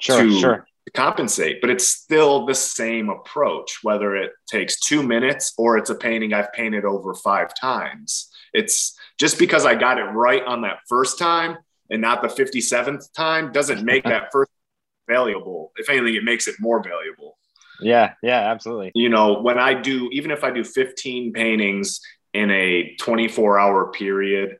sure, 0.00 0.22
to, 0.22 0.40
sure 0.40 0.66
compensate, 0.94 1.60
but 1.60 1.70
it's 1.70 1.86
still 1.86 2.46
the 2.46 2.54
same 2.54 3.10
approach, 3.10 3.78
whether 3.82 4.16
it 4.16 4.32
takes 4.48 4.80
two 4.80 5.02
minutes 5.02 5.52
or 5.56 5.76
it's 5.76 5.90
a 5.90 5.94
painting 5.94 6.32
I've 6.32 6.52
painted 6.52 6.84
over 6.84 7.14
five 7.14 7.52
times. 7.60 8.28
It's 8.52 8.96
just 9.18 9.38
because 9.38 9.66
I 9.66 9.74
got 9.74 9.98
it 9.98 10.04
right 10.04 10.44
on 10.44 10.62
that 10.62 10.78
first 10.88 11.18
time 11.18 11.58
and 11.90 12.00
not 12.00 12.22
the 12.22 12.28
57th 12.28 13.12
time 13.14 13.52
doesn't 13.52 13.84
make 13.84 14.04
that 14.04 14.30
first 14.32 14.50
valuable. 15.08 15.72
If 15.76 15.88
anything, 15.88 16.14
it 16.14 16.24
makes 16.24 16.48
it 16.48 16.56
more 16.60 16.82
valuable. 16.82 17.36
Yeah, 17.82 18.14
yeah, 18.22 18.50
absolutely. 18.50 18.92
You 18.94 19.08
know, 19.08 19.40
when 19.40 19.58
I 19.58 19.74
do, 19.74 20.08
even 20.12 20.30
if 20.30 20.44
I 20.44 20.50
do 20.50 20.64
15 20.64 21.32
paintings 21.32 22.00
in 22.32 22.50
a 22.50 22.94
24 22.96 23.58
hour 23.58 23.90
period 23.92 24.58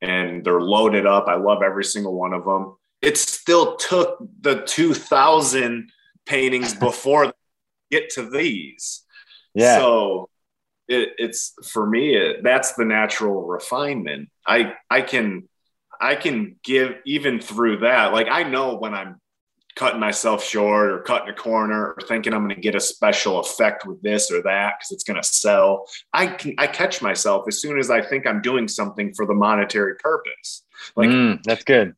and 0.00 0.44
they're 0.44 0.60
loaded 0.60 1.06
up, 1.06 1.28
I 1.28 1.36
love 1.36 1.62
every 1.62 1.84
single 1.84 2.14
one 2.14 2.32
of 2.32 2.44
them 2.44 2.76
it 3.02 3.18
still 3.18 3.76
took 3.76 4.18
the 4.40 4.62
2000 4.62 5.90
paintings 6.24 6.74
before 6.78 7.34
get 7.90 8.10
to 8.10 8.30
these. 8.30 9.02
Yeah. 9.54 9.76
So 9.76 10.30
it, 10.88 11.10
it's 11.18 11.52
for 11.68 11.86
me, 11.86 12.14
it, 12.14 12.42
that's 12.42 12.72
the 12.74 12.84
natural 12.84 13.42
refinement. 13.42 14.30
I, 14.46 14.74
I 14.88 15.02
can, 15.02 15.48
I 16.00 16.14
can 16.14 16.56
give 16.64 16.94
even 17.04 17.40
through 17.40 17.78
that. 17.80 18.12
Like 18.12 18.28
I 18.30 18.44
know 18.44 18.76
when 18.76 18.94
I'm 18.94 19.20
cutting 19.74 20.00
myself 20.00 20.44
short 20.44 20.90
or 20.90 20.98
cutting 21.00 21.28
a 21.28 21.34
corner 21.34 21.92
or 21.92 21.98
thinking 22.06 22.34
I'm 22.34 22.44
going 22.44 22.54
to 22.54 22.60
get 22.60 22.74
a 22.74 22.80
special 22.80 23.40
effect 23.40 23.86
with 23.86 24.02
this 24.02 24.30
or 24.30 24.42
that 24.42 24.74
because 24.78 24.92
it's 24.92 25.04
going 25.04 25.20
to 25.20 25.26
sell. 25.26 25.86
I 26.12 26.26
can 26.26 26.54
I 26.58 26.66
catch 26.66 27.00
myself 27.02 27.44
as 27.48 27.60
soon 27.60 27.78
as 27.78 27.90
I 27.90 28.02
think 28.02 28.26
I'm 28.26 28.42
doing 28.42 28.68
something 28.68 29.14
for 29.14 29.26
the 29.26 29.34
monetary 29.34 29.94
purpose. 29.96 30.64
Like 30.96 31.08
mm, 31.08 31.42
that's 31.42 31.64
good. 31.64 31.94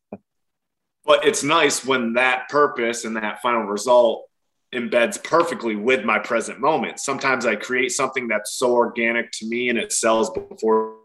But 1.05 1.25
it's 1.25 1.43
nice 1.43 1.85
when 1.85 2.13
that 2.13 2.49
purpose 2.49 3.05
and 3.05 3.15
that 3.17 3.41
final 3.41 3.63
result 3.63 4.27
embeds 4.73 5.23
perfectly 5.23 5.75
with 5.75 6.03
my 6.03 6.19
present 6.19 6.59
moment. 6.59 6.99
Sometimes 6.99 7.45
I 7.45 7.55
create 7.55 7.91
something 7.91 8.27
that's 8.27 8.53
so 8.53 8.73
organic 8.73 9.31
to 9.33 9.47
me 9.47 9.69
and 9.69 9.77
it 9.77 9.91
sells 9.91 10.29
before 10.31 10.97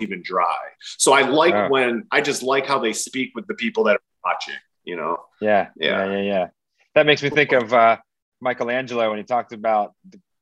even 0.00 0.22
dry. 0.22 0.58
So 0.98 1.12
I 1.12 1.22
like 1.22 1.54
wow. 1.54 1.68
when 1.68 2.04
I 2.10 2.20
just 2.20 2.42
like 2.42 2.66
how 2.66 2.78
they 2.78 2.92
speak 2.92 3.32
with 3.34 3.46
the 3.46 3.54
people 3.54 3.84
that 3.84 3.96
are 3.96 4.02
watching, 4.24 4.54
you 4.84 4.96
know? 4.96 5.18
Yeah. 5.40 5.68
Yeah. 5.76 6.04
Yeah. 6.04 6.12
Yeah. 6.12 6.22
yeah. 6.22 6.46
That 6.94 7.06
makes 7.06 7.22
me 7.22 7.30
think 7.30 7.52
of 7.52 7.72
uh, 7.72 7.98
Michelangelo 8.40 9.08
when 9.10 9.18
he 9.18 9.24
talked 9.24 9.52
about 9.52 9.94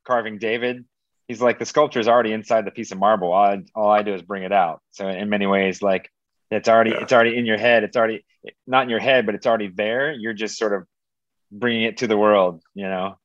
carving 0.06 0.38
David. 0.38 0.84
He's 1.26 1.42
like, 1.42 1.58
the 1.58 1.66
sculpture 1.66 2.00
is 2.00 2.08
already 2.08 2.32
inside 2.32 2.64
the 2.64 2.70
piece 2.70 2.90
of 2.90 2.98
marble. 2.98 3.32
All 3.32 3.44
I, 3.44 3.62
all 3.74 3.90
I 3.90 4.02
do 4.02 4.14
is 4.14 4.22
bring 4.22 4.44
it 4.44 4.52
out. 4.52 4.80
So 4.92 5.08
in 5.08 5.28
many 5.28 5.46
ways, 5.46 5.82
like 5.82 6.10
it's 6.50 6.68
already 6.68 6.90
yeah. 6.90 7.02
it's 7.02 7.12
already 7.12 7.36
in 7.36 7.44
your 7.44 7.58
head. 7.58 7.84
It's 7.84 7.96
already 7.96 8.24
not 8.66 8.84
in 8.84 8.88
your 8.88 9.00
head, 9.00 9.26
but 9.26 9.34
it's 9.34 9.46
already 9.46 9.68
there. 9.68 10.12
You're 10.12 10.32
just 10.32 10.56
sort 10.56 10.72
of 10.72 10.86
bringing 11.52 11.82
it 11.82 11.98
to 11.98 12.06
the 12.06 12.16
world. 12.16 12.62
You 12.74 12.88
know. 12.88 13.18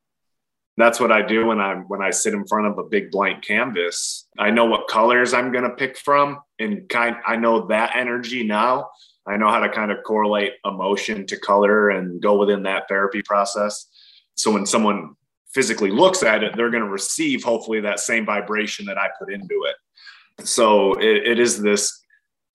That's 0.75 0.99
what 0.99 1.11
I 1.11 1.21
do 1.21 1.45
when 1.45 1.61
I'm 1.61 1.83
when 1.83 2.01
I 2.01 2.09
sit 2.09 2.33
in 2.33 2.47
front 2.47 2.67
of 2.67 2.77
a 2.77 2.83
big 2.83 3.11
blank 3.11 3.43
canvas. 3.43 4.27
I 4.37 4.49
know 4.49 4.65
what 4.65 4.87
colors 4.87 5.33
I'm 5.33 5.51
going 5.51 5.65
to 5.65 5.75
pick 5.75 5.97
from, 5.97 6.39
and 6.59 6.89
kind 6.89 7.15
I 7.25 7.35
know 7.35 7.67
that 7.67 7.95
energy 7.95 8.43
now. 8.43 8.89
I 9.25 9.37
know 9.37 9.49
how 9.49 9.59
to 9.59 9.69
kind 9.69 9.91
of 9.91 10.03
correlate 10.03 10.53
emotion 10.65 11.25
to 11.27 11.39
color 11.39 11.89
and 11.89 12.21
go 12.21 12.37
within 12.37 12.63
that 12.63 12.87
therapy 12.89 13.21
process. 13.21 13.87
So 14.35 14.51
when 14.51 14.65
someone 14.65 15.15
physically 15.53 15.91
looks 15.91 16.23
at 16.23 16.43
it, 16.43 16.55
they're 16.55 16.71
going 16.71 16.83
to 16.83 16.89
receive 16.89 17.43
hopefully 17.43 17.79
that 17.81 17.99
same 17.99 18.25
vibration 18.25 18.85
that 18.87 18.97
I 18.97 19.09
put 19.19 19.31
into 19.31 19.65
it. 19.65 20.45
So 20.45 20.93
it, 20.93 21.27
it 21.27 21.39
is 21.39 21.61
this 21.61 22.03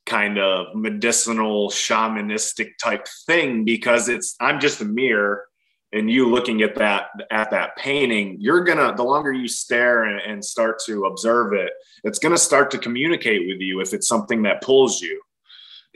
kind 0.08 0.38
of 0.38 0.74
medicinal 0.74 1.68
shamanistic 1.68 2.70
type 2.82 3.06
thing 3.26 3.62
because 3.62 4.08
it's 4.08 4.34
i'm 4.40 4.58
just 4.58 4.80
a 4.80 4.84
mirror 4.84 5.44
and 5.92 6.10
you 6.10 6.30
looking 6.30 6.62
at 6.62 6.74
that 6.74 7.08
at 7.30 7.50
that 7.50 7.76
painting 7.76 8.34
you're 8.40 8.64
gonna 8.64 8.94
the 8.96 9.02
longer 9.02 9.32
you 9.32 9.46
stare 9.46 10.04
and, 10.04 10.18
and 10.20 10.42
start 10.42 10.78
to 10.78 11.04
observe 11.04 11.52
it 11.52 11.70
it's 12.04 12.18
gonna 12.18 12.38
start 12.38 12.70
to 12.70 12.78
communicate 12.78 13.46
with 13.46 13.60
you 13.60 13.80
if 13.80 13.92
it's 13.92 14.08
something 14.08 14.42
that 14.42 14.62
pulls 14.62 15.02
you 15.02 15.20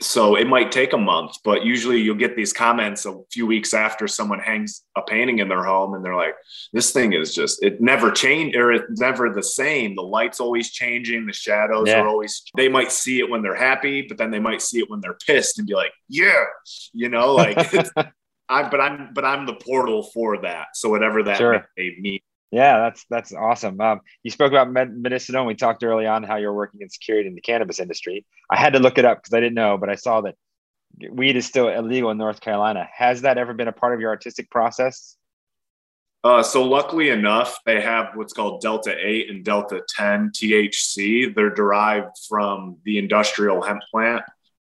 so 0.03 0.35
it 0.35 0.47
might 0.47 0.71
take 0.71 0.93
a 0.93 0.97
month, 0.97 1.37
but 1.43 1.63
usually 1.63 2.01
you'll 2.01 2.15
get 2.15 2.35
these 2.35 2.51
comments 2.51 3.05
a 3.05 3.17
few 3.31 3.47
weeks 3.47 3.73
after 3.73 4.07
someone 4.07 4.39
hangs 4.39 4.83
a 4.97 5.01
painting 5.01 5.39
in 5.39 5.47
their 5.47 5.63
home 5.63 5.93
and 5.93 6.03
they're 6.03 6.15
like, 6.15 6.35
this 6.73 6.91
thing 6.91 7.13
is 7.13 7.33
just, 7.33 7.63
it 7.63 7.79
never 7.81 8.11
changed 8.11 8.55
or 8.55 8.71
it's 8.71 8.99
never 8.99 9.33
the 9.33 9.43
same. 9.43 9.95
The 9.95 10.03
light's 10.03 10.39
always 10.39 10.71
changing. 10.71 11.25
The 11.25 11.33
shadows 11.33 11.87
yeah. 11.87 12.01
are 12.01 12.07
always, 12.07 12.43
they 12.57 12.67
might 12.67 12.91
see 12.91 13.19
it 13.19 13.29
when 13.29 13.41
they're 13.41 13.55
happy, 13.55 14.01
but 14.01 14.17
then 14.17 14.31
they 14.31 14.39
might 14.39 14.61
see 14.61 14.79
it 14.79 14.89
when 14.89 14.99
they're 14.99 15.17
pissed 15.25 15.57
and 15.57 15.67
be 15.67 15.73
like, 15.73 15.93
yeah, 16.09 16.43
you 16.91 17.09
know, 17.09 17.33
like, 17.33 17.57
I, 18.49 18.69
but 18.69 18.81
I'm, 18.81 19.13
but 19.13 19.23
I'm 19.23 19.45
the 19.45 19.55
portal 19.55 20.03
for 20.03 20.41
that. 20.41 20.67
So 20.75 20.89
whatever 20.89 21.23
that 21.23 21.37
sure. 21.37 21.65
may 21.77 21.95
mean. 21.99 22.19
Yeah, 22.53 22.77
that's 22.81 23.03
that's 23.09 23.33
awesome. 23.33 23.81
Um, 23.81 24.01
you 24.21 24.29
spoke 24.29 24.51
about 24.51 24.69
med- 24.69 24.95
medicinal. 24.95 25.43
We 25.43 25.55
talked 25.55 25.83
early 25.83 26.05
on 26.05 26.21
how 26.21 26.35
you're 26.35 26.53
working 26.53 26.81
in 26.81 26.89
security 26.91 27.27
in 27.27 27.33
the 27.33 27.41
cannabis 27.41 27.79
industry. 27.79 28.27
I 28.47 28.59
had 28.59 28.73
to 28.73 28.79
look 28.79 28.99
it 28.99 29.05
up 29.05 29.17
because 29.17 29.33
I 29.33 29.39
didn't 29.39 29.55
know, 29.55 29.79
but 29.79 29.89
I 29.89 29.95
saw 29.95 30.21
that 30.21 30.35
weed 31.09 31.35
is 31.35 31.47
still 31.47 31.67
illegal 31.67 32.11
in 32.11 32.19
North 32.19 32.41
Carolina. 32.41 32.87
Has 32.95 33.23
that 33.23 33.39
ever 33.39 33.55
been 33.55 33.69
a 33.69 33.71
part 33.71 33.95
of 33.95 34.01
your 34.01 34.11
artistic 34.11 34.51
process? 34.51 35.17
Uh, 36.23 36.43
so 36.43 36.61
luckily 36.61 37.09
enough, 37.09 37.57
they 37.65 37.81
have 37.81 38.09
what's 38.13 38.33
called 38.33 38.61
Delta 38.61 38.95
8 38.95 39.31
and 39.31 39.43
Delta 39.43 39.81
10 39.97 40.29
THC. 40.29 41.33
They're 41.33 41.49
derived 41.49 42.15
from 42.29 42.77
the 42.85 42.99
industrial 42.99 43.63
hemp 43.63 43.81
plant. 43.89 44.21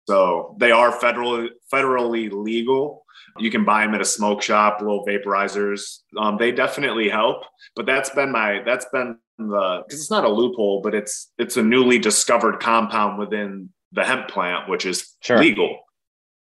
So 0.07 0.57
they 0.61 0.71
are 0.71 0.93
federal, 0.93 1.49
federally 1.73 2.31
legal. 2.31 3.04
You 3.39 3.51
can 3.51 3.65
buy 3.65 3.85
them 3.85 3.95
at 3.95 4.01
a 4.01 4.05
smoke 4.05 4.43
shop, 4.43 4.81
little 4.81 5.05
vaporizers. 5.05 6.01
Um, 6.17 6.37
they 6.39 6.53
definitely 6.53 7.09
help, 7.09 7.45
but 7.75 7.85
that's 7.85 8.11
been 8.11 8.31
my 8.31 8.63
that's 8.65 8.87
been 8.93 9.19
the 9.39 9.83
because 9.87 10.01
it's 10.01 10.11
not 10.11 10.25
a 10.25 10.29
loophole, 10.29 10.81
but 10.83 10.95
it's 10.95 11.33
it's 11.39 11.57
a 11.57 11.63
newly 11.63 11.99
discovered 11.99 12.61
compound 12.61 13.19
within 13.19 13.71
the 13.93 14.05
hemp 14.05 14.29
plant, 14.29 14.69
which 14.69 14.87
is 14.87 15.17
Sure. 15.21 15.39
legal. 15.39 15.81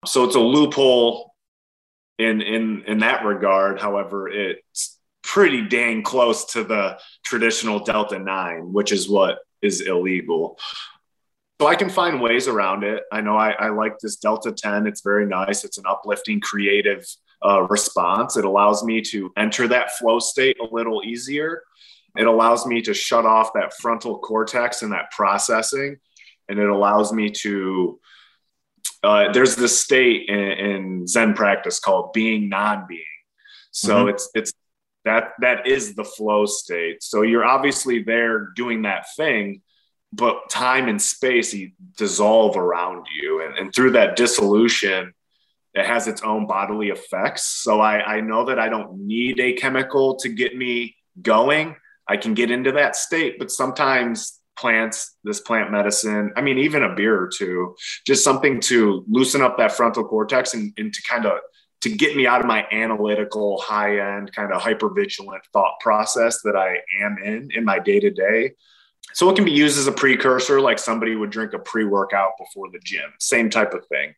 So 0.04 0.24
it's 0.24 0.34
a 0.34 0.40
loophole 0.40 1.32
in 2.18 2.40
in 2.42 2.82
in 2.86 2.98
that 2.98 3.24
regard. 3.24 3.80
However, 3.80 4.28
it's 4.28 4.98
pretty 5.22 5.62
dang 5.68 6.02
close 6.02 6.44
to 6.52 6.64
the 6.64 6.98
traditional 7.24 7.78
Delta 7.78 8.18
9, 8.18 8.72
which 8.72 8.90
is 8.90 9.08
what 9.08 9.38
is 9.62 9.80
illegal. 9.80 10.58
So 11.60 11.66
I 11.66 11.74
can 11.74 11.90
find 11.90 12.22
ways 12.22 12.48
around 12.48 12.84
it. 12.84 13.02
I 13.12 13.20
know 13.20 13.36
I, 13.36 13.50
I 13.50 13.68
like 13.68 13.98
this 13.98 14.16
Delta 14.16 14.50
10. 14.50 14.86
It's 14.86 15.02
very 15.02 15.26
nice. 15.26 15.62
It's 15.62 15.76
an 15.76 15.84
uplifting, 15.86 16.40
creative 16.40 17.04
uh, 17.44 17.64
response. 17.64 18.38
It 18.38 18.46
allows 18.46 18.82
me 18.82 19.02
to 19.02 19.30
enter 19.36 19.68
that 19.68 19.90
flow 19.98 20.20
state 20.20 20.56
a 20.58 20.74
little 20.74 21.02
easier. 21.04 21.62
It 22.16 22.26
allows 22.26 22.64
me 22.64 22.80
to 22.80 22.94
shut 22.94 23.26
off 23.26 23.52
that 23.52 23.74
frontal 23.74 24.20
cortex 24.20 24.80
and 24.80 24.92
that 24.92 25.10
processing. 25.10 25.98
And 26.48 26.58
it 26.58 26.66
allows 26.66 27.12
me 27.12 27.28
to, 27.28 28.00
uh, 29.02 29.30
there's 29.32 29.54
this 29.54 29.78
state 29.78 30.30
in, 30.30 30.38
in 30.38 31.06
Zen 31.06 31.34
practice 31.34 31.78
called 31.78 32.14
being 32.14 32.48
non 32.48 32.86
being. 32.88 33.02
So 33.70 34.06
Mhm. 34.06 34.14
it's, 34.14 34.30
it's, 34.34 34.52
that 35.04 35.32
that 35.40 35.66
is 35.66 35.94
the 35.94 36.04
flow 36.04 36.46
state. 36.46 37.02
So 37.02 37.20
you're 37.20 37.44
obviously 37.44 38.02
there 38.02 38.48
doing 38.56 38.82
that 38.82 39.04
thing, 39.14 39.60
but 40.12 40.50
time 40.50 40.88
and 40.88 41.00
space 41.00 41.54
dissolve 41.96 42.56
around 42.56 43.06
you, 43.20 43.44
and, 43.44 43.56
and 43.56 43.74
through 43.74 43.92
that 43.92 44.16
dissolution, 44.16 45.14
it 45.74 45.86
has 45.86 46.08
its 46.08 46.22
own 46.22 46.46
bodily 46.46 46.88
effects. 46.88 47.46
So 47.46 47.80
I, 47.80 48.16
I 48.16 48.20
know 48.20 48.44
that 48.46 48.58
I 48.58 48.68
don't 48.68 49.06
need 49.06 49.38
a 49.38 49.52
chemical 49.52 50.16
to 50.16 50.28
get 50.28 50.56
me 50.56 50.96
going. 51.22 51.76
I 52.08 52.16
can 52.16 52.34
get 52.34 52.50
into 52.50 52.72
that 52.72 52.96
state, 52.96 53.38
but 53.38 53.52
sometimes 53.52 54.40
plants, 54.56 55.16
this 55.22 55.40
plant 55.40 55.70
medicine, 55.70 56.32
I 56.36 56.42
mean, 56.42 56.58
even 56.58 56.82
a 56.82 56.94
beer 56.94 57.18
or 57.18 57.28
two, 57.28 57.76
just 58.04 58.24
something 58.24 58.60
to 58.62 59.04
loosen 59.08 59.42
up 59.42 59.56
that 59.58 59.72
frontal 59.72 60.04
cortex 60.04 60.54
and, 60.54 60.72
and 60.76 60.92
to 60.92 61.02
kind 61.08 61.24
of 61.24 61.38
to 61.82 61.88
get 61.88 62.14
me 62.14 62.26
out 62.26 62.40
of 62.40 62.46
my 62.46 62.66
analytical, 62.70 63.58
high 63.60 64.16
end, 64.16 64.32
kind 64.34 64.52
of 64.52 64.60
hyper 64.60 64.90
vigilant 64.92 65.42
thought 65.52 65.80
process 65.80 66.42
that 66.42 66.54
I 66.54 66.76
am 67.02 67.16
in 67.24 67.50
in 67.54 67.64
my 67.64 67.78
day 67.78 68.00
to 68.00 68.10
day. 68.10 68.52
So 69.12 69.28
it 69.28 69.36
can 69.36 69.44
be 69.44 69.52
used 69.52 69.78
as 69.78 69.86
a 69.86 69.92
precursor, 69.92 70.60
like 70.60 70.78
somebody 70.78 71.14
would 71.14 71.30
drink 71.30 71.52
a 71.52 71.58
pre 71.58 71.84
workout 71.84 72.32
before 72.38 72.70
the 72.70 72.78
gym, 72.84 73.10
same 73.18 73.50
type 73.50 73.74
of 73.74 73.86
thing. 73.86 74.14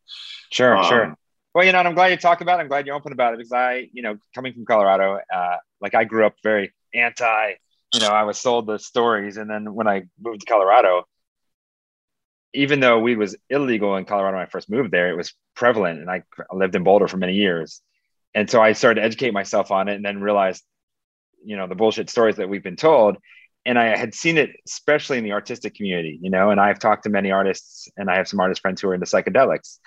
Sure, 0.51 0.76
Um, 0.76 0.84
sure. 0.84 1.16
Well, 1.55 1.66
you 1.66 1.72
know, 1.72 1.80
and 1.80 1.88
I'm 1.88 1.95
glad 1.95 2.09
you 2.09 2.16
talked 2.16 2.40
about 2.40 2.59
it. 2.59 2.62
I'm 2.62 2.68
glad 2.68 2.86
you're 2.86 2.97
open 2.97 3.12
about 3.12 3.34
it 3.34 3.38
because 3.38 3.53
I, 3.53 3.88
you 3.93 4.03
know, 4.03 4.16
coming 4.34 4.55
from 4.55 4.64
Colorado, 4.64 5.20
uh, 5.32 5.57
like 5.80 5.95
I 5.95 6.05
grew 6.05 6.24
up 6.24 6.34
very 6.43 6.72
anti, 6.95 7.55
you 7.93 8.01
know, 8.01 8.09
I 8.09 8.22
was 8.22 8.38
sold 8.38 8.66
the 8.66 8.78
stories. 8.78 9.36
And 9.36 9.51
then 9.51 9.74
when 9.74 9.86
I 9.86 10.05
moved 10.18 10.40
to 10.40 10.47
Colorado, 10.47 11.05
even 12.55 12.80
though 12.80 12.99
weed 13.01 13.16
was 13.16 13.36
illegal 13.51 13.97
in 13.97 14.05
Colorado 14.05 14.36
when 14.36 14.47
I 14.47 14.51
first 14.51 14.70
moved 14.70 14.90
there, 14.93 15.11
it 15.11 15.16
was 15.16 15.34
prevalent. 15.55 16.01
And 16.01 16.11
I 16.11 16.22
lived 16.53 16.74
in 16.74 16.84
Boulder 16.84 17.09
for 17.09 17.18
many 17.18 17.34
years. 17.34 17.82
And 18.34 18.49
so 18.49 18.62
I 18.62 18.72
started 18.72 19.01
to 19.01 19.07
educate 19.07 19.32
myself 19.32 19.70
on 19.70 19.88
it 19.88 19.95
and 19.95 20.05
then 20.05 20.20
realized, 20.20 20.62
you 21.45 21.57
know, 21.57 21.66
the 21.66 21.74
bullshit 21.74 22.09
stories 22.09 22.36
that 22.36 22.49
we've 22.49 22.62
been 22.62 22.76
told. 22.76 23.18
And 23.64 23.78
I 23.78 23.96
had 23.96 24.14
seen 24.14 24.38
it, 24.38 24.50
especially 24.66 25.18
in 25.18 25.24
the 25.24 25.32
artistic 25.32 25.74
community, 25.74 26.18
you 26.20 26.30
know, 26.30 26.50
and 26.50 26.60
I've 26.60 26.80
talked 26.80 27.04
to 27.04 27.10
many 27.10 27.30
artists 27.30 27.88
and 27.96 28.10
I 28.10 28.16
have 28.16 28.26
some 28.26 28.40
artist 28.40 28.60
friends 28.60 28.80
who 28.80 28.88
are 28.88 28.94
into 28.94 29.06
psychedelics 29.06 29.78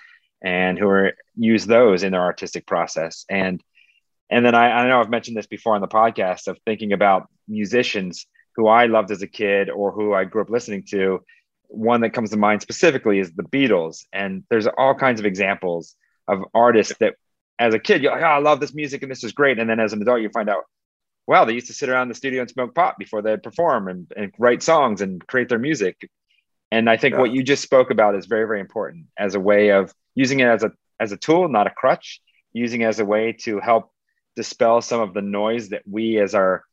and 0.42 0.78
who 0.78 0.88
are 0.88 1.12
use 1.36 1.66
those 1.66 2.02
in 2.02 2.12
their 2.12 2.22
artistic 2.22 2.66
process. 2.66 3.24
And 3.28 3.62
and 4.30 4.44
then 4.44 4.54
I, 4.54 4.70
I 4.70 4.88
know 4.88 5.00
I've 5.00 5.10
mentioned 5.10 5.36
this 5.36 5.46
before 5.46 5.74
on 5.74 5.80
the 5.80 5.88
podcast 5.88 6.48
of 6.48 6.58
thinking 6.64 6.92
about 6.92 7.28
musicians 7.46 8.26
who 8.56 8.66
I 8.66 8.86
loved 8.86 9.10
as 9.10 9.22
a 9.22 9.26
kid 9.26 9.70
or 9.70 9.92
who 9.92 10.14
I 10.14 10.24
grew 10.24 10.42
up 10.42 10.50
listening 10.50 10.84
to. 10.90 11.22
One 11.68 12.00
that 12.00 12.10
comes 12.10 12.30
to 12.30 12.36
mind 12.36 12.62
specifically 12.62 13.18
is 13.18 13.32
the 13.32 13.44
Beatles. 13.44 14.04
And 14.12 14.44
there's 14.50 14.66
all 14.66 14.94
kinds 14.94 15.20
of 15.20 15.26
examples 15.26 15.94
of 16.26 16.42
artists 16.54 16.94
that 17.00 17.14
as 17.58 17.74
a 17.74 17.78
kid, 17.78 18.02
you're 18.02 18.12
like, 18.12 18.22
oh, 18.22 18.26
I 18.26 18.38
love 18.38 18.60
this 18.60 18.74
music 18.74 19.02
and 19.02 19.10
this 19.10 19.24
is 19.24 19.32
great. 19.32 19.58
And 19.58 19.68
then 19.68 19.80
as 19.80 19.92
an 19.92 20.02
adult, 20.02 20.20
you 20.20 20.30
find 20.30 20.48
out, 20.48 20.64
wow, 21.26 21.44
they 21.44 21.52
used 21.52 21.66
to 21.66 21.72
sit 21.72 21.88
around 21.88 22.08
the 22.08 22.14
studio 22.14 22.40
and 22.40 22.50
smoke 22.50 22.74
pot 22.74 22.96
before 22.98 23.22
they'd 23.22 23.42
perform 23.42 23.88
and, 23.88 24.12
and 24.16 24.32
write 24.38 24.62
songs 24.62 25.00
and 25.00 25.26
create 25.26 25.48
their 25.48 25.58
music. 25.58 26.08
And 26.70 26.88
I 26.88 26.96
think 26.96 27.14
Yeah. 27.14 27.20
what 27.20 27.32
you 27.32 27.42
just 27.42 27.62
spoke 27.62 27.90
about 27.90 28.14
is 28.14 28.26
very, 28.26 28.46
very 28.46 28.60
important 28.60 29.06
as 29.18 29.34
a 29.34 29.40
way 29.40 29.70
of 29.70 29.92
using 30.14 30.40
it 30.40 30.46
as 30.46 30.62
a 30.62 30.72
as 30.98 31.12
a 31.12 31.16
tool, 31.16 31.48
not 31.48 31.66
a 31.66 31.70
crutch, 31.70 32.20
using 32.52 32.80
it 32.80 32.86
as 32.86 33.00
a 33.00 33.04
way 33.04 33.32
to 33.32 33.60
help 33.60 33.92
dispel 34.34 34.80
some 34.80 35.00
of 35.00 35.12
the 35.14 35.20
noise 35.22 35.68
that 35.70 35.82
we 35.86 36.18
as 36.18 36.34
our 36.34 36.64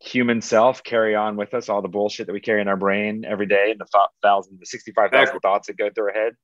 human 0.00 0.40
self 0.40 0.82
carry 0.84 1.14
on 1.14 1.36
with 1.36 1.54
us, 1.54 1.68
all 1.68 1.82
the 1.82 1.88
bullshit 1.88 2.26
that 2.26 2.32
we 2.32 2.40
carry 2.40 2.60
in 2.60 2.68
our 2.68 2.76
brain 2.76 3.24
every 3.24 3.46
day, 3.46 3.70
and 3.70 3.80
the 3.80 3.84
thought 3.86 4.10
thousand, 4.22 4.58
the 4.60 4.66
65,000 4.66 5.22
Exactly. 5.22 5.40
thoughts 5.40 5.66
that 5.66 5.76
go 5.76 5.90
through 5.90 6.04
our 6.06 6.12
head. 6.12 6.34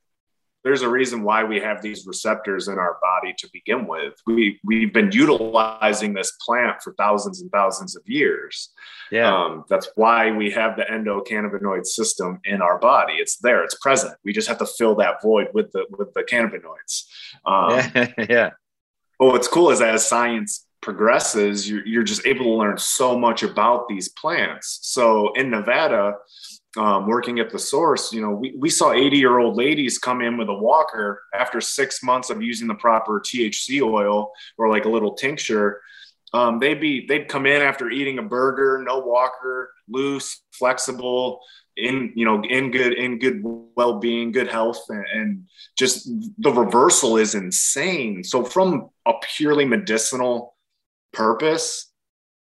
There's 0.63 0.83
a 0.83 0.89
reason 0.89 1.23
why 1.23 1.43
we 1.45 1.59
have 1.61 1.81
these 1.81 2.07
receptors 2.07 2.69
in 2.69 2.79
our 2.79 2.99
body 3.01 3.35
to 3.39 3.49
begin 3.53 3.87
with. 3.87 4.15
We 4.27 4.61
we've 4.65 4.93
been 4.93 5.11
utilizing 5.13 6.13
this 6.13 6.33
plant 6.47 6.83
for 6.83 6.95
thousands 6.95 7.41
and 7.41 7.51
thousands 7.51 7.97
of 7.97 8.03
years. 8.07 8.71
Yeah. 9.11 9.35
Um, 9.35 9.65
that's 9.69 9.89
why 9.95 10.31
we 10.31 10.51
have 10.51 10.77
the 10.77 10.83
endocannabinoid 10.83 11.87
system 11.87 12.41
in 12.45 12.61
our 12.61 12.79
body. 12.79 13.15
It's 13.15 13.39
there. 13.39 13.65
It's 13.65 13.77
present. 13.77 14.15
We 14.25 14.33
just 14.33 14.49
have 14.49 14.59
to 14.59 14.67
fill 14.67 14.95
that 14.97 15.23
void 15.23 15.49
with 15.55 15.73
the 15.73 15.87
with 15.91 16.13
the 16.15 16.23
cannabinoids. 16.23 17.05
Um, 17.47 17.91
yeah. 17.95 18.13
yeah. 18.29 18.51
but 19.19 19.27
what's 19.29 19.49
cool 19.49 19.71
is 19.71 19.81
as 19.81 20.07
science 20.07 20.67
progresses, 20.83 21.69
you're, 21.69 21.87
you're 21.87 22.03
just 22.03 22.27
able 22.27 22.45
to 22.45 22.53
learn 22.53 22.79
so 22.79 23.19
much 23.19 23.43
about 23.43 23.89
these 23.89 24.09
plants. 24.09 24.79
So 24.83 25.33
in 25.35 25.51
Nevada, 25.51 26.15
um, 26.77 27.07
working 27.07 27.41
at 27.41 27.51
the 27.51 27.59
source, 27.59 28.13
you 28.13 28.21
know, 28.21 28.31
we, 28.31 28.55
we 28.57 28.71
saw 28.71 28.93
80 28.93 29.17
year 29.17 29.39
old 29.39 29.57
ladies 29.57 29.99
come 29.99 30.21
in 30.21 30.37
with 30.37 30.49
a 30.49 30.55
walker 30.55 31.23
after 31.35 31.61
six 31.61 32.03
months 32.03 32.31
of 32.31 32.43
using 32.43 32.69
the 32.69 32.75
proper 32.75 33.21
THC 33.21 33.83
oil 33.83 34.31
or 34.57 34.69
like 34.69 34.85
a 34.85 34.89
little 34.89 35.15
tincture. 35.15 35.81
Um, 36.33 36.61
they'd 36.61 36.81
be 36.81 37.07
they'd 37.07 37.27
come 37.27 37.45
in 37.45 37.61
after 37.61 37.91
eating 37.91 38.21
a 38.21 38.23
burger, 38.23 38.83
no 38.87 39.01
walker, 39.01 39.73
loose, 39.89 40.43
flexible, 40.53 41.41
in 41.77 42.13
you 42.15 42.25
know 42.25 42.43
in 42.43 42.71
good 42.71 42.93
in 42.93 43.19
good 43.19 43.41
well-being, 43.43 44.33
good 44.33 44.49
health, 44.49 44.85
and, 44.89 45.05
and 45.13 45.49
just 45.79 46.09
the 46.39 46.53
reversal 46.53 47.17
is 47.17 47.35
insane. 47.35 48.23
So 48.23 48.45
from 48.45 48.91
a 49.07 49.15
purely 49.35 49.65
medicinal 49.65 50.55
purpose, 51.13 51.91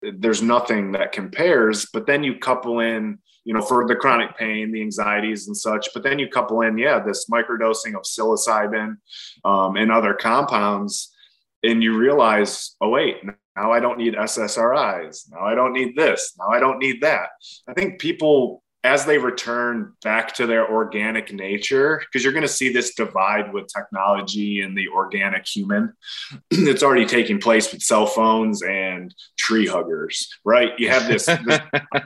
there's 0.03 0.43
nothing 0.43 0.93
that 0.93 1.13
compares. 1.13 1.87
But 1.93 2.07
then 2.07 2.25
you 2.25 2.39
couple 2.39 2.81
in, 2.81 3.19
you 3.47 3.55
know, 3.55 3.63
for 3.63 3.87
the 3.87 3.95
chronic 3.95 4.37
pain, 4.37 4.73
the 4.73 4.83
anxieties 4.83 5.47
and 5.47 5.57
such. 5.57 5.89
But 5.95 6.03
then 6.03 6.19
you 6.19 6.29
couple 6.29 6.63
in, 6.63 6.77
yeah, 6.77 6.99
this 6.99 7.27
microdosing 7.31 7.95
of 7.95 8.03
psilocybin 8.03 8.97
um, 9.45 9.77
and 9.77 9.93
other 9.93 10.15
compounds, 10.15 11.15
and 11.63 11.81
you 11.81 11.97
realize, 11.97 12.75
oh 12.81 12.89
wait, 12.89 13.25
now 13.25 13.71
I 13.71 13.79
don't 13.79 13.99
need 13.99 14.15
SSRIs. 14.15 15.31
Now 15.31 15.47
I 15.47 15.55
don't 15.55 15.73
need 15.73 15.95
this. 15.95 16.35
Now 16.37 16.49
I 16.49 16.59
don't 16.59 16.81
need 16.81 17.03
that. 17.03 17.29
I 17.69 17.73
think 17.73 18.01
people 18.01 18.65
as 18.83 19.05
they 19.05 19.19
return 19.19 19.93
back 20.03 20.33
to 20.35 20.47
their 20.47 20.71
organic 20.71 21.33
nature, 21.33 22.01
because 22.01 22.23
you're 22.23 22.33
going 22.33 22.43
to 22.43 22.49
see 22.49 22.73
this 22.73 22.95
divide 22.95 23.53
with 23.53 23.67
technology 23.67 24.61
and 24.61 24.77
the 24.77 24.89
organic 24.89 25.45
human. 25.47 25.93
it's 26.51 26.85
already 26.85 27.07
taking 27.07 27.41
place 27.41 27.73
with 27.73 27.83
cell 27.83 28.07
phones 28.07 28.63
and 28.63 29.13
tree 29.37 29.67
huggers, 29.67 30.33
right? 30.45 30.71
You 30.79 30.89
have 30.89 31.09
this, 31.09 31.27
this 31.27 31.61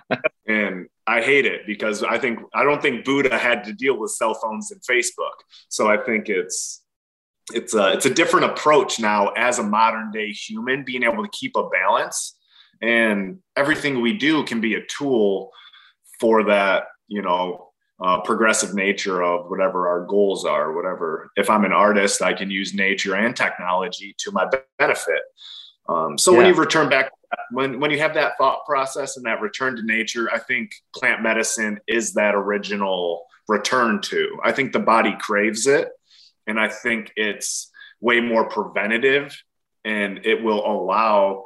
and 0.46 0.86
I 1.10 1.20
hate 1.20 1.44
it 1.44 1.66
because 1.66 2.04
I 2.04 2.18
think 2.18 2.38
I 2.54 2.62
don't 2.62 2.80
think 2.80 3.04
Buddha 3.04 3.36
had 3.36 3.64
to 3.64 3.72
deal 3.72 3.98
with 3.98 4.12
cell 4.12 4.34
phones 4.34 4.70
and 4.70 4.80
Facebook. 4.82 5.36
So 5.68 5.88
I 5.88 5.96
think 5.96 6.28
it's 6.28 6.84
it's 7.52 7.74
a 7.74 7.92
it's 7.94 8.06
a 8.06 8.14
different 8.14 8.46
approach 8.46 9.00
now 9.00 9.28
as 9.30 9.58
a 9.58 9.64
modern 9.64 10.12
day 10.12 10.30
human, 10.30 10.84
being 10.84 11.02
able 11.02 11.24
to 11.24 11.30
keep 11.32 11.56
a 11.56 11.68
balance, 11.68 12.38
and 12.80 13.38
everything 13.56 14.00
we 14.00 14.16
do 14.16 14.44
can 14.44 14.60
be 14.60 14.74
a 14.74 14.86
tool 14.86 15.50
for 16.20 16.44
that, 16.44 16.84
you 17.08 17.22
know, 17.22 17.70
uh, 18.00 18.20
progressive 18.20 18.72
nature 18.74 19.20
of 19.20 19.50
whatever 19.50 19.88
our 19.88 20.06
goals 20.06 20.44
are, 20.44 20.72
whatever. 20.72 21.32
If 21.34 21.50
I'm 21.50 21.64
an 21.64 21.72
artist, 21.72 22.22
I 22.22 22.34
can 22.34 22.52
use 22.52 22.72
nature 22.72 23.16
and 23.16 23.34
technology 23.34 24.14
to 24.18 24.30
my 24.30 24.48
benefit. 24.78 25.22
Um, 25.90 26.16
so 26.16 26.32
when 26.32 26.46
you 26.46 26.54
return 26.54 26.88
back, 26.88 27.10
when 27.50 27.80
when 27.80 27.90
you 27.90 27.98
have 27.98 28.14
that 28.14 28.38
thought 28.38 28.64
process 28.64 29.16
and 29.16 29.26
that 29.26 29.40
return 29.40 29.76
to 29.76 29.82
nature, 29.82 30.30
I 30.32 30.38
think 30.38 30.72
plant 30.94 31.22
medicine 31.22 31.80
is 31.88 32.14
that 32.14 32.34
original 32.34 33.26
return 33.48 34.00
to. 34.02 34.38
I 34.44 34.52
think 34.52 34.72
the 34.72 34.78
body 34.78 35.16
craves 35.18 35.66
it, 35.66 35.88
and 36.46 36.60
I 36.60 36.68
think 36.68 37.12
it's 37.16 37.70
way 38.00 38.20
more 38.20 38.48
preventative, 38.48 39.36
and 39.84 40.20
it 40.24 40.42
will 40.42 40.64
allow 40.64 41.44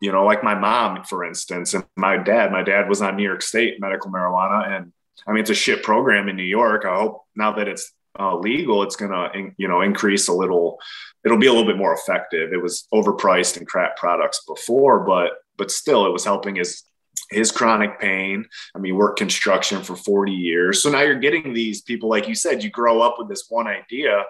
you 0.00 0.12
know, 0.12 0.24
like 0.24 0.44
my 0.44 0.54
mom, 0.54 1.02
for 1.04 1.24
instance, 1.24 1.74
and 1.74 1.84
my 1.96 2.16
dad. 2.16 2.52
My 2.52 2.62
dad 2.62 2.88
was 2.88 3.02
on 3.02 3.16
New 3.16 3.24
York 3.24 3.42
State 3.42 3.80
medical 3.80 4.10
marijuana, 4.10 4.76
and 4.76 4.92
I 5.26 5.32
mean, 5.32 5.40
it's 5.40 5.50
a 5.50 5.54
shit 5.54 5.82
program 5.82 6.28
in 6.28 6.36
New 6.36 6.44
York. 6.44 6.84
I 6.84 6.96
hope 6.96 7.22
now 7.34 7.52
that 7.52 7.68
it's 7.68 7.92
uh, 8.18 8.36
legal, 8.36 8.82
it's 8.82 8.96
gonna, 8.96 9.30
you 9.56 9.68
know, 9.68 9.80
increase 9.80 10.28
a 10.28 10.32
little. 10.32 10.78
It'll 11.24 11.38
be 11.38 11.46
a 11.46 11.52
little 11.52 11.66
bit 11.66 11.76
more 11.76 11.94
effective. 11.94 12.52
It 12.52 12.62
was 12.62 12.86
overpriced 12.92 13.56
and 13.56 13.66
crap 13.66 13.96
products 13.96 14.44
before, 14.46 15.00
but 15.00 15.32
but 15.56 15.70
still, 15.70 16.06
it 16.06 16.12
was 16.12 16.24
helping 16.24 16.56
his 16.56 16.82
his 17.30 17.50
chronic 17.50 18.00
pain. 18.00 18.46
I 18.74 18.78
mean, 18.78 18.94
worked 18.96 19.18
construction 19.18 19.82
for 19.82 19.96
40 19.96 20.32
years. 20.32 20.82
So 20.82 20.90
now 20.90 21.02
you're 21.02 21.18
getting 21.18 21.52
these 21.52 21.82
people, 21.82 22.08
like 22.08 22.28
you 22.28 22.34
said, 22.34 22.62
you 22.62 22.70
grow 22.70 23.00
up 23.02 23.16
with 23.18 23.28
this 23.28 23.46
one 23.48 23.66
idea, 23.66 24.24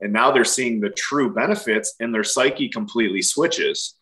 and 0.00 0.12
now 0.12 0.30
they're 0.32 0.44
seeing 0.44 0.80
the 0.80 0.90
true 0.90 1.32
benefits, 1.32 1.94
and 2.00 2.12
their 2.14 2.24
psyche 2.24 2.68
completely 2.68 3.22
switches. 3.22 3.94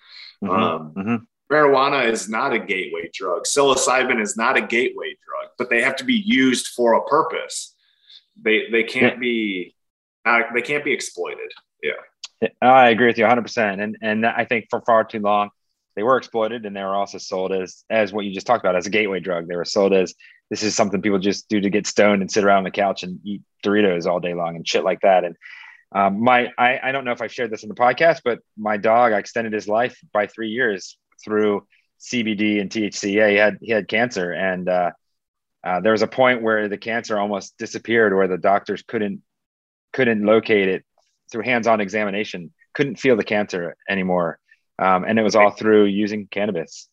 Mhm, 0.42 0.50
Um, 0.50 0.92
mhm. 0.96 1.26
marijuana 1.52 2.10
is 2.10 2.28
not 2.28 2.52
a 2.52 2.58
gateway 2.58 3.10
drug. 3.12 3.44
Psilocybin 3.44 4.20
is 4.20 4.36
not 4.36 4.56
a 4.56 4.62
gateway 4.62 5.16
drug, 5.24 5.50
but 5.58 5.68
they 5.70 5.82
have 5.82 5.96
to 5.96 6.04
be 6.04 6.14
used 6.14 6.68
for 6.68 6.94
a 6.94 7.04
purpose. 7.04 7.76
They 8.42 8.70
they 8.70 8.82
can't 8.82 9.20
be 9.20 9.74
uh, 10.24 10.40
they 10.54 10.62
can't 10.62 10.84
be 10.84 10.92
exploited. 10.92 11.50
Yeah. 11.82 12.48
I 12.62 12.88
agree 12.88 13.06
with 13.06 13.18
you 13.18 13.24
100%. 13.24 13.82
And 13.82 13.98
and 14.00 14.26
I 14.26 14.44
think 14.44 14.66
for 14.70 14.80
far 14.82 15.04
too 15.04 15.20
long, 15.20 15.50
they 15.96 16.02
were 16.02 16.16
exploited 16.16 16.64
and 16.64 16.74
they 16.74 16.82
were 16.82 16.94
also 16.94 17.18
sold 17.18 17.52
as 17.52 17.84
as 17.90 18.12
what 18.12 18.24
you 18.24 18.32
just 18.32 18.46
talked 18.46 18.64
about 18.64 18.76
as 18.76 18.86
a 18.86 18.90
gateway 18.90 19.20
drug. 19.20 19.48
They 19.48 19.56
were 19.56 19.64
sold 19.64 19.92
as 19.92 20.14
this 20.48 20.62
is 20.62 20.74
something 20.74 21.02
people 21.02 21.18
just 21.18 21.48
do 21.48 21.60
to 21.60 21.70
get 21.70 21.86
stoned 21.86 22.22
and 22.22 22.30
sit 22.30 22.44
around 22.44 22.58
on 22.58 22.64
the 22.64 22.70
couch 22.70 23.02
and 23.02 23.20
eat 23.24 23.42
Doritos 23.64 24.06
all 24.06 24.20
day 24.20 24.34
long 24.34 24.56
and 24.56 24.66
shit 24.66 24.84
like 24.84 25.00
that. 25.02 25.24
And 25.24 25.36
um, 25.92 26.22
my 26.22 26.48
I, 26.58 26.80
I 26.82 26.92
don't 26.92 27.04
know 27.04 27.12
if 27.12 27.22
I've 27.22 27.32
shared 27.32 27.50
this 27.50 27.62
in 27.62 27.68
the 27.68 27.74
podcast, 27.74 28.20
but 28.24 28.40
my 28.56 28.76
dog 28.76 29.12
I 29.12 29.18
extended 29.18 29.52
his 29.52 29.68
life 29.68 29.98
by 30.12 30.26
three 30.26 30.48
years 30.48 30.96
through 31.24 31.66
CBD 32.00 32.60
and 32.60 32.70
THCA. 32.70 33.30
He 33.30 33.36
had 33.36 33.58
he 33.60 33.72
had 33.72 33.88
cancer, 33.88 34.32
and 34.32 34.68
uh, 34.68 34.90
uh, 35.64 35.80
there 35.80 35.92
was 35.92 36.02
a 36.02 36.06
point 36.06 36.42
where 36.42 36.68
the 36.68 36.78
cancer 36.78 37.18
almost 37.18 37.56
disappeared, 37.58 38.14
where 38.14 38.28
the 38.28 38.38
doctors 38.38 38.82
couldn't 38.86 39.22
couldn't 39.92 40.24
locate 40.24 40.68
it 40.68 40.84
through 41.30 41.42
hands-on 41.42 41.80
examination, 41.80 42.52
couldn't 42.74 42.96
feel 42.96 43.16
the 43.16 43.24
cancer 43.24 43.76
anymore, 43.88 44.38
um, 44.78 45.04
and 45.04 45.18
it 45.18 45.22
was 45.22 45.36
all 45.36 45.50
through 45.50 45.84
using 45.84 46.26
cannabis. 46.30 46.88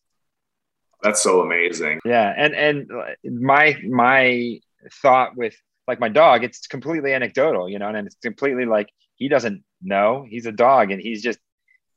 That's 1.02 1.22
so 1.22 1.40
amazing. 1.40 2.00
Yeah, 2.04 2.32
and 2.36 2.54
and 2.54 2.90
my 3.24 3.76
my 3.88 4.60
thought 5.02 5.36
with 5.36 5.54
like 5.86 6.00
my 6.00 6.08
dog, 6.08 6.44
it's 6.44 6.66
completely 6.66 7.14
anecdotal, 7.14 7.68
you 7.68 7.78
know, 7.78 7.88
and 7.88 8.06
it's 8.06 8.16
completely 8.22 8.66
like 8.66 8.88
he 9.14 9.28
doesn't 9.28 9.64
know. 9.80 10.26
He's 10.28 10.46
a 10.46 10.52
dog, 10.52 10.90
and 10.90 11.00
he's 11.00 11.22
just 11.22 11.38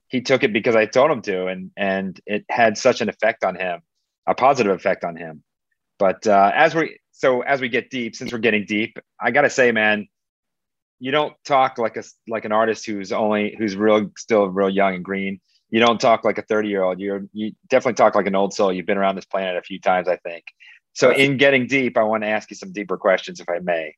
he 0.07 0.21
took 0.21 0.43
it 0.43 0.53
because 0.53 0.75
I 0.75 0.85
told 0.85 1.11
him 1.11 1.21
to, 1.23 1.47
and 1.47 1.71
and 1.75 2.19
it 2.25 2.45
had 2.49 2.77
such 2.77 3.01
an 3.01 3.09
effect 3.09 3.43
on 3.43 3.55
him, 3.55 3.81
a 4.27 4.35
positive 4.35 4.73
effect 4.73 5.03
on 5.03 5.15
him. 5.15 5.43
But 6.01 6.25
uh, 6.25 6.51
as 6.55 6.73
we 6.73 6.97
so 7.11 7.41
as 7.41 7.61
we 7.61 7.69
get 7.69 7.91
deep, 7.91 8.15
since 8.15 8.33
we're 8.33 8.39
getting 8.39 8.65
deep, 8.65 8.97
I 9.19 9.29
gotta 9.29 9.51
say, 9.51 9.71
man, 9.71 10.07
you 10.97 11.11
don't 11.11 11.35
talk 11.45 11.77
like 11.77 11.95
a 11.95 12.03
like 12.27 12.43
an 12.43 12.51
artist 12.51 12.87
who's 12.87 13.11
only 13.11 13.55
who's 13.55 13.75
real 13.75 14.09
still 14.17 14.47
real 14.47 14.67
young 14.67 14.95
and 14.95 15.05
green. 15.05 15.39
You 15.69 15.79
don't 15.79 16.01
talk 16.01 16.25
like 16.25 16.39
a 16.39 16.41
30 16.41 16.69
year 16.69 16.81
old 16.81 16.99
you're 16.99 17.27
you 17.33 17.51
definitely 17.69 17.97
talk 17.97 18.15
like 18.15 18.25
an 18.25 18.33
old 18.33 18.51
soul. 18.51 18.73
You've 18.73 18.87
been 18.87 18.97
around 18.97 19.15
this 19.15 19.25
planet 19.25 19.57
a 19.57 19.61
few 19.61 19.79
times 19.79 20.07
i 20.07 20.15
think. 20.15 20.43
So 20.93 21.11
in 21.11 21.37
getting 21.37 21.67
deep 21.67 21.99
i 21.99 22.03
want 22.03 22.23
to 22.23 22.29
ask 22.29 22.49
you 22.49 22.55
some 22.55 22.71
deeper 22.71 22.97
questions 22.97 23.39
if 23.39 23.47
i 23.47 23.59
may. 23.59 23.93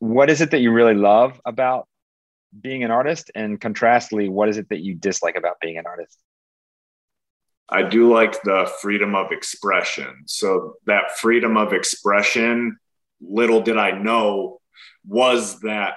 What 0.00 0.28
is 0.28 0.40
it 0.40 0.50
that 0.50 0.58
you 0.58 0.72
really 0.72 0.94
love 0.94 1.40
about 1.44 1.86
being 2.60 2.82
an 2.82 2.90
artist? 2.90 3.30
And 3.36 3.60
contrastly 3.60 4.28
what 4.28 4.48
is 4.48 4.58
it 4.58 4.70
that 4.70 4.80
you 4.80 4.96
dislike 4.96 5.36
about 5.36 5.60
being 5.60 5.78
an 5.78 5.86
artist 5.86 6.18
I 7.70 7.82
do 7.82 8.12
like 8.12 8.42
the 8.42 8.70
freedom 8.80 9.14
of 9.14 9.32
expression. 9.32 10.24
So 10.26 10.74
that 10.86 11.18
freedom 11.18 11.56
of 11.56 11.72
expression, 11.72 12.78
little 13.20 13.60
did 13.60 13.78
I 13.78 13.92
know, 13.92 14.60
was 15.06 15.60
that 15.60 15.94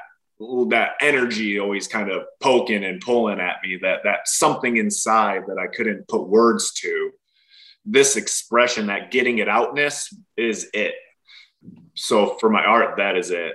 that 0.70 0.92
energy 1.00 1.60
always 1.60 1.88
kind 1.88 2.12
of 2.12 2.24
poking 2.42 2.84
and 2.84 3.02
pulling 3.02 3.40
at 3.40 3.58
me. 3.64 3.80
That 3.82 4.02
that 4.04 4.28
something 4.28 4.78
inside 4.78 5.44
that 5.48 5.58
I 5.58 5.68
couldn't 5.68 6.08
put 6.08 6.28
words 6.28 6.74
to. 6.82 7.12
This 7.86 8.16
expression, 8.16 8.88
that 8.88 9.12
getting 9.12 9.40
it 9.40 9.50
outness, 9.50 10.14
is 10.38 10.70
it. 10.74 10.96
So 11.96 12.38
for 12.40 12.50
my 12.50 12.64
art, 12.64 12.98
that 12.98 13.18
is 13.18 13.32
it. 13.32 13.54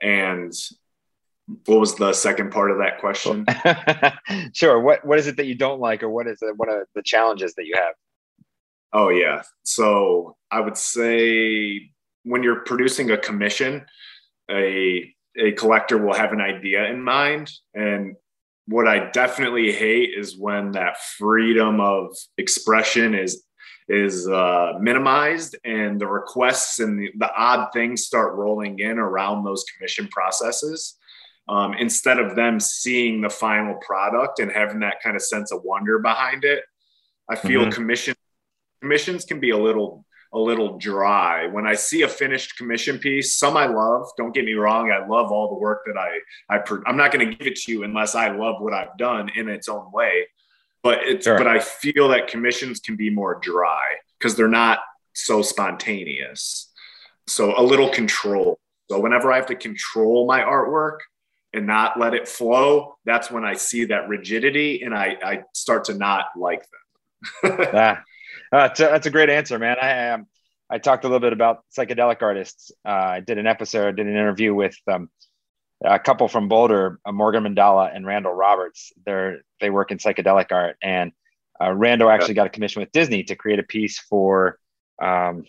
And 0.00 0.52
what 1.66 1.80
was 1.80 1.94
the 1.96 2.12
second 2.12 2.50
part 2.50 2.70
of 2.70 2.78
that 2.78 2.98
question? 2.98 3.44
sure 4.54 4.80
what 4.80 5.04
what 5.04 5.18
is 5.18 5.26
it 5.26 5.36
that 5.36 5.46
you 5.46 5.54
don't 5.54 5.80
like 5.80 6.02
or 6.02 6.08
what 6.08 6.26
is 6.26 6.38
it 6.42 6.54
what 6.56 6.68
are 6.68 6.86
the 6.94 7.02
challenges 7.02 7.54
that 7.54 7.66
you 7.66 7.74
have 7.76 7.94
Oh 8.94 9.08
yeah. 9.08 9.42
So 9.64 10.36
I 10.52 10.60
would 10.60 10.76
say 10.76 11.90
when 12.22 12.44
you're 12.44 12.60
producing 12.60 13.10
a 13.10 13.18
commission, 13.18 13.84
a 14.48 15.12
a 15.36 15.50
collector 15.52 15.98
will 15.98 16.14
have 16.14 16.32
an 16.32 16.40
idea 16.40 16.88
in 16.88 17.02
mind. 17.02 17.50
And 17.74 18.14
what 18.68 18.86
I 18.86 19.10
definitely 19.10 19.72
hate 19.72 20.10
is 20.16 20.38
when 20.38 20.70
that 20.72 21.02
freedom 21.18 21.80
of 21.80 22.16
expression 22.38 23.16
is 23.16 23.42
is 23.88 24.28
uh, 24.28 24.74
minimized 24.80 25.56
and 25.64 26.00
the 26.00 26.06
requests 26.06 26.78
and 26.78 26.98
the, 26.98 27.10
the 27.18 27.34
odd 27.36 27.70
things 27.72 28.06
start 28.06 28.34
rolling 28.34 28.78
in 28.78 28.98
around 28.98 29.44
those 29.44 29.64
commission 29.76 30.06
processes 30.08 30.96
um, 31.48 31.74
instead 31.74 32.18
of 32.18 32.34
them 32.36 32.58
seeing 32.58 33.20
the 33.20 33.28
final 33.30 33.74
product 33.76 34.38
and 34.38 34.50
having 34.50 34.80
that 34.80 35.02
kind 35.02 35.14
of 35.16 35.22
sense 35.22 35.52
of 35.52 35.62
wonder 35.62 35.98
behind 35.98 36.44
it 36.44 36.64
i 37.30 37.34
feel 37.36 37.62
Mhm. 37.66 37.72
commission 37.72 38.14
commissions 38.80 39.24
can 39.24 39.40
be 39.40 39.50
a 39.50 39.58
little 39.58 40.04
a 40.32 40.38
little 40.38 40.78
dry 40.78 41.46
when 41.46 41.66
i 41.66 41.74
see 41.74 42.02
a 42.02 42.08
finished 42.08 42.56
commission 42.56 42.98
piece 42.98 43.34
some 43.34 43.56
i 43.56 43.66
love 43.66 44.08
don't 44.18 44.34
get 44.34 44.44
me 44.44 44.54
wrong 44.54 44.90
i 44.90 45.06
love 45.06 45.30
all 45.30 45.48
the 45.48 45.54
work 45.60 45.82
that 45.86 45.96
i 45.96 46.18
i 46.50 46.60
i'm 46.86 46.96
not 46.96 47.12
going 47.12 47.24
to 47.28 47.34
give 47.36 47.46
it 47.46 47.56
to 47.56 47.70
you 47.72 47.84
unless 47.84 48.14
i 48.14 48.28
love 48.30 48.60
what 48.60 48.72
i've 48.74 48.96
done 48.98 49.30
in 49.36 49.48
its 49.48 49.68
own 49.68 49.90
way 49.92 50.26
but 50.82 50.98
it's 51.06 51.24
Sure. 51.24 51.38
but 51.38 51.46
i 51.46 51.58
feel 51.60 52.08
that 52.08 52.26
commissions 52.26 52.80
can 52.80 52.96
be 52.96 53.10
more 53.10 53.38
dry 53.40 53.84
because 54.18 54.34
they're 54.36 54.48
not 54.48 54.80
so 55.14 55.40
spontaneous 55.40 56.72
so 57.26 57.54
a 57.58 57.62
little 57.62 57.88
control 57.88 58.58
so 58.90 58.98
whenever 58.98 59.30
i 59.32 59.36
have 59.36 59.46
to 59.46 59.54
control 59.54 60.26
my 60.26 60.40
artwork 60.40 60.98
and 61.54 61.66
not 61.66 61.98
let 61.98 62.14
it 62.14 62.28
flow 62.28 62.96
that's 63.04 63.30
when 63.30 63.44
i 63.44 63.54
see 63.54 63.84
that 63.84 64.08
rigidity 64.08 64.82
and 64.82 64.94
i 64.94 65.16
i 65.24 65.42
start 65.52 65.84
to 65.84 65.94
not 65.94 66.26
like 66.36 66.60
them 66.60 66.80
yeah, 67.44 68.00
uh, 68.52 68.68
that's, 68.68 68.80
a, 68.80 68.84
that's 68.84 69.06
a 69.06 69.10
great 69.10 69.30
answer, 69.30 69.58
man. 69.58 69.76
I 69.80 70.10
um, 70.10 70.26
I 70.70 70.78
talked 70.78 71.04
a 71.04 71.08
little 71.08 71.20
bit 71.20 71.32
about 71.32 71.64
psychedelic 71.76 72.22
artists. 72.22 72.72
Uh, 72.84 72.90
I 72.90 73.20
did 73.20 73.38
an 73.38 73.46
episode, 73.46 73.96
did 73.96 74.06
an 74.06 74.12
interview 74.12 74.54
with 74.54 74.76
um, 74.90 75.10
a 75.84 75.98
couple 75.98 76.26
from 76.28 76.48
Boulder, 76.48 76.98
uh, 77.04 77.12
Morgan 77.12 77.44
Mandala 77.44 77.94
and 77.94 78.06
Randall 78.06 78.32
Roberts. 78.32 78.92
They're 79.04 79.40
they 79.60 79.70
work 79.70 79.90
in 79.90 79.98
psychedelic 79.98 80.52
art, 80.52 80.76
and 80.82 81.12
uh, 81.62 81.72
Randall 81.72 82.10
actually 82.10 82.34
got 82.34 82.46
a 82.46 82.50
commission 82.50 82.80
with 82.80 82.92
Disney 82.92 83.24
to 83.24 83.36
create 83.36 83.58
a 83.58 83.64
piece 83.64 83.98
for 83.98 84.58
um, 85.02 85.44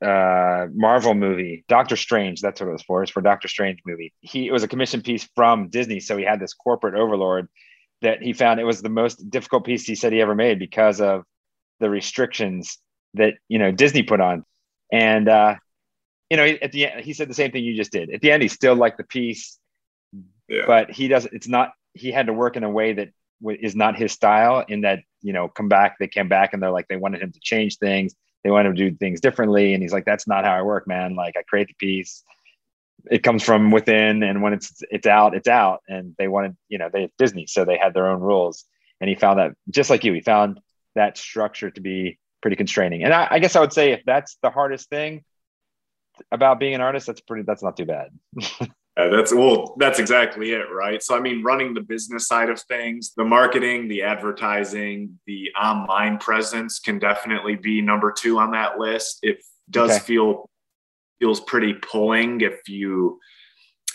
uh, 0.00 0.66
Marvel 0.72 1.14
movie, 1.14 1.64
Doctor 1.68 1.96
Strange. 1.96 2.40
That's 2.40 2.60
what 2.60 2.68
it 2.68 2.72
was 2.72 2.82
for. 2.82 3.02
It's 3.02 3.12
for 3.12 3.20
Doctor 3.20 3.48
Strange 3.48 3.80
movie. 3.86 4.12
He 4.20 4.46
it 4.46 4.52
was 4.52 4.62
a 4.62 4.68
commission 4.68 5.02
piece 5.02 5.28
from 5.34 5.68
Disney, 5.68 6.00
so 6.00 6.16
he 6.16 6.24
had 6.24 6.40
this 6.40 6.54
corporate 6.54 6.94
overlord 6.94 7.48
that 8.02 8.22
he 8.22 8.32
found 8.32 8.58
it 8.60 8.64
was 8.64 8.82
the 8.82 8.88
most 8.88 9.30
difficult 9.30 9.64
piece 9.64 9.84
he 9.84 9.94
said 9.94 10.12
he 10.12 10.20
ever 10.20 10.34
made 10.34 10.58
because 10.58 11.00
of 11.00 11.24
the 11.80 11.88
restrictions 11.90 12.78
that 13.14 13.34
you 13.48 13.58
know 13.58 13.70
Disney 13.72 14.02
put 14.02 14.20
on. 14.20 14.44
And 14.92 15.28
uh, 15.28 15.56
you 16.30 16.36
know, 16.36 16.44
at 16.44 16.72
the 16.72 16.86
end, 16.86 17.04
he 17.04 17.12
said 17.12 17.28
the 17.28 17.34
same 17.34 17.50
thing 17.52 17.64
you 17.64 17.76
just 17.76 17.92
did. 17.92 18.10
At 18.10 18.20
the 18.20 18.30
end, 18.32 18.42
he 18.42 18.48
still 18.48 18.74
liked 18.74 18.98
the 18.98 19.04
piece, 19.04 19.58
Yeah. 20.48 20.64
but 20.66 20.90
he 20.90 21.08
doesn't. 21.08 21.32
It's 21.34 21.48
not. 21.48 21.72
He 21.94 22.10
had 22.10 22.26
to 22.26 22.32
work 22.32 22.56
in 22.56 22.64
a 22.64 22.70
way 22.70 22.94
that 22.94 23.10
w- 23.42 23.58
is 23.60 23.76
not 23.76 23.96
his 23.98 24.12
style. 24.12 24.64
In 24.66 24.80
that, 24.82 25.00
you 25.20 25.32
know, 25.32 25.48
come 25.48 25.68
back. 25.68 25.96
They 25.98 26.08
came 26.08 26.28
back 26.28 26.52
and 26.54 26.62
they're 26.62 26.70
like 26.70 26.88
they 26.88 26.96
wanted 26.96 27.22
him 27.22 27.32
to 27.32 27.40
change 27.40 27.76
things. 27.78 28.14
They 28.44 28.50
wanted 28.50 28.70
him 28.70 28.76
to 28.76 28.90
do 28.90 28.96
things 28.96 29.20
differently, 29.20 29.74
and 29.74 29.82
he's 29.82 29.92
like, 29.92 30.04
"That's 30.04 30.26
not 30.26 30.44
how 30.44 30.52
I 30.52 30.62
work, 30.62 30.86
man. 30.86 31.14
Like 31.14 31.36
I 31.36 31.42
create 31.42 31.68
the 31.68 31.74
piece." 31.74 32.22
It 33.10 33.22
comes 33.22 33.42
from 33.42 33.70
within, 33.70 34.22
and 34.22 34.42
when 34.42 34.52
it's 34.52 34.82
it's 34.90 35.06
out, 35.06 35.34
it's 35.34 35.48
out. 35.48 35.82
And 35.88 36.14
they 36.18 36.28
wanted, 36.28 36.56
you 36.68 36.78
know, 36.78 36.88
they 36.92 37.10
Disney, 37.18 37.46
so 37.46 37.64
they 37.64 37.78
had 37.78 37.94
their 37.94 38.08
own 38.08 38.20
rules. 38.20 38.64
And 39.00 39.08
he 39.08 39.16
found 39.16 39.38
that, 39.40 39.52
just 39.70 39.90
like 39.90 40.04
you, 40.04 40.12
he 40.12 40.20
found 40.20 40.60
that 40.94 41.18
structure 41.18 41.70
to 41.70 41.80
be 41.80 42.18
pretty 42.40 42.56
constraining. 42.56 43.02
And 43.02 43.12
I, 43.12 43.26
I 43.32 43.38
guess 43.38 43.56
I 43.56 43.60
would 43.60 43.72
say 43.72 43.92
if 43.92 44.02
that's 44.04 44.36
the 44.42 44.50
hardest 44.50 44.88
thing 44.88 45.24
about 46.30 46.60
being 46.60 46.74
an 46.74 46.80
artist, 46.80 47.06
that's 47.06 47.20
pretty. 47.20 47.44
That's 47.44 47.62
not 47.62 47.76
too 47.76 47.86
bad. 47.86 48.10
Yeah, 48.96 49.08
that's 49.08 49.32
well, 49.32 49.74
that's 49.78 49.98
exactly 49.98 50.52
it, 50.52 50.66
right? 50.70 51.02
So, 51.02 51.16
I 51.16 51.20
mean, 51.20 51.42
running 51.42 51.72
the 51.72 51.80
business 51.80 52.26
side 52.26 52.50
of 52.50 52.60
things, 52.60 53.14
the 53.16 53.24
marketing, 53.24 53.88
the 53.88 54.02
advertising, 54.02 55.18
the 55.26 55.50
online 55.60 56.18
presence 56.18 56.78
can 56.78 56.98
definitely 56.98 57.56
be 57.56 57.80
number 57.80 58.12
two 58.12 58.38
on 58.38 58.50
that 58.50 58.78
list. 58.78 59.20
It 59.22 59.42
does 59.70 59.92
Okay. 59.92 60.00
feel 60.00 60.50
feels 61.20 61.40
pretty 61.40 61.72
pulling 61.74 62.40
if 62.40 62.68
you 62.68 63.18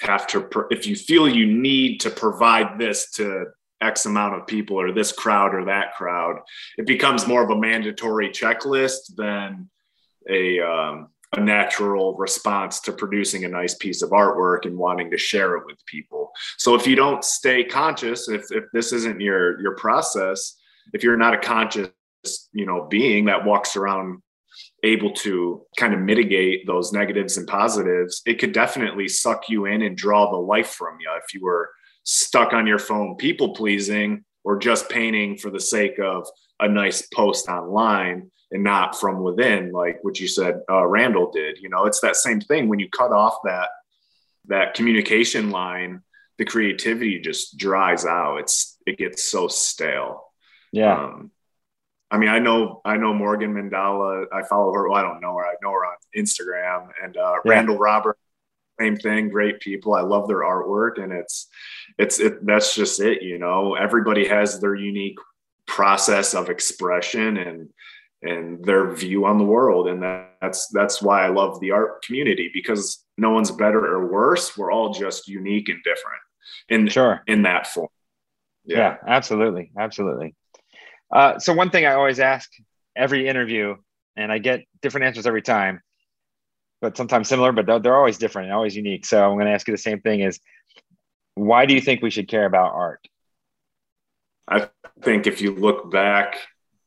have 0.01 0.25
to 0.27 0.47
if 0.71 0.87
you 0.87 0.95
feel 0.95 1.27
you 1.27 1.45
need 1.45 1.99
to 1.99 2.09
provide 2.09 2.79
this 2.79 3.11
to 3.11 3.45
x 3.81 4.05
amount 4.05 4.33
of 4.33 4.47
people 4.47 4.79
or 4.79 4.91
this 4.93 5.11
crowd 5.11 5.53
or 5.53 5.65
that 5.65 5.93
crowd 5.95 6.37
it 6.77 6.87
becomes 6.87 7.27
more 7.27 7.43
of 7.43 7.49
a 7.49 7.55
mandatory 7.59 8.29
checklist 8.29 9.13
than 9.17 9.69
a 10.29 10.59
um, 10.61 11.09
a 11.35 11.41
natural 11.41 12.15
response 12.15 12.79
to 12.81 12.93
producing 12.93 13.43
a 13.43 13.49
nice 13.49 13.75
piece 13.75 14.01
of 14.01 14.11
artwork 14.11 14.65
and 14.65 14.77
wanting 14.77 15.11
to 15.11 15.17
share 15.17 15.57
it 15.57 15.65
with 15.65 15.85
people. 15.85 16.31
So 16.57 16.73
if 16.75 16.87
you 16.87 16.95
don't 16.95 17.23
stay 17.23 17.63
conscious, 17.63 18.29
if, 18.29 18.45
if 18.51 18.63
this 18.71 18.93
isn't 18.93 19.19
your 19.19 19.59
your 19.61 19.75
process, 19.75 20.55
if 20.93 21.03
you're 21.03 21.17
not 21.17 21.33
a 21.33 21.37
conscious 21.37 21.89
you 22.51 22.65
know 22.65 22.87
being 22.89 23.25
that 23.25 23.45
walks 23.45 23.75
around 23.75 24.21
able 24.83 25.11
to 25.11 25.63
kind 25.77 25.93
of 25.93 25.99
mitigate 25.99 26.65
those 26.65 26.91
negatives 26.91 27.37
and 27.37 27.47
positives 27.47 28.21
it 28.25 28.39
could 28.39 28.51
definitely 28.51 29.07
suck 29.07 29.49
you 29.49 29.65
in 29.65 29.81
and 29.81 29.95
draw 29.95 30.29
the 30.31 30.37
life 30.37 30.69
from 30.69 30.97
you 30.99 31.09
if 31.17 31.33
you 31.33 31.41
were 31.43 31.69
stuck 32.03 32.53
on 32.53 32.65
your 32.65 32.79
phone 32.79 33.15
people 33.15 33.53
pleasing 33.53 34.23
or 34.43 34.57
just 34.57 34.89
painting 34.89 35.37
for 35.37 35.51
the 35.51 35.59
sake 35.59 35.99
of 35.99 36.27
a 36.59 36.67
nice 36.67 37.07
post 37.13 37.47
online 37.47 38.31
and 38.51 38.63
not 38.63 38.99
from 38.99 39.21
within 39.21 39.71
like 39.71 39.99
what 40.03 40.19
you 40.19 40.27
said 40.27 40.61
uh, 40.71 40.85
randall 40.85 41.31
did 41.31 41.57
you 41.59 41.69
know 41.69 41.85
it's 41.85 41.99
that 42.01 42.15
same 42.15 42.39
thing 42.39 42.67
when 42.67 42.79
you 42.79 42.89
cut 42.89 43.11
off 43.11 43.35
that 43.43 43.69
that 44.47 44.73
communication 44.73 45.49
line 45.49 46.01
the 46.37 46.45
creativity 46.45 47.19
just 47.19 47.57
dries 47.57 48.05
out 48.05 48.37
it's 48.37 48.77
it 48.85 48.97
gets 48.97 49.23
so 49.23 49.47
stale 49.47 50.23
Yeah. 50.71 50.97
um, 50.97 51.31
I 52.09 52.17
mean, 52.17 52.29
I 52.29 52.39
know 52.39 52.79
I 52.85 52.95
know 52.95 53.13
Morgan 53.13 53.53
Mandala. 53.53 54.27
I 54.31 54.41
follow 54.43 54.71
her. 54.73 54.87
Well, 54.87 54.97
I 54.97 55.01
don't 55.01 55.19
know 55.19 55.35
her. 55.35 55.45
I 55.45 55.55
know 55.61 55.73
her 55.73 55.85
on 55.85 55.97
Instagram. 56.15 56.87
And 57.03 57.17
uh, 57.17 57.33
Yeah. 57.43 57.51
Randall 57.51 57.77
Robert, 57.77 58.17
same 58.79 58.95
thing. 58.95 59.27
Great 59.27 59.59
people. 59.59 59.93
I 59.93 60.03
love 60.03 60.29
their 60.29 60.43
artwork, 60.43 61.03
and 61.03 61.11
it's 61.11 61.49
it's 61.97 62.21
it. 62.21 62.45
That's 62.45 62.73
just 62.73 63.01
it. 63.01 63.23
You 63.23 63.39
know, 63.39 63.75
everybody 63.75 64.25
has 64.25 64.61
their 64.61 64.73
unique 64.73 65.17
process 65.65 66.33
of 66.33 66.49
expression 66.49 67.35
and 67.35 67.67
and 68.21 68.63
their 68.65 68.91
view 68.91 69.25
on 69.25 69.37
the 69.37 69.43
world, 69.43 69.87
and 69.87 70.01
that's 70.41 70.67
that's 70.69 71.01
why 71.01 71.25
I 71.25 71.29
love 71.29 71.59
the 71.59 71.71
art 71.71 72.03
community 72.03 72.49
because 72.53 73.05
no 73.17 73.31
one's 73.31 73.51
better 73.51 73.85
or 73.85 74.07
worse. 74.11 74.57
We're 74.57 74.71
all 74.71 74.93
just 74.93 75.27
unique 75.27 75.69
and 75.69 75.83
different 75.83 76.21
in 76.69 76.87
Sure. 76.87 77.21
in 77.27 77.43
that 77.43 77.67
form. 77.67 77.89
Yeah, 78.65 78.97
absolutely. 79.07 79.71
Absolutely. 79.77 80.35
Uh, 81.11 81.39
so, 81.39 81.53
one 81.53 81.69
thing 81.69 81.85
I 81.85 81.93
always 81.93 82.19
ask 82.19 82.49
every 82.95 83.27
interview, 83.27 83.75
and 84.15 84.31
I 84.31 84.39
get 84.39 84.65
different 84.81 85.05
answers 85.05 85.25
every 85.25 85.41
time, 85.41 85.81
but 86.81 86.97
sometimes 86.97 87.29
similar, 87.29 87.51
but 87.51 87.65
they're, 87.65 87.79
they're 87.79 87.97
always 87.97 88.17
different 88.17 88.47
and 88.47 88.55
always 88.55 88.75
unique. 88.75 89.05
So, 89.05 89.23
I'm 89.23 89.35
going 89.35 89.45
to 89.45 89.53
ask 89.53 89.67
you 89.67 89.73
the 89.73 89.77
same 89.77 90.01
thing 90.01 90.21
is 90.21 90.39
why 91.35 91.65
do 91.65 91.73
you 91.73 91.81
think 91.81 92.01
we 92.01 92.09
should 92.09 92.27
care 92.27 92.45
about 92.45 92.73
art? 92.73 93.07
I 94.47 94.69
think 95.01 95.27
if 95.27 95.41
you 95.41 95.53
look 95.53 95.91
back 95.91 96.37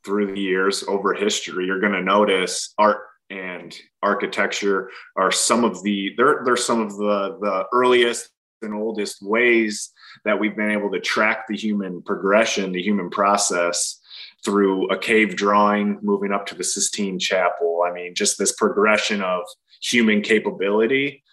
through 0.03 0.33
the 0.33 0.39
years 0.39 0.83
over 0.87 1.13
history, 1.13 1.65
you're 1.65 1.79
going 1.79 1.93
to 1.93 2.01
notice 2.01 2.73
art 2.77 2.99
and 3.29 3.75
architecture 4.03 4.89
are 5.15 5.31
some 5.31 5.63
of 5.63 5.81
the 5.83 6.11
they're 6.17 6.41
they're 6.43 6.57
some 6.57 6.81
of 6.81 6.97
the 6.97 7.37
the 7.39 7.65
earliest 7.71 8.29
and 8.61 8.73
oldest 8.73 9.21
ways 9.21 9.91
that 10.25 10.39
we've 10.39 10.55
been 10.55 10.71
able 10.71 10.91
to 10.91 10.99
track 10.99 11.45
the 11.47 11.55
human 11.55 12.01
progression, 12.01 12.71
the 12.71 12.81
human 12.81 13.09
process 13.09 13.99
through 14.43 14.87
a 14.89 14.97
cave 14.97 15.35
drawing, 15.35 15.99
moving 16.01 16.31
up 16.31 16.45
to 16.47 16.55
the 16.55 16.63
Sistine 16.63 17.19
Chapel. 17.19 17.83
I 17.87 17.93
mean, 17.93 18.13
just 18.15 18.37
this 18.37 18.53
progression 18.53 19.21
of 19.21 19.43
human 19.81 20.21
capability. 20.21 21.23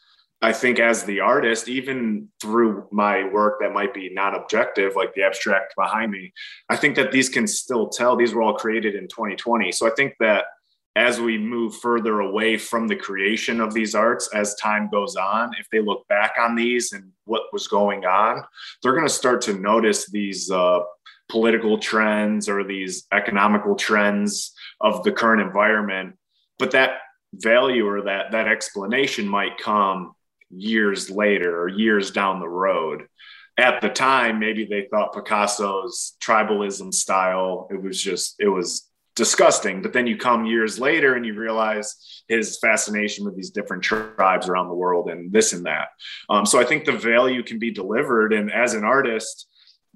I 0.41 0.53
think 0.53 0.79
as 0.79 1.03
the 1.03 1.21
artist, 1.21 1.69
even 1.69 2.29
through 2.41 2.87
my 2.93 3.29
work 3.29 3.59
that 3.61 3.73
might 3.73 3.93
be 3.93 4.09
not 4.13 4.37
objective, 4.37 4.95
like 4.95 5.13
the 5.15 5.25
abstract 5.25 5.75
behind 5.77 6.13
me, 6.13 6.33
I 6.69 6.77
think 6.77 6.95
that 6.95 7.11
these 7.11 7.29
can 7.29 7.47
still 7.47 7.89
tell. 7.89 8.15
These 8.15 8.35
were 8.35 8.43
all 8.43 8.55
created 8.55 8.95
in 8.95 9.09
2020. 9.09 9.73
So 9.73 9.87
I 9.87 9.91
think 9.91 10.15
that 10.21 10.45
as 10.99 11.21
we 11.21 11.39
move 11.39 11.77
further 11.77 12.21
away 12.21 12.57
from 12.57 12.89
the 12.89 12.97
creation 12.97 13.61
of 13.61 13.73
these 13.73 13.95
arts 13.95 14.29
as 14.35 14.55
time 14.57 14.89
goes 14.91 15.15
on 15.15 15.53
if 15.59 15.69
they 15.71 15.81
look 15.81 16.07
back 16.09 16.35
on 16.41 16.57
these 16.57 16.93
and 16.93 17.13
what 17.25 17.43
was 17.53 17.69
going 17.69 18.05
on 18.05 18.43
they're 18.83 18.95
going 18.95 19.07
to 19.07 19.13
start 19.13 19.41
to 19.41 19.53
notice 19.53 20.11
these 20.11 20.51
uh, 20.51 20.81
political 21.29 21.79
trends 21.79 22.49
or 22.49 22.65
these 22.65 23.07
economical 23.13 23.77
trends 23.77 24.53
of 24.81 25.05
the 25.05 25.13
current 25.13 25.41
environment 25.41 26.17
but 26.59 26.73
that 26.73 26.99
value 27.35 27.87
or 27.87 28.03
that 28.03 28.33
that 28.33 28.49
explanation 28.49 29.29
might 29.29 29.57
come 29.59 30.15
years 30.51 31.11
later 31.11 31.61
or 31.61 31.69
years 31.69 32.11
down 32.11 32.41
the 32.41 32.49
road 32.49 33.07
at 33.59 33.81
the 33.81 33.89
time 33.89 34.39
maybe 34.39 34.65
they 34.65 34.87
thought 34.91 35.15
picasso's 35.15 36.17
tribalism 36.21 36.93
style 36.93 37.69
it 37.71 37.83
was 37.83 38.01
just 38.01 38.35
it 38.39 38.49
was 38.49 38.89
disgusting. 39.19 39.83
But 39.83 39.93
then 39.93 40.07
you 40.07 40.17
come 40.17 40.47
years 40.47 40.79
later 40.79 41.15
and 41.15 41.27
you 41.27 41.35
realize 41.35 42.23
his 42.29 42.59
fascination 42.61 43.25
with 43.25 43.35
these 43.37 43.51
different 43.51 43.83
tribes 43.83 44.49
around 44.49 44.69
the 44.69 44.75
world 44.75 45.11
and 45.11 45.31
this 45.31 45.53
and 45.53 45.67
that. 45.67 45.89
Um, 46.31 46.47
so 46.47 46.59
I 46.61 46.65
think 46.65 46.85
the 46.85 46.93
value 46.93 47.43
can 47.43 47.59
be 47.59 47.73
delivered. 47.73 48.33
And 48.33 48.51
as 48.51 48.75
an 48.75 48.85
artist, 48.85 49.49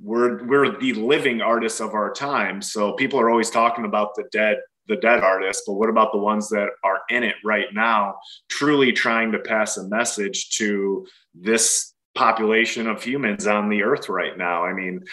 we're 0.03 0.45
we're 0.45 0.77
the 0.79 0.95
living 0.95 1.41
artists 1.41 1.81
of 1.81 1.95
our 1.95 2.13
time. 2.13 2.61
So 2.61 2.95
people 2.95 3.21
are 3.21 3.31
always 3.31 3.51
talking 3.51 3.85
about 3.85 4.17
the 4.17 4.25
dead 4.33 4.57
the 4.89 4.97
dead 4.97 5.23
artists, 5.23 5.65
but 5.67 5.75
what 5.75 5.89
about 5.89 6.13
the 6.13 6.19
ones 6.19 6.49
that 6.51 6.71
are 6.83 7.01
in 7.09 7.23
it 7.23 7.37
right 7.45 7.73
now, 7.73 8.17
truly 8.49 8.93
trying 8.93 9.33
to 9.33 9.39
pass 9.39 9.77
a 9.77 9.89
message 9.89 10.57
to 10.57 11.07
this 11.35 11.95
population 12.15 12.89
of 12.89 13.03
humans 13.03 13.47
on 13.47 13.69
the 13.69 13.83
earth 13.83 14.09
right 14.09 14.37
now? 14.37 14.65
I 14.65 14.73
mean, 14.73 15.05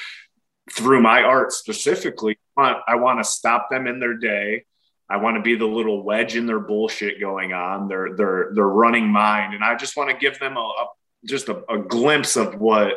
through 0.71 1.01
my 1.01 1.23
art 1.23 1.51
specifically, 1.51 2.37
I 2.57 2.95
want 2.95 3.19
to 3.19 3.23
stop 3.23 3.69
them 3.69 3.87
in 3.87 3.99
their 3.99 4.15
day. 4.15 4.65
I 5.09 5.17
want 5.17 5.37
to 5.37 5.41
be 5.41 5.55
the 5.55 5.65
little 5.65 6.03
wedge 6.03 6.35
in 6.35 6.45
their 6.45 6.59
bullshit 6.59 7.19
going 7.19 7.53
on, 7.53 7.87
their 7.87 8.15
their 8.15 8.51
their 8.53 8.67
running 8.67 9.07
mind, 9.07 9.55
and 9.55 9.63
I 9.63 9.75
just 9.75 9.97
want 9.97 10.11
to 10.11 10.17
give 10.17 10.37
them 10.39 10.55
a, 10.55 10.59
a 10.59 10.87
just 11.25 11.49
a, 11.49 11.63
a 11.71 11.79
glimpse 11.79 12.35
of 12.35 12.55
what 12.55 12.93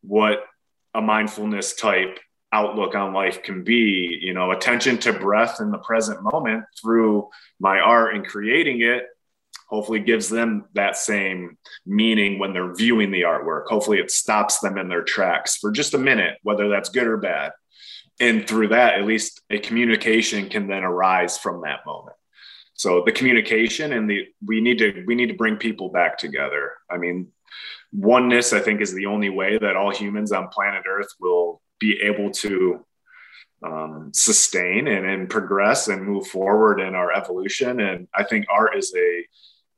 what 0.00 0.44
a 0.94 1.02
mindfulness 1.02 1.74
type 1.74 2.18
outlook 2.52 2.94
on 2.94 3.12
life 3.12 3.42
can 3.42 3.64
be. 3.64 4.18
You 4.20 4.34
know, 4.34 4.50
attention 4.50 4.98
to 4.98 5.12
breath 5.12 5.60
in 5.60 5.70
the 5.70 5.78
present 5.78 6.22
moment 6.22 6.64
through 6.80 7.28
my 7.58 7.78
art 7.78 8.14
and 8.14 8.26
creating 8.26 8.82
it 8.82 9.04
hopefully 9.70 10.00
gives 10.00 10.28
them 10.28 10.64
that 10.74 10.96
same 10.96 11.56
meaning 11.86 12.38
when 12.38 12.52
they're 12.52 12.74
viewing 12.74 13.12
the 13.12 13.22
artwork. 13.22 13.66
Hopefully 13.66 13.98
it 13.98 14.10
stops 14.10 14.58
them 14.58 14.76
in 14.76 14.88
their 14.88 15.04
tracks 15.04 15.56
for 15.56 15.70
just 15.70 15.94
a 15.94 15.98
minute, 15.98 16.38
whether 16.42 16.68
that's 16.68 16.88
good 16.88 17.06
or 17.06 17.16
bad. 17.16 17.52
And 18.18 18.46
through 18.46 18.68
that, 18.68 18.94
at 18.94 19.06
least 19.06 19.40
a 19.48 19.58
communication 19.58 20.48
can 20.48 20.66
then 20.66 20.82
arise 20.82 21.38
from 21.38 21.62
that 21.62 21.86
moment. 21.86 22.16
So 22.74 23.02
the 23.04 23.12
communication 23.12 23.92
and 23.92 24.10
the 24.10 24.26
we 24.44 24.60
need 24.60 24.78
to 24.78 25.04
we 25.06 25.14
need 25.14 25.28
to 25.28 25.34
bring 25.34 25.56
people 25.56 25.90
back 25.90 26.18
together. 26.18 26.72
I 26.90 26.96
mean, 26.96 27.28
oneness 27.92 28.52
I 28.52 28.60
think 28.60 28.80
is 28.80 28.92
the 28.92 29.06
only 29.06 29.30
way 29.30 29.56
that 29.58 29.76
all 29.76 29.94
humans 29.94 30.32
on 30.32 30.48
planet 30.48 30.84
Earth 30.88 31.14
will 31.20 31.62
be 31.80 32.00
able 32.02 32.30
to 32.30 32.84
um, 33.66 34.12
sustain 34.14 34.86
and, 34.86 35.04
and 35.06 35.28
progress 35.28 35.88
and 35.88 36.06
move 36.06 36.26
forward 36.28 36.80
in 36.80 36.94
our 36.94 37.12
evolution. 37.12 37.80
And 37.80 38.06
I 38.14 38.24
think 38.24 38.46
art 38.48 38.76
is 38.76 38.94
a 38.96 39.26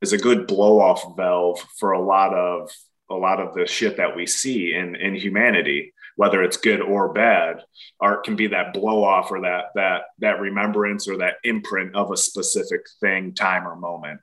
is 0.01 0.13
a 0.13 0.17
good 0.17 0.47
blow 0.47 0.79
off 0.79 1.15
valve 1.17 1.59
for 1.79 1.93
a 1.93 2.01
lot 2.01 2.33
of 2.33 2.69
a 3.09 3.15
lot 3.15 3.39
of 3.39 3.53
the 3.55 3.65
shit 3.65 3.97
that 3.97 4.15
we 4.15 4.25
see 4.25 4.73
in 4.73 4.95
in 4.95 5.15
humanity 5.15 5.93
whether 6.15 6.43
it's 6.43 6.57
good 6.57 6.79
or 6.79 7.11
bad 7.11 7.63
art 7.99 8.23
can 8.23 8.35
be 8.35 8.47
that 8.47 8.73
blow 8.73 9.03
off 9.03 9.31
or 9.31 9.41
that 9.41 9.65
that 9.75 10.03
that 10.19 10.39
remembrance 10.39 11.07
or 11.07 11.17
that 11.17 11.35
imprint 11.43 11.95
of 11.95 12.11
a 12.11 12.17
specific 12.17 12.81
thing 13.01 13.33
time 13.33 13.67
or 13.67 13.75
moment 13.75 14.19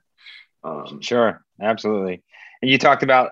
um, 0.63 1.01
Sure, 1.01 1.43
absolutely. 1.61 2.23
And 2.61 2.69
you 2.69 2.77
talked 2.77 3.03
about 3.03 3.31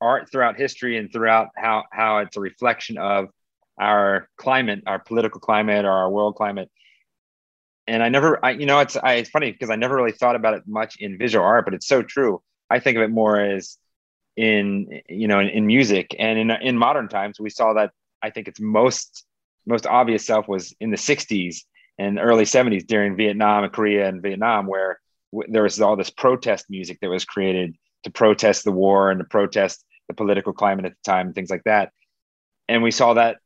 art 0.00 0.30
throughout 0.30 0.56
history 0.56 0.96
and 0.96 1.12
throughout 1.12 1.50
how 1.56 1.84
how 1.92 2.18
it's 2.18 2.36
a 2.36 2.40
reflection 2.40 2.98
of 2.98 3.28
our 3.78 4.28
climate, 4.36 4.82
our 4.86 4.98
political 4.98 5.40
climate, 5.40 5.84
or 5.84 5.90
our 5.90 6.10
world 6.10 6.36
climate. 6.36 6.70
And 7.86 8.02
I 8.02 8.08
never, 8.08 8.44
I 8.44 8.50
you 8.52 8.66
know, 8.66 8.80
it's 8.80 8.96
I, 8.96 9.14
it's 9.14 9.30
funny 9.30 9.50
because 9.50 9.70
I 9.70 9.76
never 9.76 9.96
really 9.96 10.12
thought 10.12 10.36
about 10.36 10.54
it 10.54 10.62
much 10.66 10.96
in 11.00 11.18
visual 11.18 11.44
art, 11.44 11.64
but 11.64 11.74
it's 11.74 11.86
so 11.86 12.02
true. 12.02 12.42
I 12.70 12.78
think 12.78 12.96
of 12.96 13.02
it 13.02 13.10
more 13.10 13.40
as 13.40 13.76
in 14.36 15.00
you 15.08 15.28
know 15.28 15.40
in, 15.40 15.48
in 15.48 15.66
music 15.66 16.14
and 16.18 16.38
in 16.38 16.50
in 16.50 16.78
modern 16.78 17.08
times 17.08 17.38
we 17.38 17.50
saw 17.50 17.74
that 17.74 17.90
I 18.22 18.30
think 18.30 18.48
its 18.48 18.60
most 18.60 19.26
most 19.66 19.86
obvious 19.86 20.24
self 20.24 20.48
was 20.48 20.74
in 20.80 20.90
the 20.90 20.96
60s 20.96 21.58
and 21.98 22.18
early 22.18 22.44
70s 22.44 22.86
during 22.86 23.16
Vietnam 23.16 23.64
and 23.64 23.72
Korea 23.72 24.08
and 24.08 24.22
Vietnam 24.22 24.66
where 24.66 24.98
there 25.48 25.62
was 25.62 25.80
all 25.80 25.96
this 25.96 26.10
protest 26.10 26.66
music 26.68 26.98
that 27.00 27.10
was 27.10 27.24
created 27.24 27.76
to 28.04 28.10
protest 28.10 28.64
the 28.64 28.72
war 28.72 29.10
and 29.10 29.20
to 29.20 29.24
protest 29.24 29.84
the 30.08 30.14
political 30.14 30.52
climate 30.52 30.86
at 30.86 30.92
the 30.92 31.10
time 31.10 31.26
and 31.26 31.34
things 31.34 31.50
like 31.50 31.64
that 31.64 31.92
and 32.68 32.82
we 32.82 32.90
saw 32.90 33.14
that 33.14 33.36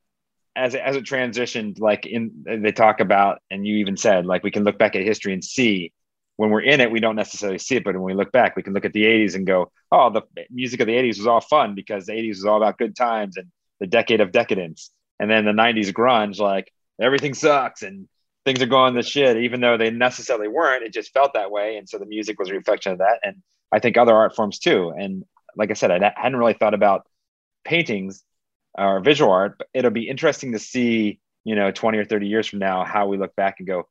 as 0.57 0.75
it, 0.75 0.81
as 0.81 0.97
it 0.97 1.05
transitioned 1.05 1.79
like 1.79 2.07
in 2.07 2.45
they 2.45 2.73
talk 2.73 3.01
about 3.01 3.41
and 3.51 3.67
you 3.67 3.77
even 3.77 3.97
said 3.97 4.27
like 4.27 4.43
we 4.43 4.51
can 4.51 4.65
look 4.65 4.79
back 4.79 4.97
at 4.97 5.03
history 5.03 5.33
and 5.33 5.45
see 5.45 5.93
when 6.37 6.51
we're 6.51 6.61
in 6.61 6.81
it 6.81 6.91
we 6.91 7.01
don't 7.01 7.17
necessarily 7.17 7.59
see 7.59 7.77
it 7.77 7.85
but 7.85 7.95
when 7.95 8.03
we 8.03 8.15
look 8.15 8.33
back 8.33 8.57
we 8.57 8.63
can 8.63 8.73
look 8.73 8.85
at 8.85 8.93
the 8.93 9.05
80s 9.05 9.35
and 9.35 9.47
go 9.47 9.71
oh 9.93 10.11
the 10.11 10.23
music 10.51 10.81
of 10.81 10.87
the 10.87 10.95
80s 10.95 11.19
was 11.19 11.27
all 11.27 11.41
fun 11.41 11.75
because 11.75 12.07
the 12.07 12.13
80s 12.13 12.37
was 12.37 12.45
all 12.47 12.57
about 12.57 12.79
good 12.79 12.97
times 12.97 13.37
and 13.37 13.49
the 13.81 13.87
decade 13.87 14.21
of 14.21 14.33
decadence. 14.33 14.91
And 15.19 15.31
then 15.31 15.45
the 15.45 15.53
90s 15.53 15.93
grunge 15.93 16.39
like 16.39 16.73
everything 17.01 17.35
sucks 17.35 17.83
and 17.83 18.09
things 18.45 18.63
are 18.63 18.67
going 18.67 18.95
to 18.95 19.03
shit 19.03 19.39
even 19.39 19.61
though 19.61 19.77
they 19.77 19.91
necessarily 19.91 20.49
weren't 20.49 20.85
it 20.85 20.93
just 20.93 21.13
felt 21.13 21.35
that 21.35 21.51
way. 21.51 21.77
And 21.77 21.89
so 21.89 21.99
the 21.99 22.07
music 22.07 22.39
was 22.39 22.51
a 22.51 22.55
reflection 22.55 22.93
of 22.93 22.99
that. 22.99 23.21
And 23.23 23.43
i 23.73 23.79
think 23.79 23.97
other 23.97 24.15
art 24.15 24.37
forms 24.37 24.59
too. 24.59 24.93
And 24.97 25.25
like 25.57 25.71
i 25.71 25.75
said 25.75 25.91
i 25.91 26.13
hadn't 26.17 26.39
really 26.39 26.55
thought 26.55 26.75
about 26.75 27.07
paintings 27.65 28.23
or 28.79 29.01
visual 29.01 29.31
art 29.31 29.57
but 29.59 29.69
it'll 29.75 29.91
be 29.91 30.09
interesting 30.09 30.53
to 30.53 30.59
see 30.59 31.19
you 31.45 31.55
know 31.55 31.71
20 31.71 31.99
or 31.99 32.05
30 32.05 32.27
years 32.27 32.47
from 32.47 32.59
now 32.59 32.85
how 32.85 33.07
we 33.07 33.17
look 33.17 33.35
back 33.37 33.57
and 33.59 33.67
go 33.67 33.87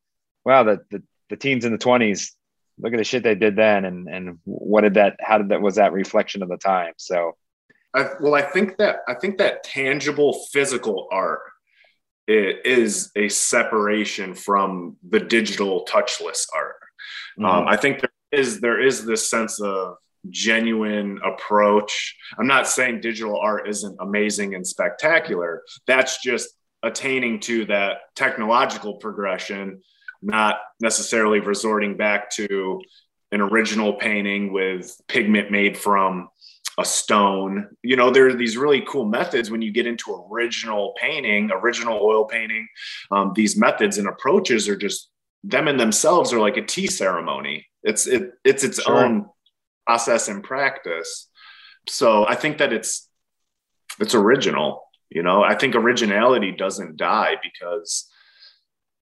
wow, 0.46 0.64
the, 0.64 0.82
the, 0.92 1.04
the 1.30 1.36
teens 1.36 1.66
in 1.66 1.72
the 1.72 1.78
20s, 1.78 2.32
look 2.78 2.94
at 2.94 2.98
the 2.98 3.04
shit 3.04 3.24
they 3.24 3.36
did 3.36 3.56
then. 3.56 3.84
And, 3.84 4.08
and 4.08 4.40
what 4.46 4.82
did 4.82 4.94
that, 4.94 5.18
how 5.20 5.40
did 5.40 5.50
that, 5.50 5.62
was 5.62 5.76
that 5.76 5.92
reflection 5.92 6.44
of 6.44 6.50
the 6.50 6.58
time? 6.58 6.94
So, 6.98 7.36
I, 7.94 8.10
well, 8.20 8.36
I 8.36 8.42
think 8.42 8.78
that, 8.78 9.00
I 9.08 9.16
think 9.16 9.38
that 9.40 9.64
tangible 9.64 10.46
physical 10.52 11.08
art 11.12 11.40
is 12.28 13.12
a 13.16 13.30
separation 13.30 14.34
from 14.34 14.98
the 15.08 15.20
digital 15.20 15.86
touchless 15.86 16.46
art. 16.54 16.76
Mm-hmm. 17.40 17.46
Um, 17.46 17.68
I 17.68 17.76
think 17.76 18.02
there 18.02 18.40
is, 18.40 18.60
there 18.60 18.82
is 18.82 19.06
this 19.06 19.30
sense 19.30 19.62
of 19.62 19.98
genuine 20.30 21.20
approach. 21.24 22.16
I'm 22.38 22.48
not 22.48 22.68
saying 22.68 23.02
digital 23.02 23.40
art 23.40 23.68
isn't 23.68 23.98
amazing 24.00 24.56
and 24.56 24.66
spectacular. 24.66 25.64
That's 25.88 26.22
just 26.22 26.50
attaining 26.84 27.40
to 27.42 27.66
that 27.66 27.98
technological 28.16 28.96
progression, 28.96 29.82
not 30.22 30.58
necessarily 30.80 31.40
resorting 31.40 31.98
back 31.98 32.30
to 32.32 32.82
an 33.32 33.42
original 33.42 33.94
painting 33.94 34.54
with 34.54 34.96
pigment 35.08 35.52
made 35.52 35.78
from 35.78 36.30
a 36.78 36.86
stone. 36.86 37.70
You 37.84 37.96
know, 37.96 38.12
there 38.12 38.28
are 38.28 38.34
these 38.34 38.58
really 38.58 38.82
cool 38.82 39.06
methods 39.06 39.50
when 39.50 39.62
you 39.62 39.72
get 39.72 39.88
into 39.88 40.28
original 40.32 40.94
painting, 41.00 41.52
original 41.52 42.00
oil 42.02 42.26
painting. 42.26 42.68
Um, 43.12 43.32
these 43.36 43.58
methods 43.58 43.98
and 43.98 44.08
approaches 44.08 44.68
are 44.68 44.76
just 44.76 45.10
them 45.44 45.68
in 45.68 45.78
themselves 45.78 46.34
are 46.34 46.40
like 46.40 46.58
a 46.58 46.66
tea 46.66 46.88
ceremony. 46.88 47.68
It's 47.84 48.08
it 48.08 48.32
it's 48.44 48.64
its 48.64 48.82
sure. 48.82 49.06
own 49.06 49.30
process 49.86 50.28
and 50.28 50.44
practice. 50.44 51.30
So 51.88 52.28
I 52.28 52.36
think 52.36 52.58
that 52.58 52.74
it's 52.74 53.08
it's 54.00 54.16
original. 54.16 54.84
You 55.10 55.24
know, 55.24 55.44
I 55.44 55.56
think 55.56 55.76
originality 55.76 56.52
doesn't 56.52 56.98
die 56.98 57.36
because, 57.42 58.10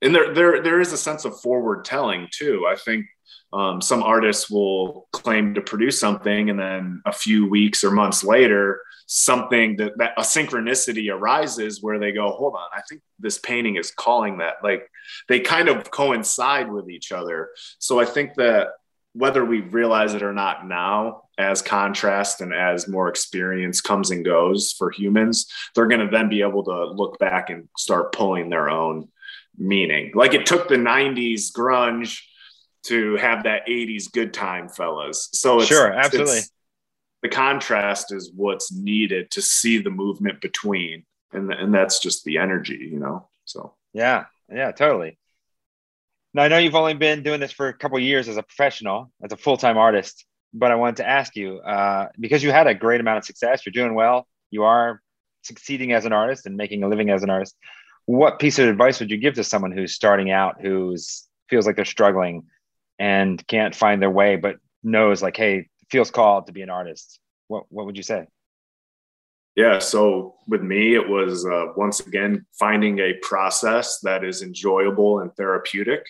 and 0.02 0.14
there 0.14 0.34
there 0.34 0.62
there 0.62 0.82
is 0.82 0.94
a 0.94 0.98
sense 0.98 1.26
of 1.26 1.40
forward 1.42 1.86
telling 1.86 2.28
too. 2.32 2.66
I 2.70 2.76
think 2.76 3.06
um, 3.54 3.82
some 3.82 4.04
artists 4.04 4.50
will 4.50 5.08
claim 5.14 5.54
to 5.54 5.62
produce 5.62 6.00
something, 6.00 6.50
and 6.50 6.60
then 6.60 7.02
a 7.06 7.14
few 7.14 7.50
weeks 7.50 7.84
or 7.84 7.92
months 7.92 8.24
later, 8.24 8.82
something 9.08 9.78
that, 9.78 9.98
that 9.98 10.14
a 10.18 10.22
synchronicity 10.22 11.12
arises 11.12 11.82
where 11.82 12.00
they 12.00 12.12
go, 12.12 12.32
"Hold 12.32 12.56
on, 12.56 12.68
I 12.76 12.82
think 12.90 13.02
this 13.20 13.38
painting 13.40 13.78
is 13.78 13.92
calling 13.92 14.40
that." 14.40 14.56
Like 14.64 14.90
they 15.30 15.40
kind 15.40 15.70
of 15.70 15.90
coincide 15.90 16.70
with 16.70 16.90
each 16.90 17.12
other. 17.12 17.50
So 17.80 18.00
I 18.00 18.06
think 18.06 18.36
that 18.36 18.70
whether 19.14 19.46
we 19.46 19.62
realize 19.62 20.14
it 20.14 20.24
or 20.24 20.34
not 20.34 20.68
now, 20.68 21.24
as 21.38 21.62
contrast 21.62 22.42
and 22.42 22.54
as 22.54 22.88
more 22.88 23.08
experience 23.08 23.82
comes 23.82 24.12
and 24.12 24.26
goes 24.26 24.72
for 24.72 24.92
humans, 24.92 25.48
they're 25.74 25.88
going 25.88 26.06
to 26.06 26.12
then 26.12 26.30
be 26.30 26.42
able 26.42 26.64
to 26.64 26.86
look 26.86 27.18
back 27.20 27.50
and 27.50 27.68
start 27.78 28.12
pulling 28.12 28.50
their 28.50 28.70
own 28.70 29.08
meaning. 29.58 30.12
Like 30.16 30.34
it 30.34 30.46
took 30.46 30.68
the 30.68 30.76
90s 30.76 31.52
grunge 31.52 32.22
to 32.84 33.16
have 33.16 33.44
that 33.44 33.68
80s 33.68 34.12
good 34.12 34.34
time, 34.34 34.68
fellas. 34.68 35.30
So 35.34 35.60
it's, 35.60 35.68
sure, 35.68 35.92
absolutely. 35.92 36.40
It's, 36.40 36.52
the 37.22 37.30
contrast 37.30 38.14
is 38.14 38.32
what's 38.36 38.72
needed 38.74 39.32
to 39.32 39.42
see 39.42 39.78
the 39.78 39.90
movement 39.90 40.42
between, 40.42 41.06
and, 41.32 41.52
and 41.54 41.74
that's 41.74 42.00
just 42.00 42.26
the 42.26 42.38
energy, 42.38 42.90
you 42.92 43.00
know? 43.00 43.30
So, 43.46 43.76
yeah, 43.94 44.26
yeah, 44.52 44.72
totally. 44.72 45.18
Now 46.34 46.44
I 46.44 46.48
know 46.48 46.58
you've 46.58 46.76
only 46.76 46.96
been 46.96 47.22
doing 47.22 47.40
this 47.40 47.52
for 47.52 47.68
a 47.68 47.74
couple 47.74 48.00
years 48.00 48.28
as 48.28 48.38
a 48.38 48.44
professional, 48.44 49.12
as 49.24 49.32
a 49.32 49.38
full-time 49.38 49.78
artist, 49.78 50.26
but 50.54 50.72
I 50.72 50.76
wanted 50.76 50.98
to 50.98 51.08
ask 51.08 51.36
you 51.36 51.60
uh, 51.60 52.08
because 52.20 52.44
you 52.44 52.52
had 52.52 52.66
a 52.66 52.74
great 52.74 53.02
amount 53.02 53.20
of 53.20 53.26
success, 53.26 53.66
you're 53.66 53.74
doing 53.74 53.94
well, 53.94 54.28
you 54.50 54.64
are 54.64 55.02
succeeding 55.44 55.94
as 55.94 56.06
an 56.06 56.14
artist 56.14 56.46
and 56.46 56.58
making 56.58 56.84
a 56.84 56.88
living 56.88 57.12
as 57.12 57.22
an 57.22 57.30
artist. 57.30 57.56
What 58.06 58.40
piece 58.40 58.58
of 58.60 58.68
advice 58.68 59.00
would 59.00 59.12
you 59.12 59.18
give 59.18 59.36
to 59.36 59.44
someone 59.44 59.72
who's 59.72 59.94
starting 59.94 60.32
out, 60.32 60.56
who's 60.62 61.28
feels 61.50 61.68
like 61.68 61.76
they're 61.76 61.86
struggling 61.86 62.44
and 62.98 63.46
can't 63.48 63.76
find 63.76 64.02
their 64.02 64.10
way, 64.10 64.36
but 64.36 64.56
knows 64.84 65.22
like, 65.22 65.38
hey, 65.38 65.68
feels 65.92 66.10
called 66.10 66.48
to 66.48 66.54
be 66.54 66.64
an 66.64 66.70
artist? 66.70 67.20
What 67.48 67.66
what 67.70 67.86
would 67.86 67.98
you 67.98 68.04
say? 68.04 68.26
Yeah, 69.56 69.78
so 69.78 70.36
with 70.48 70.64
me, 70.64 70.96
it 70.96 71.08
was 71.08 71.46
uh, 71.46 71.68
once 71.78 72.00
again 72.00 72.48
finding 72.58 72.98
a 72.98 73.14
process 73.22 74.00
that 74.00 74.24
is 74.24 74.42
enjoyable 74.42 75.20
and 75.20 75.32
therapeutic 75.36 76.04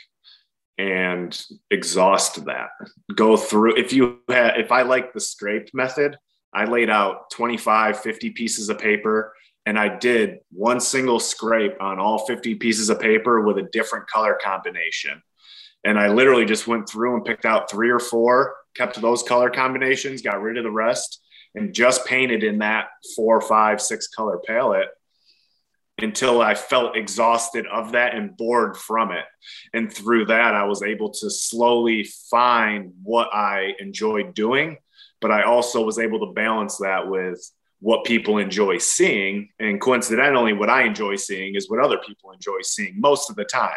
and 0.78 1.40
exhaust 1.70 2.46
that. 2.46 2.70
Go 3.16 3.38
through 3.38 3.78
if 3.78 3.94
you 3.94 4.20
had 4.30 4.60
if 4.60 4.72
I 4.72 4.82
like 4.82 5.14
the 5.14 5.20
scraped 5.20 5.72
method, 5.74 6.18
I 6.54 6.66
laid 6.66 6.90
out 6.90 7.30
25, 7.32 8.00
50 8.00 8.30
pieces 8.32 8.70
of 8.70 8.80
paper 8.80 9.34
and 9.66 9.80
I 9.80 9.98
did 9.98 10.40
one 10.52 10.80
single 10.80 11.20
scrape 11.20 11.82
on 11.82 12.00
all 12.00 12.26
50 12.26 12.56
pieces 12.56 12.90
of 12.90 13.00
paper 13.00 13.42
with 13.42 13.58
a 13.58 13.70
different 13.72 14.08
color 14.08 14.38
combination. 14.42 15.22
And 15.86 15.98
I 15.98 16.10
literally 16.10 16.46
just 16.46 16.68
went 16.68 16.88
through 16.88 17.16
and 17.16 17.26
picked 17.26 17.46
out 17.46 17.70
three 17.70 17.90
or 17.90 18.00
four, 18.00 18.56
kept 18.76 19.00
those 19.02 19.24
color 19.24 19.50
combinations, 19.50 20.22
got 20.22 20.42
rid 20.42 20.58
of 20.58 20.64
the 20.64 20.72
rest, 20.72 21.22
and 21.56 21.74
just 21.74 22.06
painted 22.06 22.44
in 22.44 22.60
that 22.60 22.88
four, 23.16 23.40
five, 23.40 23.82
six 23.82 24.08
color 24.08 24.40
palette 24.46 24.90
until 26.00 26.42
I 26.42 26.56
felt 26.56 26.98
exhausted 26.98 27.68
of 27.68 27.92
that 27.92 28.16
and 28.16 28.36
bored 28.36 28.78
from 28.78 29.12
it. 29.12 29.26
And 29.74 29.92
through 29.92 30.26
that, 30.26 30.56
I 30.56 30.64
was 30.66 30.82
able 30.82 31.12
to 31.12 31.30
slowly 31.30 32.10
find 32.30 32.94
what 33.04 33.34
I 33.34 33.74
enjoyed 33.80 34.34
doing, 34.34 34.78
but 35.22 35.32
I 35.32 35.44
also 35.44 35.84
was 35.84 36.00
able 36.00 36.20
to 36.26 36.34
balance 36.34 36.78
that 36.78 37.08
with 37.08 37.40
what 37.80 38.06
people 38.06 38.38
enjoy 38.38 38.78
seeing. 38.78 39.50
And 39.60 39.80
coincidentally, 39.80 40.54
what 40.54 40.70
I 40.70 40.84
enjoy 40.84 41.18
seeing 41.18 41.56
is 41.56 41.70
what 41.70 41.84
other 41.84 42.00
people 42.00 42.32
enjoy 42.32 42.62
seeing 42.62 43.00
most 43.00 43.30
of 43.30 43.36
the 43.36 43.46
time. 43.46 43.72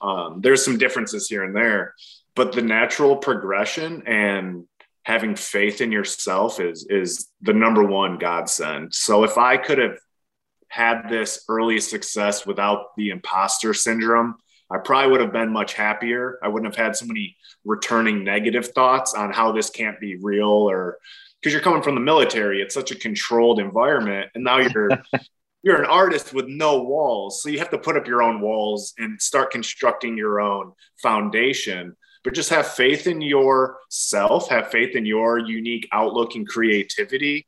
Um, 0.00 0.40
there's 0.40 0.64
some 0.64 0.78
differences 0.78 1.28
here 1.28 1.44
and 1.44 1.54
there, 1.54 1.94
but 2.34 2.52
the 2.52 2.62
natural 2.62 3.16
progression 3.16 4.02
and 4.06 4.64
having 5.02 5.34
faith 5.36 5.80
in 5.80 5.92
yourself 5.92 6.60
is 6.60 6.86
is 6.88 7.28
the 7.42 7.52
number 7.52 7.82
one 7.82 8.18
godsend. 8.18 8.94
So 8.94 9.24
if 9.24 9.36
I 9.38 9.56
could 9.56 9.78
have 9.78 9.98
had 10.74 11.08
this 11.08 11.44
early 11.48 11.78
success 11.78 12.44
without 12.44 12.96
the 12.96 13.10
imposter 13.10 13.72
syndrome, 13.72 14.34
I 14.68 14.78
probably 14.78 15.12
would 15.12 15.20
have 15.20 15.32
been 15.32 15.52
much 15.52 15.74
happier. 15.74 16.40
I 16.42 16.48
wouldn't 16.48 16.74
have 16.74 16.84
had 16.84 16.96
so 16.96 17.06
many 17.06 17.36
returning 17.64 18.24
negative 18.24 18.66
thoughts 18.68 19.14
on 19.14 19.32
how 19.32 19.52
this 19.52 19.70
can't 19.70 20.00
be 20.00 20.16
real 20.16 20.48
or 20.48 20.98
because 21.40 21.52
you're 21.52 21.62
coming 21.62 21.82
from 21.82 21.94
the 21.94 22.00
military, 22.00 22.60
it's 22.60 22.74
such 22.74 22.90
a 22.90 22.96
controlled 22.96 23.60
environment. 23.60 24.30
And 24.34 24.42
now 24.42 24.58
you're 24.58 24.90
you're 25.62 25.80
an 25.80 25.88
artist 25.88 26.34
with 26.34 26.48
no 26.48 26.82
walls. 26.82 27.40
So 27.40 27.50
you 27.50 27.60
have 27.60 27.70
to 27.70 27.78
put 27.78 27.96
up 27.96 28.08
your 28.08 28.22
own 28.22 28.40
walls 28.40 28.94
and 28.98 29.22
start 29.22 29.52
constructing 29.52 30.18
your 30.18 30.40
own 30.40 30.72
foundation. 31.02 31.94
But 32.24 32.34
just 32.34 32.50
have 32.50 32.66
faith 32.66 33.06
in 33.06 33.20
yourself, 33.20 34.48
have 34.48 34.72
faith 34.72 34.96
in 34.96 35.06
your 35.06 35.38
unique 35.38 35.88
outlook 35.92 36.34
and 36.34 36.48
creativity 36.48 37.46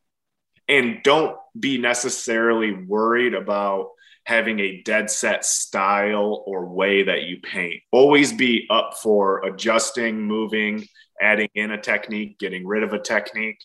and 0.68 1.02
don't 1.02 1.36
be 1.58 1.78
necessarily 1.78 2.72
worried 2.72 3.34
about 3.34 3.90
having 4.24 4.58
a 4.58 4.82
dead 4.82 5.08
set 5.10 5.44
style 5.44 6.42
or 6.46 6.66
way 6.66 7.04
that 7.04 7.22
you 7.22 7.38
paint. 7.40 7.82
Always 7.92 8.32
be 8.32 8.66
up 8.70 8.94
for 9.00 9.44
adjusting, 9.44 10.22
moving, 10.22 10.84
adding 11.20 11.48
in 11.54 11.70
a 11.70 11.80
technique, 11.80 12.38
getting 12.38 12.66
rid 12.66 12.82
of 12.82 12.92
a 12.92 12.98
technique, 12.98 13.58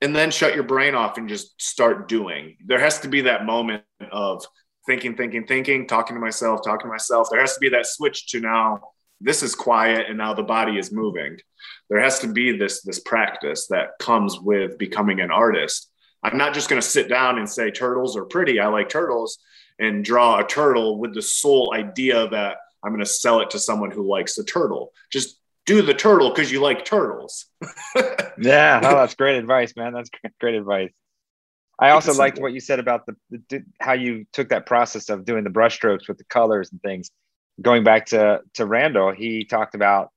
and 0.00 0.14
then 0.14 0.30
shut 0.30 0.54
your 0.54 0.64
brain 0.64 0.94
off 0.94 1.18
and 1.18 1.28
just 1.28 1.60
start 1.60 2.08
doing. 2.08 2.56
There 2.64 2.78
has 2.78 3.00
to 3.00 3.08
be 3.08 3.22
that 3.22 3.46
moment 3.46 3.82
of 4.12 4.44
thinking, 4.86 5.16
thinking, 5.16 5.46
thinking, 5.46 5.88
talking 5.88 6.14
to 6.14 6.20
myself, 6.20 6.60
talking 6.64 6.86
to 6.88 6.92
myself. 6.92 7.28
There 7.30 7.40
has 7.40 7.54
to 7.54 7.60
be 7.60 7.70
that 7.70 7.86
switch 7.86 8.28
to 8.28 8.40
now 8.40 8.80
this 9.20 9.42
is 9.42 9.54
quiet 9.54 10.06
and 10.08 10.18
now 10.18 10.34
the 10.34 10.42
body 10.42 10.78
is 10.78 10.92
moving. 10.92 11.38
There 11.88 12.00
has 12.00 12.18
to 12.20 12.28
be 12.28 12.56
this 12.56 12.82
this 12.82 13.00
practice 13.00 13.66
that 13.68 13.98
comes 13.98 14.38
with 14.38 14.78
becoming 14.78 15.20
an 15.20 15.30
artist 15.30 15.90
I'm 16.24 16.38
not 16.38 16.54
just 16.54 16.70
going 16.70 16.80
to 16.80 16.86
sit 16.86 17.08
down 17.08 17.38
and 17.38 17.48
say 17.48 17.70
turtles 17.70 18.16
are 18.16 18.24
pretty. 18.24 18.58
I 18.58 18.66
like 18.68 18.88
turtles 18.88 19.38
and 19.78 20.04
draw 20.04 20.40
a 20.40 20.46
turtle 20.46 20.98
with 20.98 21.14
the 21.14 21.22
sole 21.22 21.72
idea 21.74 22.28
that 22.28 22.56
I'm 22.82 22.92
going 22.92 23.04
to 23.04 23.06
sell 23.06 23.40
it 23.40 23.50
to 23.50 23.58
someone 23.58 23.90
who 23.90 24.08
likes 24.08 24.34
the 24.34 24.44
turtle. 24.44 24.92
Just 25.12 25.38
do 25.66 25.82
the 25.82 25.94
turtle 25.94 26.30
because 26.30 26.50
you 26.50 26.60
like 26.60 26.84
turtles. 26.84 27.46
yeah, 28.38 28.80
oh, 28.82 28.96
that's 28.96 29.14
great 29.14 29.36
advice, 29.36 29.74
man. 29.76 29.92
That's 29.92 30.10
great 30.40 30.54
advice. 30.54 30.90
I 31.78 31.90
also 31.90 32.14
liked 32.14 32.38
what 32.38 32.52
you 32.52 32.60
said 32.60 32.78
about 32.78 33.04
the, 33.06 33.16
the, 33.48 33.64
how 33.80 33.94
you 33.94 34.26
took 34.32 34.50
that 34.50 34.64
process 34.64 35.08
of 35.08 35.24
doing 35.24 35.44
the 35.44 35.50
brushstrokes 35.50 36.06
with 36.06 36.18
the 36.18 36.24
colors 36.24 36.70
and 36.70 36.80
things. 36.80 37.10
Going 37.60 37.84
back 37.84 38.06
to 38.06 38.40
to 38.54 38.66
Randall, 38.66 39.12
he 39.12 39.44
talked 39.44 39.74
about. 39.74 40.10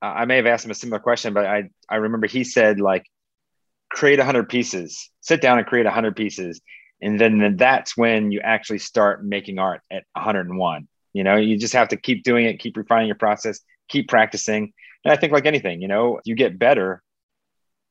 Uh, 0.00 0.06
I 0.06 0.24
may 0.26 0.36
have 0.36 0.46
asked 0.46 0.64
him 0.64 0.70
a 0.70 0.74
similar 0.74 1.00
question, 1.00 1.34
but 1.34 1.46
I 1.46 1.70
I 1.88 1.96
remember 1.96 2.26
he 2.26 2.44
said 2.44 2.78
like 2.78 3.04
create 3.90 4.18
100 4.18 4.48
pieces 4.48 5.10
sit 5.20 5.40
down 5.40 5.58
and 5.58 5.66
create 5.66 5.84
100 5.84 6.16
pieces. 6.16 6.60
And 7.00 7.20
then, 7.20 7.38
then 7.38 7.56
that's 7.56 7.96
when 7.96 8.32
you 8.32 8.40
actually 8.40 8.78
start 8.78 9.24
making 9.24 9.58
art 9.58 9.82
at 9.90 10.04
101 10.12 10.88
you 11.14 11.24
know 11.24 11.36
you 11.36 11.56
just 11.56 11.74
have 11.74 11.88
to 11.88 11.96
keep 11.96 12.22
doing 12.22 12.44
it 12.44 12.58
keep 12.58 12.76
refining 12.76 13.06
your 13.06 13.16
process 13.16 13.60
keep 13.88 14.08
practicing. 14.08 14.72
And 15.04 15.12
i 15.12 15.16
think 15.16 15.32
like 15.32 15.46
anything 15.46 15.80
you 15.80 15.88
know 15.88 16.20
you 16.24 16.34
get 16.34 16.58
better 16.58 17.02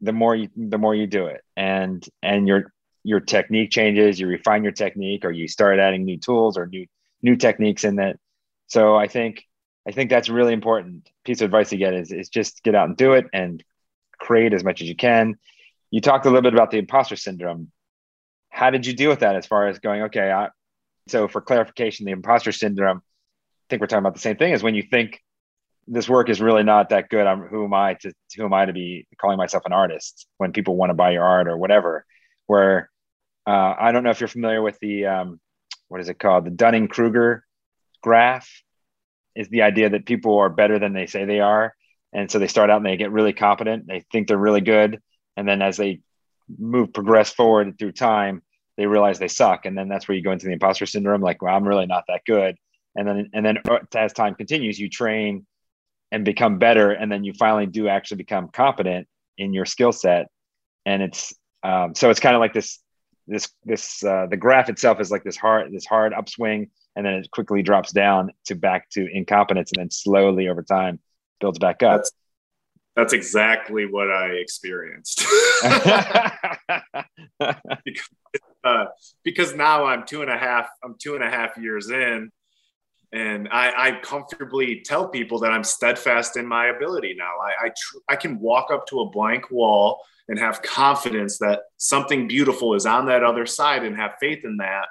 the 0.01 0.13
more 0.13 0.35
you 0.35 0.49
the 0.55 0.77
more 0.77 0.93
you 0.93 1.07
do 1.07 1.25
it. 1.27 1.41
And 1.55 2.05
and 2.21 2.47
your 2.47 2.73
your 3.03 3.19
technique 3.19 3.71
changes 3.71 4.19
you 4.19 4.27
refine 4.27 4.63
your 4.63 4.73
technique 4.73 5.25
or 5.25 5.31
you 5.31 5.47
start 5.47 5.79
adding 5.79 6.03
new 6.03 6.17
tools 6.17 6.57
or 6.57 6.67
new 6.67 6.85
new 7.21 7.35
techniques 7.35 7.83
in 7.83 7.95
that 7.95 8.17
so 8.67 8.95
i 8.95 9.07
think 9.07 9.47
I 9.87 9.91
think 9.91 10.09
that's 10.09 10.27
really 10.27 10.53
important 10.53 11.09
piece 11.23 11.39
of 11.39 11.45
advice 11.45 11.69
to 11.69 11.77
get 11.77 11.93
is, 11.93 12.11
is 12.11 12.27
just 12.27 12.61
get 12.61 12.75
out 12.75 12.89
and 12.89 12.97
do 12.97 13.13
it 13.13 13.25
and 13.31 13.63
create 14.19 14.53
as 14.53 14.63
much 14.63 14.81
as 14.81 14.89
you 14.89 14.95
can. 14.95 15.37
You 15.91 16.01
talked 16.01 16.25
a 16.25 16.29
little 16.29 16.41
bit 16.41 16.53
about 16.53 16.71
the 16.71 16.79
imposter 16.79 17.15
syndrome. 17.15 17.71
How 18.49 18.69
did 18.69 18.85
you 18.85 18.93
deal 18.93 19.09
with 19.09 19.19
that 19.19 19.35
as 19.35 19.45
far 19.45 19.67
as 19.67 19.79
going, 19.79 20.03
okay, 20.03 20.31
I, 20.31 20.49
so 21.07 21.27
for 21.27 21.41
clarification, 21.41 22.05
the 22.05 22.11
imposter 22.11 22.51
syndrome, 22.51 22.97
I 22.97 23.65
think 23.69 23.81
we're 23.81 23.87
talking 23.87 23.99
about 23.99 24.13
the 24.13 24.19
same 24.19 24.37
thing 24.37 24.53
is 24.53 24.63
when 24.63 24.75
you 24.75 24.83
think 24.83 25.21
this 25.87 26.09
work 26.09 26.29
is 26.29 26.41
really 26.41 26.63
not 26.63 26.89
that 26.89 27.09
good. 27.09 27.25
I'm 27.25 27.41
who 27.47 27.63
am 27.63 27.73
I 27.73 27.93
to 27.95 28.13
who 28.35 28.45
am 28.45 28.53
I 28.53 28.65
to 28.65 28.73
be 28.73 29.07
calling 29.19 29.37
myself 29.37 29.63
an 29.65 29.73
artist 29.73 30.27
when 30.37 30.51
people 30.51 30.75
want 30.75 30.89
to 30.89 30.93
buy 30.93 31.11
your 31.11 31.23
art 31.23 31.47
or 31.47 31.57
whatever. 31.57 32.05
Where 32.45 32.89
uh, 33.45 33.73
I 33.79 33.91
don't 33.91 34.03
know 34.03 34.09
if 34.09 34.19
you're 34.19 34.27
familiar 34.27 34.61
with 34.61 34.77
the 34.79 35.05
um, 35.05 35.39
what 35.87 36.01
is 36.01 36.09
it 36.09 36.19
called 36.19 36.45
the 36.45 36.51
Dunning 36.51 36.89
Kruger 36.89 37.45
graph 38.01 38.49
is 39.35 39.47
the 39.49 39.61
idea 39.61 39.89
that 39.89 40.05
people 40.05 40.37
are 40.39 40.49
better 40.49 40.79
than 40.79 40.93
they 40.93 41.05
say 41.05 41.23
they 41.25 41.39
are. 41.39 41.73
And 42.11 42.29
so 42.29 42.39
they 42.39 42.47
start 42.47 42.69
out 42.69 42.77
and 42.77 42.85
they 42.85 42.97
get 42.97 43.11
really 43.11 43.33
competent. 43.33 43.87
They 43.87 44.03
think 44.11 44.27
they're 44.27 44.37
really 44.37 44.61
good. 44.61 45.01
And 45.37 45.47
then 45.47 45.61
as 45.61 45.77
they 45.77 46.01
move, 46.57 46.91
progress 46.93 47.31
forward 47.31 47.77
through 47.79 47.93
time, 47.93 48.41
they 48.75 48.85
realize 48.85 49.19
they 49.19 49.27
suck. 49.27 49.65
And 49.65 49.77
then 49.77 49.87
that's 49.87 50.07
where 50.07 50.17
you 50.17 50.23
go 50.23 50.31
into 50.31 50.47
the 50.47 50.53
imposter 50.53 50.85
syndrome. 50.85 51.21
Like, 51.21 51.41
well, 51.41 51.55
I'm 51.55 51.67
really 51.67 51.85
not 51.85 52.03
that 52.09 52.21
good. 52.25 52.57
And 52.95 53.07
then, 53.07 53.29
and 53.33 53.45
then 53.45 53.57
uh, 53.69 53.79
as 53.95 54.13
time 54.13 54.35
continues, 54.35 54.79
you 54.79 54.89
train 54.89 55.45
and 56.11 56.25
become 56.25 56.57
better. 56.57 56.91
And 56.91 57.11
then 57.11 57.23
you 57.23 57.33
finally 57.33 57.67
do 57.67 57.87
actually 57.87 58.17
become 58.17 58.49
competent 58.49 59.07
in 59.37 59.53
your 59.53 59.65
skill 59.65 59.91
set. 59.91 60.27
And 60.85 61.01
it's, 61.01 61.33
um, 61.63 61.95
so 61.95 62.09
it's 62.09 62.19
kind 62.19 62.35
of 62.35 62.39
like 62.39 62.53
this, 62.53 62.79
this, 63.27 63.49
this, 63.63 64.03
uh, 64.03 64.27
the 64.29 64.37
graph 64.37 64.69
itself 64.69 64.99
is 64.99 65.11
like 65.11 65.23
this 65.23 65.37
hard, 65.37 65.71
this 65.71 65.85
hard 65.85 66.13
upswing 66.13 66.69
and 66.97 67.05
then 67.05 67.13
it 67.13 67.31
quickly 67.31 67.61
drops 67.61 67.91
down 67.91 68.31
to 68.45 68.55
back 68.55 68.89
to 68.89 69.07
incompetence 69.15 69.71
and 69.71 69.81
then 69.81 69.91
slowly 69.91 70.49
over 70.49 70.63
time 70.63 70.99
builds 71.39 71.59
back 71.59 71.83
up 71.83 71.99
that's, 71.99 72.11
that's 72.97 73.13
exactly 73.13 73.85
what 73.85 74.11
i 74.11 74.25
experienced. 74.31 75.23
Because, 77.85 78.09
uh, 78.65 78.85
because 79.23 79.55
now 79.55 79.85
i'm 79.85 80.05
two 80.05 80.21
and 80.23 80.31
a 80.31 80.37
half 80.37 80.67
i'm 80.83 80.95
two 80.99 81.15
and 81.15 81.23
a 81.23 81.29
half 81.29 81.55
years 81.57 81.89
in 81.89 82.31
and 83.13 83.47
I, 83.49 83.87
I 83.87 83.91
comfortably 84.01 84.81
tell 84.83 85.07
people 85.07 85.39
that 85.39 85.51
i'm 85.51 85.63
steadfast 85.63 86.35
in 86.35 86.45
my 86.45 86.65
ability 86.67 87.15
now. 87.17 87.35
I 87.41 87.67
I, 87.67 87.69
tr- 87.69 87.97
I 88.09 88.15
can 88.17 88.39
walk 88.39 88.69
up 88.71 88.87
to 88.87 88.99
a 88.99 89.09
blank 89.09 89.49
wall 89.51 90.01
and 90.27 90.37
have 90.39 90.61
confidence 90.61 91.37
that 91.37 91.61
something 91.77 92.27
beautiful 92.27 92.73
is 92.73 92.85
on 92.85 93.05
that 93.05 93.23
other 93.23 93.45
side 93.45 93.83
and 93.83 93.95
have 93.95 94.15
faith 94.19 94.43
in 94.43 94.57
that. 94.57 94.87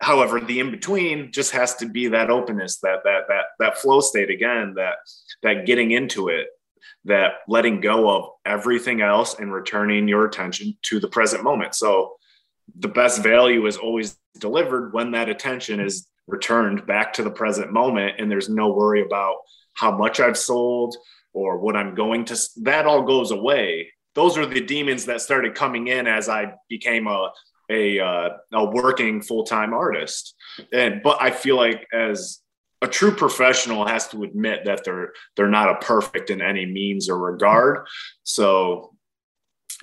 However 0.00 0.40
the 0.40 0.60
in 0.60 0.70
between 0.70 1.30
just 1.30 1.50
has 1.50 1.74
to 1.76 1.86
be 1.86 2.08
that 2.08 2.30
openness 2.30 2.78
that 2.78 3.00
that 3.04 3.24
that 3.28 3.44
that 3.58 3.78
flow 3.78 4.00
state 4.00 4.30
again 4.30 4.74
that 4.76 4.94
that 5.42 5.66
getting 5.66 5.90
into 5.90 6.28
it 6.28 6.46
that 7.04 7.32
letting 7.48 7.80
go 7.80 8.10
of 8.10 8.30
everything 8.44 9.00
else 9.00 9.38
and 9.38 9.52
returning 9.52 10.08
your 10.08 10.24
attention 10.24 10.76
to 10.82 11.00
the 11.00 11.08
present 11.08 11.42
moment 11.42 11.74
so 11.74 12.14
the 12.78 12.88
best 12.88 13.22
value 13.22 13.66
is 13.66 13.76
always 13.76 14.16
delivered 14.38 14.92
when 14.92 15.10
that 15.10 15.28
attention 15.28 15.80
is 15.80 16.08
returned 16.26 16.86
back 16.86 17.12
to 17.12 17.22
the 17.22 17.30
present 17.30 17.72
moment 17.72 18.14
and 18.18 18.30
there's 18.30 18.48
no 18.48 18.70
worry 18.72 19.02
about 19.02 19.36
how 19.74 19.96
much 19.96 20.20
i've 20.20 20.38
sold 20.38 20.96
or 21.32 21.58
what 21.58 21.76
i'm 21.76 21.94
going 21.94 22.24
to 22.24 22.38
that 22.62 22.86
all 22.86 23.02
goes 23.02 23.30
away 23.30 23.90
those 24.14 24.36
are 24.36 24.46
the 24.46 24.60
demons 24.60 25.04
that 25.04 25.20
started 25.20 25.54
coming 25.54 25.88
in 25.88 26.06
as 26.06 26.28
i 26.28 26.52
became 26.68 27.06
a 27.06 27.30
a 27.70 28.00
uh, 28.00 28.28
a 28.52 28.64
working 28.64 29.22
full 29.22 29.44
time 29.44 29.72
artist. 29.72 30.34
And 30.72 31.02
but 31.02 31.22
I 31.22 31.30
feel 31.30 31.56
like 31.56 31.86
as 31.92 32.40
a 32.82 32.88
true 32.88 33.12
professional 33.12 33.86
has 33.86 34.08
to 34.08 34.22
admit 34.22 34.64
that 34.64 34.84
they're 34.84 35.12
they're 35.36 35.48
not 35.48 35.70
a 35.70 35.84
perfect 35.84 36.30
in 36.30 36.40
any 36.40 36.66
means 36.66 37.08
or 37.08 37.18
regard. 37.18 37.86
So 38.22 38.94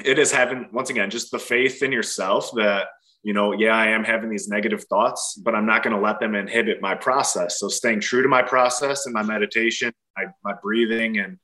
it 0.03 0.19
is 0.19 0.31
having 0.31 0.69
once 0.71 0.89
again 0.89 1.09
just 1.09 1.31
the 1.31 1.39
faith 1.39 1.83
in 1.83 1.91
yourself 1.91 2.51
that 2.55 2.87
you 3.23 3.33
know 3.33 3.51
yeah 3.51 3.75
i 3.75 3.87
am 3.87 4.03
having 4.03 4.29
these 4.29 4.47
negative 4.47 4.83
thoughts 4.85 5.39
but 5.43 5.55
i'm 5.55 5.65
not 5.65 5.83
going 5.83 5.95
to 5.95 6.01
let 6.01 6.19
them 6.19 6.35
inhibit 6.35 6.81
my 6.81 6.93
process 6.93 7.59
so 7.59 7.67
staying 7.67 7.99
true 7.99 8.21
to 8.21 8.29
my 8.29 8.43
process 8.43 9.05
and 9.05 9.13
my 9.13 9.23
meditation 9.23 9.91
my, 10.15 10.25
my 10.43 10.53
breathing 10.61 11.17
and 11.17 11.37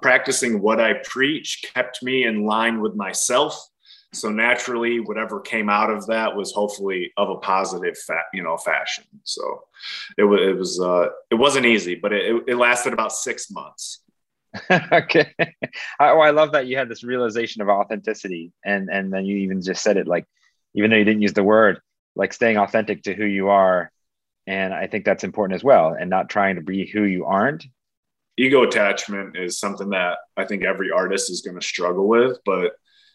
practicing 0.00 0.62
what 0.62 0.80
i 0.80 0.94
preach 1.04 1.62
kept 1.74 2.02
me 2.02 2.24
in 2.24 2.46
line 2.46 2.80
with 2.80 2.94
myself 2.94 3.69
so 4.12 4.28
naturally, 4.28 4.98
whatever 4.98 5.40
came 5.40 5.68
out 5.68 5.90
of 5.90 6.06
that 6.06 6.34
was 6.34 6.52
hopefully 6.52 7.12
of 7.16 7.30
a 7.30 7.36
positive, 7.36 7.96
fa- 7.96 8.24
you 8.34 8.42
know, 8.42 8.56
fashion. 8.56 9.04
So 9.22 9.64
it 10.18 10.24
was, 10.24 10.40
it 10.40 10.56
was, 10.56 10.80
uh, 10.80 11.08
it 11.30 11.36
wasn't 11.36 11.66
easy, 11.66 11.94
but 11.94 12.12
it, 12.12 12.42
it 12.48 12.56
lasted 12.56 12.92
about 12.92 13.12
six 13.12 13.50
months. 13.50 14.00
okay. 14.70 15.32
oh, 16.00 16.18
I 16.18 16.30
love 16.30 16.52
that 16.52 16.66
you 16.66 16.76
had 16.76 16.88
this 16.88 17.04
realization 17.04 17.62
of 17.62 17.68
authenticity, 17.68 18.52
and 18.64 18.88
and 18.90 19.12
then 19.12 19.24
you 19.24 19.36
even 19.38 19.62
just 19.62 19.82
said 19.82 19.96
it 19.96 20.08
like, 20.08 20.26
even 20.74 20.90
though 20.90 20.96
you 20.96 21.04
didn't 21.04 21.22
use 21.22 21.34
the 21.34 21.44
word, 21.44 21.80
like 22.16 22.32
staying 22.32 22.56
authentic 22.56 23.04
to 23.04 23.14
who 23.14 23.24
you 23.24 23.48
are, 23.48 23.92
and 24.48 24.74
I 24.74 24.88
think 24.88 25.04
that's 25.04 25.22
important 25.22 25.54
as 25.54 25.64
well, 25.64 25.96
and 25.98 26.10
not 26.10 26.28
trying 26.28 26.56
to 26.56 26.62
be 26.62 26.84
who 26.84 27.04
you 27.04 27.26
aren't. 27.26 27.64
Ego 28.36 28.64
attachment 28.64 29.36
is 29.36 29.58
something 29.58 29.90
that 29.90 30.18
I 30.36 30.46
think 30.46 30.64
every 30.64 30.90
artist 30.90 31.30
is 31.30 31.42
going 31.42 31.58
to 31.58 31.64
struggle 31.64 32.08
with, 32.08 32.38
but 32.44 32.72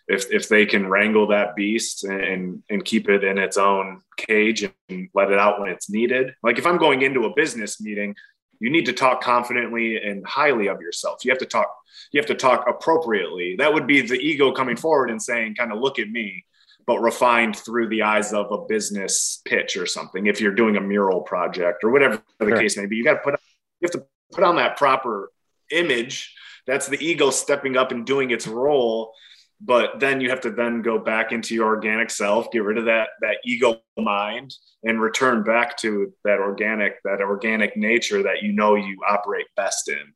if 0.07 0.31
if 0.31 0.47
they 0.49 0.65
can 0.65 0.87
wrangle 0.87 1.27
that 1.27 1.55
beast 1.55 2.03
and 2.03 2.63
and 2.69 2.85
keep 2.85 3.09
it 3.09 3.23
in 3.23 3.37
its 3.37 3.57
own 3.57 4.01
cage 4.17 4.69
and 4.89 5.09
let 5.13 5.31
it 5.31 5.39
out 5.39 5.59
when 5.59 5.69
it's 5.69 5.89
needed. 5.89 6.33
Like 6.43 6.57
if 6.57 6.65
I'm 6.65 6.77
going 6.77 7.01
into 7.01 7.25
a 7.25 7.33
business 7.35 7.81
meeting, 7.81 8.15
you 8.59 8.69
need 8.69 8.85
to 8.85 8.93
talk 8.93 9.21
confidently 9.21 9.97
and 9.97 10.25
highly 10.25 10.67
of 10.67 10.81
yourself. 10.81 11.25
You 11.25 11.31
have 11.31 11.39
to 11.39 11.45
talk 11.45 11.73
you 12.11 12.19
have 12.19 12.27
to 12.27 12.35
talk 12.35 12.65
appropriately. 12.67 13.55
That 13.57 13.73
would 13.73 13.87
be 13.87 14.01
the 14.01 14.19
ego 14.19 14.51
coming 14.51 14.75
forward 14.75 15.09
and 15.09 15.21
saying 15.21 15.55
kind 15.55 15.71
of 15.71 15.79
look 15.79 15.99
at 15.99 16.09
me 16.09 16.45
but 16.87 16.99
refined 16.99 17.55
through 17.55 17.89
the 17.89 18.03
eyes 18.03 18.31
of 18.31 18.51
a 18.51 18.65
business 18.67 19.41
pitch 19.45 19.75
or 19.75 19.87
something. 19.87 20.27
If 20.27 20.39
you're 20.39 20.53
doing 20.53 20.77
a 20.77 20.81
mural 20.81 21.21
project 21.21 21.83
or 21.83 21.89
whatever 21.89 22.21
the 22.39 22.45
sure. 22.47 22.57
case 22.57 22.77
may 22.77 22.85
be, 22.85 22.95
you 22.95 23.03
got 23.03 23.13
to 23.13 23.19
put 23.19 23.39
you 23.81 23.87
have 23.87 23.91
to 23.91 24.05
put 24.31 24.43
on 24.43 24.57
that 24.57 24.77
proper 24.77 25.31
image. 25.71 26.33
That's 26.67 26.87
the 26.87 27.03
ego 27.03 27.29
stepping 27.31 27.75
up 27.75 27.91
and 27.91 28.05
doing 28.05 28.31
its 28.31 28.47
role 28.47 29.13
but 29.61 29.99
then 29.99 30.21
you 30.21 30.29
have 30.29 30.41
to 30.41 30.51
then 30.51 30.81
go 30.81 30.99
back 30.99 31.31
into 31.31 31.55
your 31.55 31.67
organic 31.67 32.09
self 32.09 32.51
get 32.51 32.63
rid 32.63 32.77
of 32.77 32.85
that 32.85 33.09
that 33.21 33.37
ego 33.45 33.81
mind 33.97 34.53
and 34.83 35.01
return 35.01 35.43
back 35.43 35.77
to 35.77 36.13
that 36.23 36.39
organic 36.39 37.01
that 37.03 37.21
organic 37.21 37.75
nature 37.77 38.23
that 38.23 38.41
you 38.41 38.51
know 38.51 38.75
you 38.75 38.97
operate 39.07 39.45
best 39.55 39.89
in. 39.89 40.13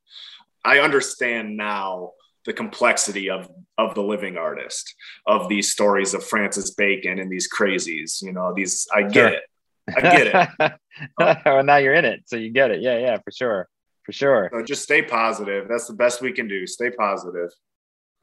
I 0.66 0.80
understand 0.80 1.56
now 1.56 2.12
the 2.46 2.54
complexity 2.54 3.30
of 3.30 3.50
of 3.78 3.96
the 3.96 4.04
living 4.04 4.38
artist 4.38 4.94
of 5.26 5.50
these 5.50 5.72
stories 5.72 6.14
of 6.14 6.24
francis 6.24 6.74
bacon 6.74 7.20
and 7.20 7.32
these 7.32 7.50
crazies 7.50 8.22
you 8.22 8.32
know 8.32 8.54
these 8.56 8.88
i 8.94 9.04
get 9.04 9.14
sure. 9.14 9.28
it. 9.28 9.44
I 9.90 10.02
get 10.02 10.28
it. 10.60 10.74
Well 11.46 11.64
now 11.64 11.78
you're 11.78 11.94
in 11.94 12.06
it 12.06 12.24
so 12.26 12.36
you 12.36 12.52
get 12.52 12.72
it. 12.72 12.82
Yeah 12.82 12.98
yeah 12.98 13.18
for 13.24 13.32
sure 13.32 13.68
for 14.04 14.12
sure. 14.12 14.50
So 14.52 14.64
just 14.64 14.84
stay 14.84 15.04
positive. 15.04 15.68
That's 15.70 15.86
the 15.86 15.94
best 15.94 16.22
we 16.22 16.32
can 16.32 16.48
do. 16.48 16.66
Stay 16.66 16.90
positive 16.90 17.52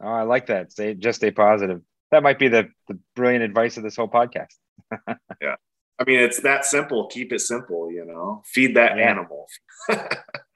Oh, 0.02 0.08
I 0.08 0.22
like 0.22 0.46
that. 0.46 0.72
Stay 0.72 0.94
just 0.94 1.16
stay 1.16 1.30
positive. 1.30 1.80
That 2.10 2.22
might 2.22 2.38
be 2.38 2.48
the 2.48 2.68
the 2.88 2.98
brilliant 3.14 3.44
advice 3.44 3.76
of 3.76 3.82
this 3.82 3.96
whole 3.96 4.08
podcast. 4.08 4.54
yeah. 5.40 5.56
I 5.98 6.04
mean, 6.04 6.20
it's 6.20 6.40
that 6.40 6.64
simple. 6.66 7.06
Keep 7.06 7.32
it 7.32 7.40
simple, 7.40 7.90
you 7.90 8.04
know. 8.04 8.42
Feed 8.44 8.76
that 8.76 8.98
yeah. 8.98 9.10
animal. 9.10 9.46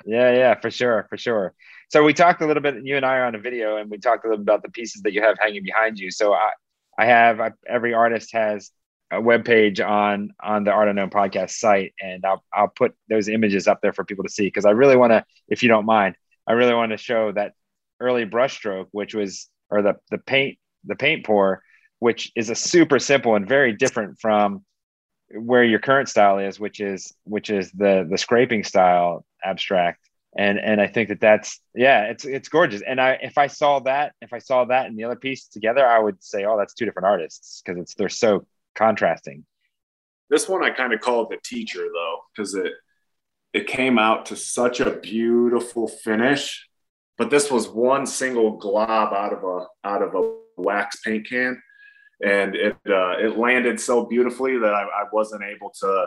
yeah, 0.04 0.32
yeah, 0.32 0.54
for 0.60 0.70
sure, 0.70 1.06
for 1.08 1.16
sure. 1.16 1.54
So 1.88 2.04
we 2.04 2.12
talked 2.12 2.42
a 2.42 2.46
little 2.46 2.62
bit. 2.62 2.84
You 2.84 2.96
and 2.96 3.06
I 3.06 3.16
are 3.16 3.24
on 3.24 3.34
a 3.34 3.38
video, 3.38 3.78
and 3.78 3.90
we 3.90 3.98
talked 3.98 4.24
a 4.24 4.28
little 4.28 4.42
about 4.42 4.62
the 4.62 4.70
pieces 4.70 5.02
that 5.02 5.12
you 5.12 5.22
have 5.22 5.38
hanging 5.38 5.64
behind 5.64 5.98
you. 5.98 6.10
So 6.10 6.34
I, 6.34 6.50
I 6.98 7.06
have 7.06 7.40
I, 7.40 7.52
every 7.66 7.94
artist 7.94 8.32
has 8.32 8.70
a 9.10 9.20
web 9.20 9.44
page 9.44 9.80
on 9.80 10.30
on 10.42 10.64
the 10.64 10.72
Art 10.72 10.88
Unknown 10.88 11.10
podcast 11.10 11.50
site, 11.52 11.94
and 12.00 12.24
I'll 12.24 12.44
I'll 12.52 12.68
put 12.68 12.94
those 13.08 13.28
images 13.28 13.66
up 13.66 13.80
there 13.80 13.94
for 13.94 14.04
people 14.04 14.24
to 14.24 14.30
see 14.30 14.46
because 14.46 14.66
I 14.66 14.70
really 14.70 14.96
want 14.96 15.12
to, 15.12 15.24
if 15.48 15.62
you 15.62 15.68
don't 15.70 15.86
mind, 15.86 16.16
I 16.46 16.52
really 16.52 16.74
want 16.74 16.92
to 16.92 16.98
show 16.98 17.32
that 17.32 17.54
early 18.00 18.24
brushstroke, 18.24 18.86
which 18.92 19.14
was 19.14 19.48
or 19.70 19.82
the 19.82 19.94
the 20.10 20.18
paint 20.18 20.58
the 20.84 20.96
paint 20.96 21.24
pour, 21.24 21.62
which 21.98 22.32
is 22.34 22.50
a 22.50 22.54
super 22.54 22.98
simple 22.98 23.34
and 23.36 23.48
very 23.48 23.72
different 23.72 24.18
from 24.20 24.64
where 25.32 25.62
your 25.62 25.78
current 25.78 26.08
style 26.08 26.38
is, 26.38 26.58
which 26.58 26.80
is 26.80 27.14
which 27.24 27.50
is 27.50 27.70
the 27.72 28.06
the 28.10 28.18
scraping 28.18 28.64
style 28.64 29.24
abstract. 29.44 30.00
And 30.36 30.58
and 30.58 30.80
I 30.80 30.86
think 30.86 31.08
that 31.08 31.20
that's 31.20 31.60
yeah, 31.74 32.04
it's 32.04 32.24
it's 32.24 32.48
gorgeous. 32.48 32.82
And 32.86 33.00
I 33.00 33.18
if 33.20 33.36
I 33.36 33.48
saw 33.48 33.80
that 33.80 34.14
if 34.20 34.32
I 34.32 34.38
saw 34.38 34.64
that 34.66 34.86
and 34.86 34.98
the 34.98 35.04
other 35.04 35.16
piece 35.16 35.48
together, 35.48 35.86
I 35.86 35.98
would 35.98 36.22
say, 36.22 36.44
oh, 36.44 36.56
that's 36.56 36.74
two 36.74 36.84
different 36.84 37.06
artists 37.06 37.62
because 37.64 37.80
it's 37.80 37.94
they're 37.94 38.08
so 38.08 38.46
contrasting. 38.74 39.44
This 40.28 40.48
one 40.48 40.64
I 40.64 40.70
kind 40.70 40.92
of 40.92 41.00
call 41.00 41.26
the 41.26 41.38
teacher 41.42 41.80
though, 41.92 42.18
because 42.34 42.54
it 42.54 42.72
it 43.52 43.66
came 43.66 43.98
out 43.98 44.26
to 44.26 44.36
such 44.36 44.78
a 44.78 44.90
beautiful 44.90 45.88
finish 45.88 46.68
but 47.20 47.28
this 47.28 47.50
was 47.50 47.68
one 47.68 48.06
single 48.06 48.56
glob 48.56 49.12
out 49.12 49.34
of 49.34 49.44
a 49.44 49.66
out 49.86 50.00
of 50.00 50.14
a 50.14 50.36
wax 50.56 51.00
paint 51.02 51.28
can, 51.28 51.60
and 52.24 52.54
it 52.54 52.78
uh, 52.88 53.18
it 53.18 53.36
landed 53.36 53.78
so 53.78 54.06
beautifully 54.06 54.56
that 54.56 54.72
I, 54.72 54.84
I 54.84 55.04
wasn't 55.12 55.42
able 55.44 55.70
to 55.82 56.06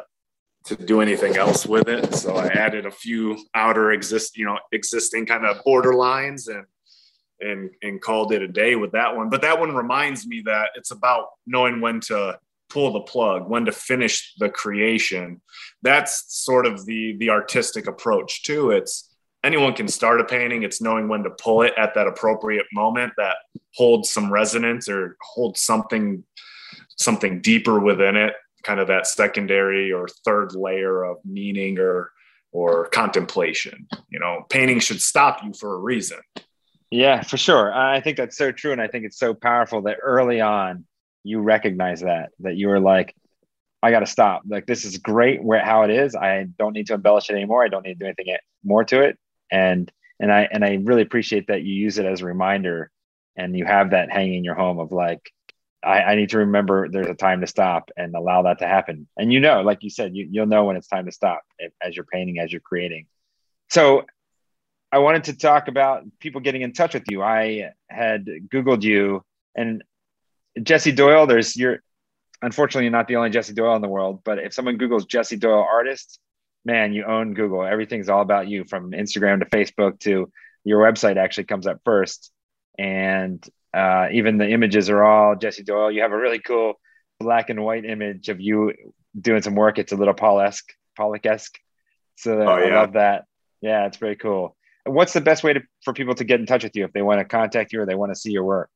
to 0.66 0.76
do 0.76 1.01
anything 1.01 1.38
else 1.38 1.68
with 1.68 1.88
it. 1.88 2.16
So 2.16 2.36
I 2.36 2.47
added 2.47 2.88
a 2.88 2.91
few 2.91 3.38
outer 3.53 3.91
exist, 3.91 4.36
you 4.38 4.45
know, 4.45 4.57
existing 4.72 5.28
kind 5.28 5.45
of 5.45 5.64
border 5.64 5.93
lines 5.93 6.47
and 6.47 6.66
and 7.39 7.70
and 7.84 8.01
called 8.01 8.34
it 8.34 8.41
a 8.41 8.47
day 8.47 8.76
with 8.76 8.93
that 8.93 9.16
one. 9.16 9.30
But 9.30 9.43
that 9.43 9.59
one 9.59 9.76
reminds 9.76 10.26
me 10.26 10.41
that 10.47 10.70
it's 10.74 10.89
about 10.89 11.28
knowing 11.45 11.80
when 11.80 11.99
to 12.07 12.39
pull 12.70 12.91
the 12.91 13.01
plug, 13.01 13.47
when 13.47 13.66
to 13.66 13.72
finish 13.72 14.34
the 14.39 14.49
creation. 14.49 15.43
That's 15.84 16.26
sort 16.43 16.66
of 16.66 16.88
the 16.88 17.16
the 17.20 17.30
artistic 17.30 17.86
approach 17.86 18.41
too. 18.41 18.72
It's 18.72 19.12
anyone 19.44 19.74
can 19.74 19.88
start 19.88 20.22
a 20.22 20.24
painting. 20.24 20.64
It's 20.64 20.82
knowing 20.82 21.08
when 21.08 21.24
to 21.24 21.30
pull 21.30 21.62
it 21.64 21.74
at 21.78 21.94
that 21.96 22.08
appropriate 22.08 22.66
moment 22.72 23.14
that 23.18 23.36
holds 23.76 24.10
some 24.10 24.32
resonance 24.32 24.88
or 24.88 25.18
holds 25.22 25.62
something 25.62 26.24
something 26.96 27.41
deeper 27.41 27.80
within 27.80 28.16
it 28.16 28.34
kind 28.64 28.80
of 28.80 28.88
that 28.88 29.08
secondary 29.08 29.91
or 29.91 30.08
third 30.24 30.56
layer 30.56 31.04
of 31.04 31.18
meaning 31.26 31.80
or 31.80 32.12
or 32.52 32.86
contemplation 32.88 33.88
you 34.10 34.20
know? 34.20 34.46
Painting 34.50 34.80
should 34.80 35.02
stop 35.02 35.44
you 35.44 35.54
for 35.54 35.74
a 35.74 35.78
reason. 35.78 36.20
Yeah 36.91 37.24
for 37.24 37.38
sure. 37.38 37.74
I 37.74 38.00
think 38.00 38.18
that's 38.18 38.38
so 38.38 38.52
true 38.52 38.72
and 38.72 38.82
i 38.82 38.88
think 38.88 39.06
it's 39.06 39.20
so 39.20 39.34
powerful 39.34 39.82
that 39.84 39.98
early 40.02 40.39
on 40.39 40.86
you 41.24 41.39
recognize 41.39 42.02
that 42.02 42.30
that 42.39 42.56
you 42.56 42.68
were 42.68 42.80
like 42.80 43.16
i 43.82 43.91
got 43.91 44.00
to 44.00 44.06
stop. 44.06 44.44
Like 44.48 44.66
this 44.66 44.86
is 44.86 44.98
great 44.98 45.44
where 45.44 45.64
how 45.64 45.84
it 45.84 45.89
is. 45.89 46.16
I 46.16 46.46
don't 46.58 46.74
need 46.74 46.88
to 46.88 46.94
embellish 46.94 47.30
it 47.30 47.34
anymore. 47.34 47.66
I 47.66 47.68
don't 47.68 47.84
need 47.84 48.00
to 48.00 48.00
do 48.00 48.06
anything 48.06 48.38
more 48.64 48.86
to 48.86 49.02
it 49.02 49.18
and 49.54 49.91
and 50.20 50.34
i 50.34 50.47
and 50.51 50.66
i 50.66 50.80
really 50.84 51.04
appreciate 51.04 51.47
that 51.47 51.62
you 51.62 51.74
use 51.74 51.97
it 51.97 52.06
as 52.06 52.22
a 52.22 52.26
reminder 52.26 52.91
and 53.38 53.56
you 53.56 53.66
have 53.66 53.91
that 53.91 54.12
hanging 54.12 54.36
in 54.39 54.43
your 54.43 54.56
home 54.56 54.80
of 54.80 54.91
like 54.91 55.32
I, 55.84 56.01
I, 56.01 56.16
need 56.16 56.30
to 56.30 56.38
remember 56.38 56.88
there's 56.88 57.08
a 57.08 57.14
time 57.14 57.41
to 57.41 57.47
stop 57.47 57.91
and 57.97 58.16
allow 58.16 58.43
that 58.43 58.60
to 58.60 58.68
happen. 58.68 59.06
And 59.18 59.34
you 59.34 59.41
know, 59.41 59.64
like 59.64 59.84
you 59.84 59.89
said, 59.89 60.16
you, 60.16 60.26
you'll 60.32 60.45
know 60.45 60.64
when 60.64 60.78
it's 60.78 60.88
time 60.88 61.08
to 61.08 61.12
stop 61.12 61.41
as 61.82 61.93
you're 61.93 62.06
painting, 62.06 62.39
as 62.39 62.54
you're 62.54 62.62
creating. 62.62 63.08
So 63.70 64.06
I 64.93 64.99
wanted 64.99 65.26
to 65.26 65.38
talk 65.38 65.68
about 65.68 66.04
people 66.20 66.39
getting 66.39 66.62
in 66.62 66.72
touch 66.72 66.93
with 66.93 67.04
you. 67.10 67.22
I 67.22 67.72
had 67.89 68.28
Googled 68.47 68.84
you 68.84 69.26
and 69.56 69.84
Jesse 70.62 70.91
Doyle, 70.91 71.28
there's 71.28 71.56
you're 71.56 71.82
unfortunately 72.41 72.89
not 72.89 73.08
the 73.08 73.16
only 73.16 73.30
Jesse 73.30 73.54
Doyle 73.54 73.76
in 73.76 73.82
the 73.82 73.88
world, 73.88 74.22
but 74.24 74.39
if 74.39 74.54
someone 74.54 74.78
Googles 74.78 75.08
Jesse 75.08 75.38
Doyle 75.38 75.66
artist, 75.70 76.20
man, 76.66 76.93
you 76.93 77.05
own 77.05 77.34
Google. 77.34 77.64
Everything's 77.64 78.09
all 78.09 78.22
about 78.22 78.47
you 78.47 78.64
from 78.64 78.91
Instagram 78.91 79.39
to 79.39 79.45
Facebook 79.45 79.99
to 80.01 80.32
your 80.64 80.82
website 80.82 81.18
actually 81.18 81.45
comes 81.45 81.68
up 81.68 81.82
first. 81.84 82.32
And 82.78 83.45
uh, 83.74 84.07
even 84.11 84.38
the 84.38 84.49
images 84.49 84.89
are 84.89 85.03
all 85.03 85.36
Jesse 85.36 85.64
Doyle. 85.64 85.91
You 85.91 86.01
have 86.01 86.11
a 86.11 86.18
really 86.18 86.39
cool 86.39 86.76
black 87.20 87.49
and 87.49 87.64
white 87.64 87.86
image 87.86 88.30
of 88.30 88.39
you 88.39 88.74
doing 89.20 89.41
some 89.41 89.55
work. 89.55 89.78
It's 89.78 89.91
a 89.91 89.95
little 89.95 90.14
Paul-esque, 90.14 90.72
Pollock-esque. 90.95 91.57
So 92.16 92.41
oh, 92.41 92.57
yeah. 92.57 92.66
I 92.66 92.80
love 92.80 92.93
that. 92.93 93.26
Yeah, 93.61 93.86
it's 93.86 93.97
very 93.97 94.16
cool. 94.16 94.55
What's 94.86 95.14
the 95.14 95.22
best 95.22 95.43
way 95.43 95.53
to, 95.53 95.61
for 95.84 95.93
people 95.93 96.16
to 96.16 96.24
get 96.24 96.39
in 96.39 96.45
touch 96.45 96.64
with 96.64 96.76
you 96.76 96.84
if 96.86 96.91
they 96.93 97.01
want 97.01 97.20
to 97.20 97.26
contact 97.26 97.72
you 97.72 97.82
or 97.82 97.86
they 97.86 97.95
want 97.95 98.11
to 98.11 98.20
see 98.20 98.32
your 98.32 98.43
work? 98.43 98.70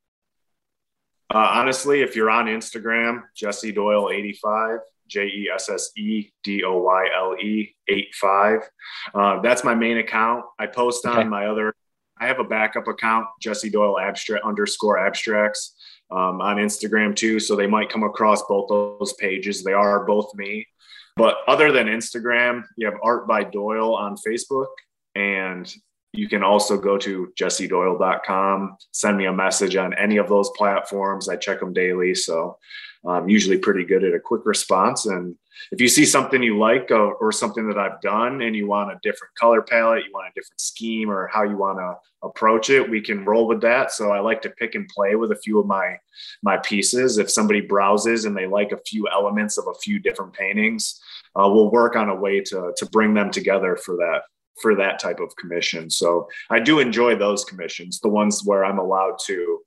Uh, 1.30 1.40
honestly, 1.40 2.02
if 2.02 2.16
you're 2.16 2.30
on 2.30 2.46
Instagram, 2.46 3.24
Jesse 3.36 3.74
Doyle 3.74 4.10
85, 4.10 4.80
J 5.08 5.26
E 5.26 5.50
S 5.54 5.70
S 5.70 5.92
E 5.98 6.30
D 6.44 6.64
O 6.64 6.78
Y 6.80 7.06
L 7.16 7.36
E 7.40 7.76
85. 7.88 8.60
Uh, 9.14 9.42
that's 9.42 9.64
my 9.64 9.76
main 9.76 9.98
account. 9.98 10.46
I 10.60 10.68
post 10.68 11.06
on 11.06 11.20
okay. 11.20 11.28
my 11.28 11.48
other 11.48 11.74
I 12.20 12.28
have 12.28 12.40
a 12.40 12.44
backup 12.44 12.88
account, 12.88 13.28
Jesse 13.42 13.70
Doyle 13.70 14.00
abstract 14.00 14.44
underscore 14.46 14.98
abstracts 14.98 15.76
um, 16.12 16.42
on 16.42 16.58
Instagram 16.58 17.16
too. 17.16 17.40
So 17.40 17.56
they 17.56 17.68
might 17.68 17.90
come 17.90 18.04
across 18.04 18.44
both 18.44 18.70
those 18.70 19.14
pages. 19.14 19.64
They 19.64 19.74
are 19.74 20.06
both 20.06 20.34
me. 20.36 20.66
But 21.16 21.38
other 21.48 21.72
than 21.72 21.88
Instagram, 21.88 22.64
you 22.78 22.86
have 22.86 23.00
Art 23.04 23.28
by 23.28 23.44
Doyle 23.44 23.96
on 23.96 24.16
Facebook. 24.16 24.68
And 25.16 25.72
you 26.14 26.28
can 26.28 26.44
also 26.44 26.78
go 26.78 26.98
to 26.98 27.32
jessedoyle.com, 27.40 28.78
send 28.92 29.18
me 29.18 29.26
a 29.26 29.34
message 29.34 29.76
on 29.76 29.94
any 29.96 30.18
of 30.18 30.30
those 30.30 30.50
platforms. 30.52 31.28
I 31.28 31.36
check 31.36 31.60
them 31.60 31.74
daily. 31.74 32.16
So 32.16 32.58
I'm 33.08 33.30
usually 33.30 33.58
pretty 33.58 33.84
good 33.84 34.04
at 34.04 34.14
a 34.14 34.20
quick 34.20 34.46
response. 34.46 35.06
And 35.06 35.36
if 35.72 35.82
you 35.82 35.88
see 35.88 36.06
something 36.06 36.44
you 36.44 36.58
like 36.58 36.92
or, 36.92 37.16
or, 37.16 37.32
something 37.32 37.68
that 37.68 37.78
I've 37.78 38.02
done 38.02 38.42
and 38.42 38.56
you 38.56 38.68
want 38.68 38.92
a 38.92 39.00
different 39.02 39.34
color 39.36 39.62
palette, 39.62 40.04
you 40.06 40.12
want 40.14 40.28
a 40.28 40.40
different 40.40 40.60
scheme 40.60 41.10
or 41.10 41.28
how 41.28 41.44
you 41.44 41.58
want 41.58 41.80
to 41.80 41.96
approach 42.28 42.70
it, 42.70 42.90
we 42.90 43.02
can 43.02 43.26
roll 43.26 43.48
with 43.48 43.62
that. 43.62 43.92
So 43.92 44.12
I 44.12 44.20
like 44.20 44.42
to 44.44 44.50
pick 44.50 44.76
and 44.76 44.88
play 44.88 45.16
with 45.16 45.32
a 45.32 45.36
few 45.36 45.60
of 45.60 45.66
my 45.66 45.98
my 46.44 46.58
pieces. 46.58 47.18
If 47.18 47.30
somebody 47.30 47.62
browses 47.62 48.26
and 48.26 48.36
they 48.36 48.48
like 48.48 48.72
a 48.72 48.82
few 48.86 49.08
elements 49.10 49.58
of 49.58 49.66
a 49.68 49.80
few 49.80 50.00
different 50.00 50.34
paintings, 50.34 51.02
uh, 51.36 51.50
we'll 51.50 51.72
work 51.72 51.96
on 51.96 52.10
a 52.10 52.16
way 52.16 52.42
to 52.42 52.74
to 52.76 52.86
bring 52.88 53.14
them 53.14 53.32
together 53.32 53.78
for 53.78 53.96
that 53.98 54.24
for 54.62 54.76
that 54.76 55.00
type 55.00 55.20
of 55.20 55.36
commission. 55.36 55.90
So 55.90 56.28
I 56.50 56.60
do 56.60 56.80
enjoy 56.80 57.16
those 57.16 57.46
commissions, 57.46 58.00
the 58.00 58.10
ones 58.10 58.44
where 58.44 58.66
I'm 58.66 58.80
allowed 58.80 59.18
to 59.28 59.60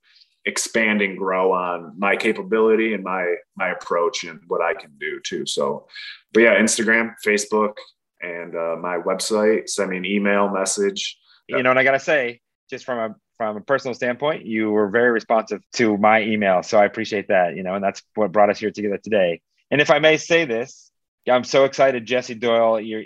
expand 0.45 1.01
and 1.01 1.17
grow 1.17 1.51
on 1.51 1.93
my 1.97 2.15
capability 2.15 2.93
and 2.93 3.03
my 3.03 3.35
my 3.55 3.69
approach 3.69 4.23
and 4.23 4.39
what 4.47 4.61
I 4.61 4.73
can 4.73 4.91
do 4.99 5.19
too. 5.19 5.45
So, 5.45 5.87
but 6.33 6.41
yeah, 6.41 6.59
Instagram, 6.59 7.13
Facebook, 7.25 7.73
and 8.21 8.55
uh, 8.55 8.75
my 8.79 8.97
website. 8.97 9.69
Send 9.69 9.91
me 9.91 9.97
an 9.97 10.05
email 10.05 10.49
message. 10.49 11.17
You 11.47 11.63
know, 11.63 11.71
and 11.71 11.79
I 11.79 11.83
gotta 11.83 11.99
say, 11.99 12.39
just 12.69 12.85
from 12.85 12.97
a 12.97 13.15
from 13.37 13.57
a 13.57 13.61
personal 13.61 13.93
standpoint, 13.93 14.45
you 14.45 14.69
were 14.69 14.89
very 14.89 15.11
responsive 15.11 15.61
to 15.73 15.97
my 15.97 16.21
email, 16.21 16.63
so 16.63 16.77
I 16.79 16.85
appreciate 16.85 17.27
that. 17.27 17.55
You 17.55 17.63
know, 17.63 17.75
and 17.75 17.83
that's 17.83 18.01
what 18.15 18.31
brought 18.31 18.49
us 18.49 18.59
here 18.59 18.71
together 18.71 18.97
today. 18.97 19.41
And 19.69 19.81
if 19.81 19.89
I 19.91 19.99
may 19.99 20.17
say 20.17 20.45
this, 20.45 20.91
I'm 21.29 21.43
so 21.43 21.65
excited, 21.65 22.05
Jesse 22.05 22.35
Doyle. 22.35 22.79
Your 22.79 23.03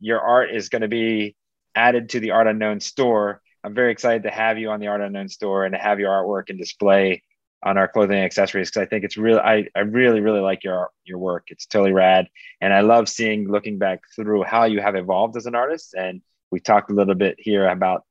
your 0.00 0.20
art 0.20 0.50
is 0.50 0.68
going 0.68 0.82
to 0.82 0.88
be 0.88 1.36
added 1.74 2.10
to 2.10 2.20
the 2.20 2.32
Art 2.32 2.46
Unknown 2.46 2.80
store 2.80 3.40
I'm 3.64 3.74
very 3.74 3.92
excited 3.92 4.24
to 4.24 4.30
have 4.30 4.58
you 4.58 4.70
on 4.70 4.78
the 4.78 4.88
Art 4.88 5.00
Unknown 5.00 5.28
store 5.28 5.64
and 5.64 5.72
to 5.72 5.78
have 5.78 5.98
your 5.98 6.10
artwork 6.10 6.50
and 6.50 6.58
display 6.58 7.22
on 7.62 7.78
our 7.78 7.88
clothing 7.88 8.18
and 8.18 8.26
accessories 8.26 8.70
because 8.70 8.82
I 8.82 8.86
think 8.86 9.04
it's 9.04 9.16
really 9.16 9.40
I, 9.40 9.66
I 9.74 9.80
really 9.80 10.20
really 10.20 10.40
like 10.40 10.62
your 10.62 10.90
your 11.04 11.18
work. 11.18 11.44
It's 11.48 11.64
totally 11.64 11.92
rad, 11.92 12.28
and 12.60 12.74
I 12.74 12.82
love 12.82 13.08
seeing 13.08 13.50
looking 13.50 13.78
back 13.78 14.00
through 14.14 14.42
how 14.42 14.64
you 14.64 14.82
have 14.82 14.96
evolved 14.96 15.36
as 15.38 15.46
an 15.46 15.54
artist. 15.54 15.94
And 15.94 16.20
we 16.50 16.60
talked 16.60 16.90
a 16.90 16.94
little 16.94 17.14
bit 17.14 17.36
here 17.38 17.66
about 17.66 18.04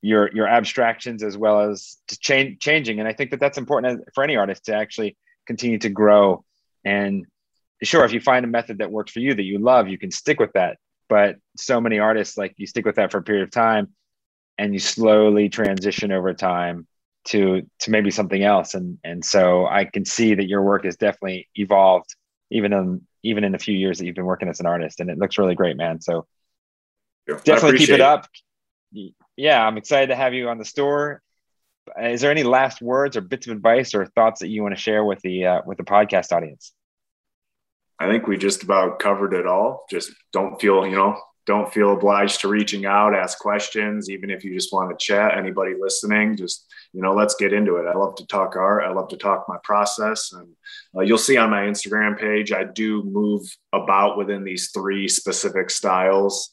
your 0.00 0.30
your 0.32 0.46
abstractions 0.46 1.24
as 1.24 1.36
well 1.36 1.60
as 1.60 1.98
change 2.20 2.60
changing. 2.60 3.00
And 3.00 3.08
I 3.08 3.12
think 3.12 3.32
that 3.32 3.40
that's 3.40 3.58
important 3.58 4.04
for 4.14 4.22
any 4.22 4.36
artist 4.36 4.66
to 4.66 4.76
actually 4.76 5.16
continue 5.44 5.78
to 5.78 5.88
grow. 5.88 6.44
And 6.84 7.26
sure, 7.82 8.04
if 8.04 8.12
you 8.12 8.20
find 8.20 8.44
a 8.44 8.48
method 8.48 8.78
that 8.78 8.92
works 8.92 9.10
for 9.10 9.18
you 9.18 9.34
that 9.34 9.42
you 9.42 9.58
love, 9.58 9.88
you 9.88 9.98
can 9.98 10.12
stick 10.12 10.38
with 10.38 10.52
that. 10.52 10.78
But 11.08 11.36
so 11.56 11.80
many 11.80 11.98
artists 11.98 12.38
like 12.38 12.54
you 12.58 12.68
stick 12.68 12.86
with 12.86 12.94
that 12.94 13.10
for 13.10 13.18
a 13.18 13.22
period 13.22 13.42
of 13.42 13.50
time 13.50 13.88
and 14.60 14.74
you 14.74 14.78
slowly 14.78 15.48
transition 15.48 16.12
over 16.12 16.34
time 16.34 16.86
to 17.24 17.62
to 17.80 17.90
maybe 17.90 18.10
something 18.10 18.44
else. 18.44 18.74
And 18.74 18.98
and 19.02 19.24
so 19.24 19.66
i 19.66 19.84
can 19.84 20.04
see 20.04 20.34
that 20.34 20.48
your 20.48 20.62
work 20.62 20.84
has 20.84 20.96
definitely 20.96 21.48
evolved 21.54 22.14
even 22.50 22.72
in 22.72 23.00
even 23.22 23.42
in 23.42 23.54
a 23.54 23.58
few 23.58 23.74
years 23.74 23.98
that 23.98 24.04
you've 24.04 24.14
been 24.14 24.26
working 24.26 24.48
as 24.48 24.60
an 24.60 24.66
artist 24.66 25.00
and 25.00 25.10
it 25.10 25.18
looks 25.18 25.38
really 25.38 25.54
great 25.54 25.76
man. 25.76 26.00
So 26.00 26.26
definitely 27.44 27.78
keep 27.78 27.90
it. 27.90 28.00
up. 28.00 28.26
Yeah 29.36 29.66
i'm 29.66 29.78
excited 29.78 30.08
to 30.08 30.16
have 30.16 30.34
you 30.34 30.48
on 30.48 30.58
the 30.58 30.64
store. 30.64 31.22
Is 32.00 32.20
there 32.20 32.30
any 32.30 32.42
last 32.42 32.82
words 32.82 33.16
or 33.16 33.22
bits 33.22 33.46
of 33.46 33.56
advice 33.56 33.94
or 33.94 34.06
thoughts 34.06 34.40
that 34.40 34.48
you 34.48 34.62
want 34.62 34.74
to 34.76 34.80
share 34.80 35.04
with 35.04 35.20
the 35.22 35.46
uh, 35.46 35.60
with 35.64 35.78
the 35.78 35.84
podcast 35.84 36.32
audience? 36.32 36.72
I 37.98 38.08
think 38.08 38.26
we 38.26 38.36
just 38.36 38.62
about 38.62 38.98
covered 38.98 39.32
it 39.32 39.46
all. 39.46 39.84
Just 39.90 40.12
don't 40.32 40.60
feel 40.60 40.86
you 40.86 40.96
know 40.96 41.18
don't 41.50 41.72
feel 41.72 41.92
obliged 41.92 42.40
to 42.40 42.48
reaching 42.48 42.86
out, 42.86 43.14
ask 43.14 43.38
questions, 43.38 44.08
even 44.08 44.30
if 44.30 44.44
you 44.44 44.54
just 44.54 44.72
want 44.72 44.90
to 44.90 45.04
chat. 45.04 45.36
Anybody 45.36 45.74
listening, 45.78 46.36
just 46.36 46.66
you 46.92 47.02
know, 47.02 47.12
let's 47.12 47.34
get 47.34 47.52
into 47.52 47.76
it. 47.76 47.86
I 47.86 47.96
love 47.96 48.14
to 48.16 48.26
talk 48.26 48.56
art. 48.56 48.84
I 48.84 48.92
love 48.92 49.08
to 49.08 49.16
talk 49.16 49.46
my 49.48 49.58
process, 49.64 50.32
and 50.32 50.48
uh, 50.96 51.00
you'll 51.00 51.18
see 51.18 51.36
on 51.36 51.50
my 51.50 51.62
Instagram 51.62 52.18
page, 52.18 52.52
I 52.52 52.64
do 52.64 53.02
move 53.02 53.42
about 53.72 54.16
within 54.16 54.44
these 54.44 54.70
three 54.70 55.08
specific 55.08 55.70
styles 55.70 56.50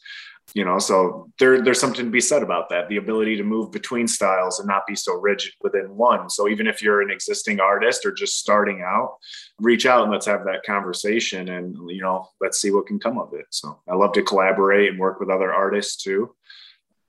you 0.54 0.64
know 0.64 0.80
so 0.80 1.30
there, 1.39 1.62
there's 1.62 1.80
something 1.80 2.06
to 2.06 2.12
be 2.12 2.22
said 2.22 2.41
about 2.41 2.70
that 2.70 2.88
the 2.88 2.98
ability 2.98 3.36
to 3.36 3.43
move 3.43 3.72
between 3.72 4.08
styles 4.08 4.60
and 4.60 4.68
not 4.68 4.88
be 4.88 4.95
so 4.95 5.14
rigid 5.14 5.54
within 5.62 5.95
one. 5.95 6.30
So 6.30 6.48
even 6.48 6.68
if 6.68 6.82
you're 6.82 7.02
an 7.02 7.12
existing 7.12 7.60
artist 7.60 8.06
or 8.06 8.12
just 8.12 8.38
starting 8.38 8.82
out 8.82 9.18
reach 9.60 9.86
out 9.86 10.04
and 10.04 10.12
let's 10.12 10.26
have 10.26 10.45
that 10.45 10.64
conversation 10.66 11.50
and 11.50 11.76
you 11.89 12.02
know 12.02 12.30
let's 12.41 12.60
see 12.60 12.72
what 12.72 12.88
can 12.88 13.00
come 13.00 13.18
of 13.18 13.34
it. 13.34 13.45
So 13.50 13.80
i 13.89 13.95
love 13.95 14.14
to 14.14 14.24
collaborate 14.24 14.89
and 14.89 15.00
work 15.00 15.20
with 15.20 15.30
other 15.30 15.54
artists 15.54 16.02
too. 16.02 16.36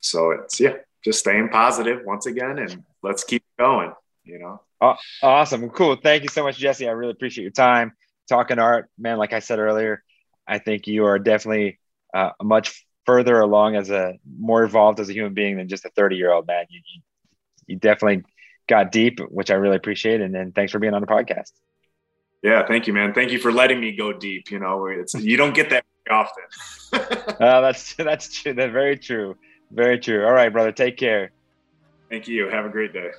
So 0.00 0.32
it's 0.32 0.58
yeah 0.58 0.74
just 1.04 1.20
staying 1.20 1.48
positive 1.50 2.00
once 2.04 2.26
again 2.26 2.58
and 2.58 2.84
let's 3.02 3.24
keep 3.24 3.44
going 3.58 3.92
you 4.24 4.38
know. 4.38 4.60
Awesome. 5.22 5.70
Cool. 5.70 5.96
Thank 5.96 6.22
you 6.22 6.28
so 6.28 6.42
much 6.42 6.58
jesse. 6.58 6.88
I 6.88 6.92
really 6.92 7.12
appreciate 7.12 7.44
your 7.44 7.50
time 7.50 7.92
talking 8.28 8.58
art. 8.58 8.90
Man 8.98 9.16
like 9.16 9.32
i 9.32 9.38
said 9.38 9.58
earlier 9.58 10.02
i 10.46 10.58
think 10.58 10.86
you 10.86 11.06
are 11.06 11.18
definitely 11.18 11.78
uh, 12.12 12.30
a 12.40 12.44
much 12.44 12.84
further 13.08 13.40
along 13.40 13.74
as 13.74 13.88
a 13.88 14.18
more 14.38 14.64
evolved 14.64 15.00
as 15.00 15.08
a 15.08 15.14
human 15.14 15.32
being 15.32 15.56
than 15.56 15.66
just 15.66 15.82
a 15.86 15.88
30 15.96 16.16
year 16.16 16.30
old 16.30 16.46
man. 16.46 16.66
You, 16.68 16.82
you, 16.92 17.00
you 17.66 17.76
definitely 17.76 18.22
got 18.68 18.92
deep, 18.92 19.18
which 19.30 19.50
I 19.50 19.54
really 19.54 19.76
appreciate. 19.76 20.20
And 20.20 20.34
then 20.34 20.52
thanks 20.52 20.72
for 20.72 20.78
being 20.78 20.92
on 20.92 21.00
the 21.00 21.06
podcast. 21.06 21.52
Yeah, 22.42 22.66
thank 22.66 22.86
you, 22.86 22.92
man. 22.92 23.14
Thank 23.14 23.32
you 23.32 23.38
for 23.38 23.50
letting 23.50 23.80
me 23.80 23.96
go 23.96 24.12
deep. 24.12 24.50
You 24.50 24.58
know, 24.58 24.84
it's 24.86 25.14
you 25.14 25.38
don't 25.38 25.54
get 25.54 25.70
that 25.70 25.86
often. 26.10 26.44
uh, 26.92 27.36
that's 27.62 27.94
that's 27.98 28.42
true. 28.42 28.52
That's 28.52 28.72
very 28.72 28.98
true. 28.98 29.38
Very 29.70 29.98
true. 29.98 30.26
All 30.26 30.32
right, 30.32 30.52
brother. 30.52 30.70
Take 30.70 30.98
care. 30.98 31.32
Thank 32.10 32.28
you. 32.28 32.48
Have 32.50 32.66
a 32.66 32.68
great 32.68 32.92
day. 32.92 33.10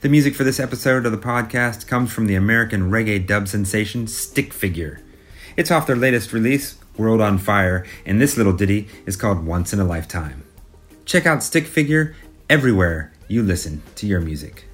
The 0.00 0.08
music 0.08 0.34
for 0.34 0.44
this 0.44 0.58
episode 0.58 1.04
of 1.04 1.12
the 1.12 1.18
podcast 1.18 1.86
comes 1.86 2.10
from 2.10 2.24
the 2.24 2.34
American 2.34 2.90
reggae 2.90 3.26
dub 3.26 3.48
sensation 3.48 4.06
Stick 4.06 4.54
Figure. 4.54 5.02
It's 5.58 5.70
off 5.70 5.86
their 5.86 5.94
latest 5.94 6.32
release, 6.32 6.78
World 6.96 7.20
on 7.20 7.36
Fire, 7.36 7.84
and 8.06 8.18
this 8.18 8.38
little 8.38 8.54
ditty 8.54 8.88
is 9.04 9.16
called 9.16 9.44
Once 9.44 9.74
in 9.74 9.78
a 9.78 9.84
Lifetime. 9.84 10.44
Check 11.04 11.26
out 11.26 11.42
Stick 11.42 11.66
Figure 11.66 12.16
everywhere 12.48 13.12
you 13.28 13.42
listen 13.42 13.82
to 13.96 14.06
your 14.06 14.20
music. 14.20 14.64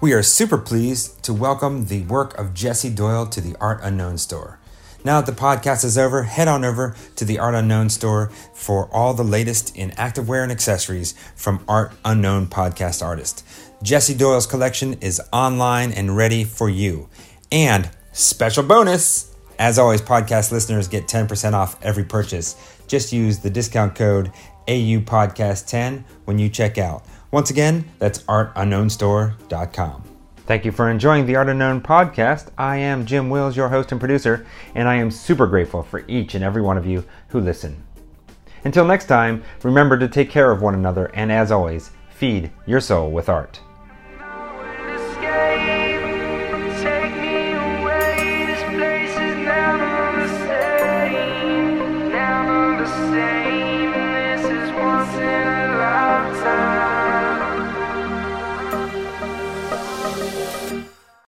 We 0.00 0.12
are 0.12 0.24
super 0.24 0.58
pleased 0.58 1.22
to 1.22 1.32
welcome 1.32 1.86
the 1.86 2.02
work 2.02 2.36
of 2.36 2.54
Jesse 2.54 2.90
Doyle 2.90 3.26
to 3.26 3.40
the 3.40 3.54
Art 3.60 3.78
Unknown 3.84 4.18
store. 4.18 4.58
Now 5.04 5.20
that 5.20 5.26
the 5.26 5.38
podcast 5.38 5.84
is 5.84 5.98
over, 5.98 6.22
head 6.22 6.48
on 6.48 6.64
over 6.64 6.96
to 7.16 7.26
the 7.26 7.38
Art 7.38 7.54
Unknown 7.54 7.90
store 7.90 8.30
for 8.54 8.88
all 8.90 9.12
the 9.12 9.22
latest 9.22 9.76
in 9.76 9.90
activewear 9.90 10.42
and 10.42 10.50
accessories 10.50 11.12
from 11.36 11.62
Art 11.68 11.92
Unknown 12.06 12.46
podcast 12.46 13.04
artist. 13.04 13.46
Jesse 13.82 14.14
Doyle's 14.14 14.46
collection 14.46 14.94
is 15.02 15.20
online 15.30 15.92
and 15.92 16.16
ready 16.16 16.42
for 16.42 16.70
you. 16.70 17.10
And 17.52 17.90
special 18.12 18.62
bonus, 18.62 19.34
as 19.58 19.78
always, 19.78 20.00
podcast 20.00 20.50
listeners 20.50 20.88
get 20.88 21.06
10% 21.06 21.52
off 21.52 21.76
every 21.84 22.04
purchase. 22.04 22.56
Just 22.86 23.12
use 23.12 23.40
the 23.40 23.50
discount 23.50 23.94
code 23.94 24.32
AUPodcast10 24.66 26.04
when 26.24 26.38
you 26.38 26.48
check 26.48 26.78
out. 26.78 27.04
Once 27.30 27.50
again, 27.50 27.84
that's 27.98 28.20
artunknownstore.com. 28.20 30.13
Thank 30.46 30.66
you 30.66 30.72
for 30.72 30.90
enjoying 30.90 31.24
the 31.24 31.36
Art 31.36 31.48
Unknown 31.48 31.80
podcast. 31.80 32.50
I 32.58 32.76
am 32.76 33.06
Jim 33.06 33.30
Wills, 33.30 33.56
your 33.56 33.70
host 33.70 33.92
and 33.92 33.98
producer, 33.98 34.46
and 34.74 34.86
I 34.86 34.96
am 34.96 35.10
super 35.10 35.46
grateful 35.46 35.82
for 35.82 36.04
each 36.06 36.34
and 36.34 36.44
every 36.44 36.60
one 36.60 36.76
of 36.76 36.84
you 36.84 37.02
who 37.28 37.40
listen. 37.40 37.82
Until 38.62 38.84
next 38.84 39.06
time, 39.06 39.42
remember 39.62 39.98
to 39.98 40.06
take 40.06 40.28
care 40.28 40.50
of 40.50 40.60
one 40.60 40.74
another 40.74 41.06
and, 41.14 41.32
as 41.32 41.50
always, 41.50 41.92
feed 42.10 42.50
your 42.66 42.80
soul 42.80 43.10
with 43.10 43.30
art. 43.30 43.58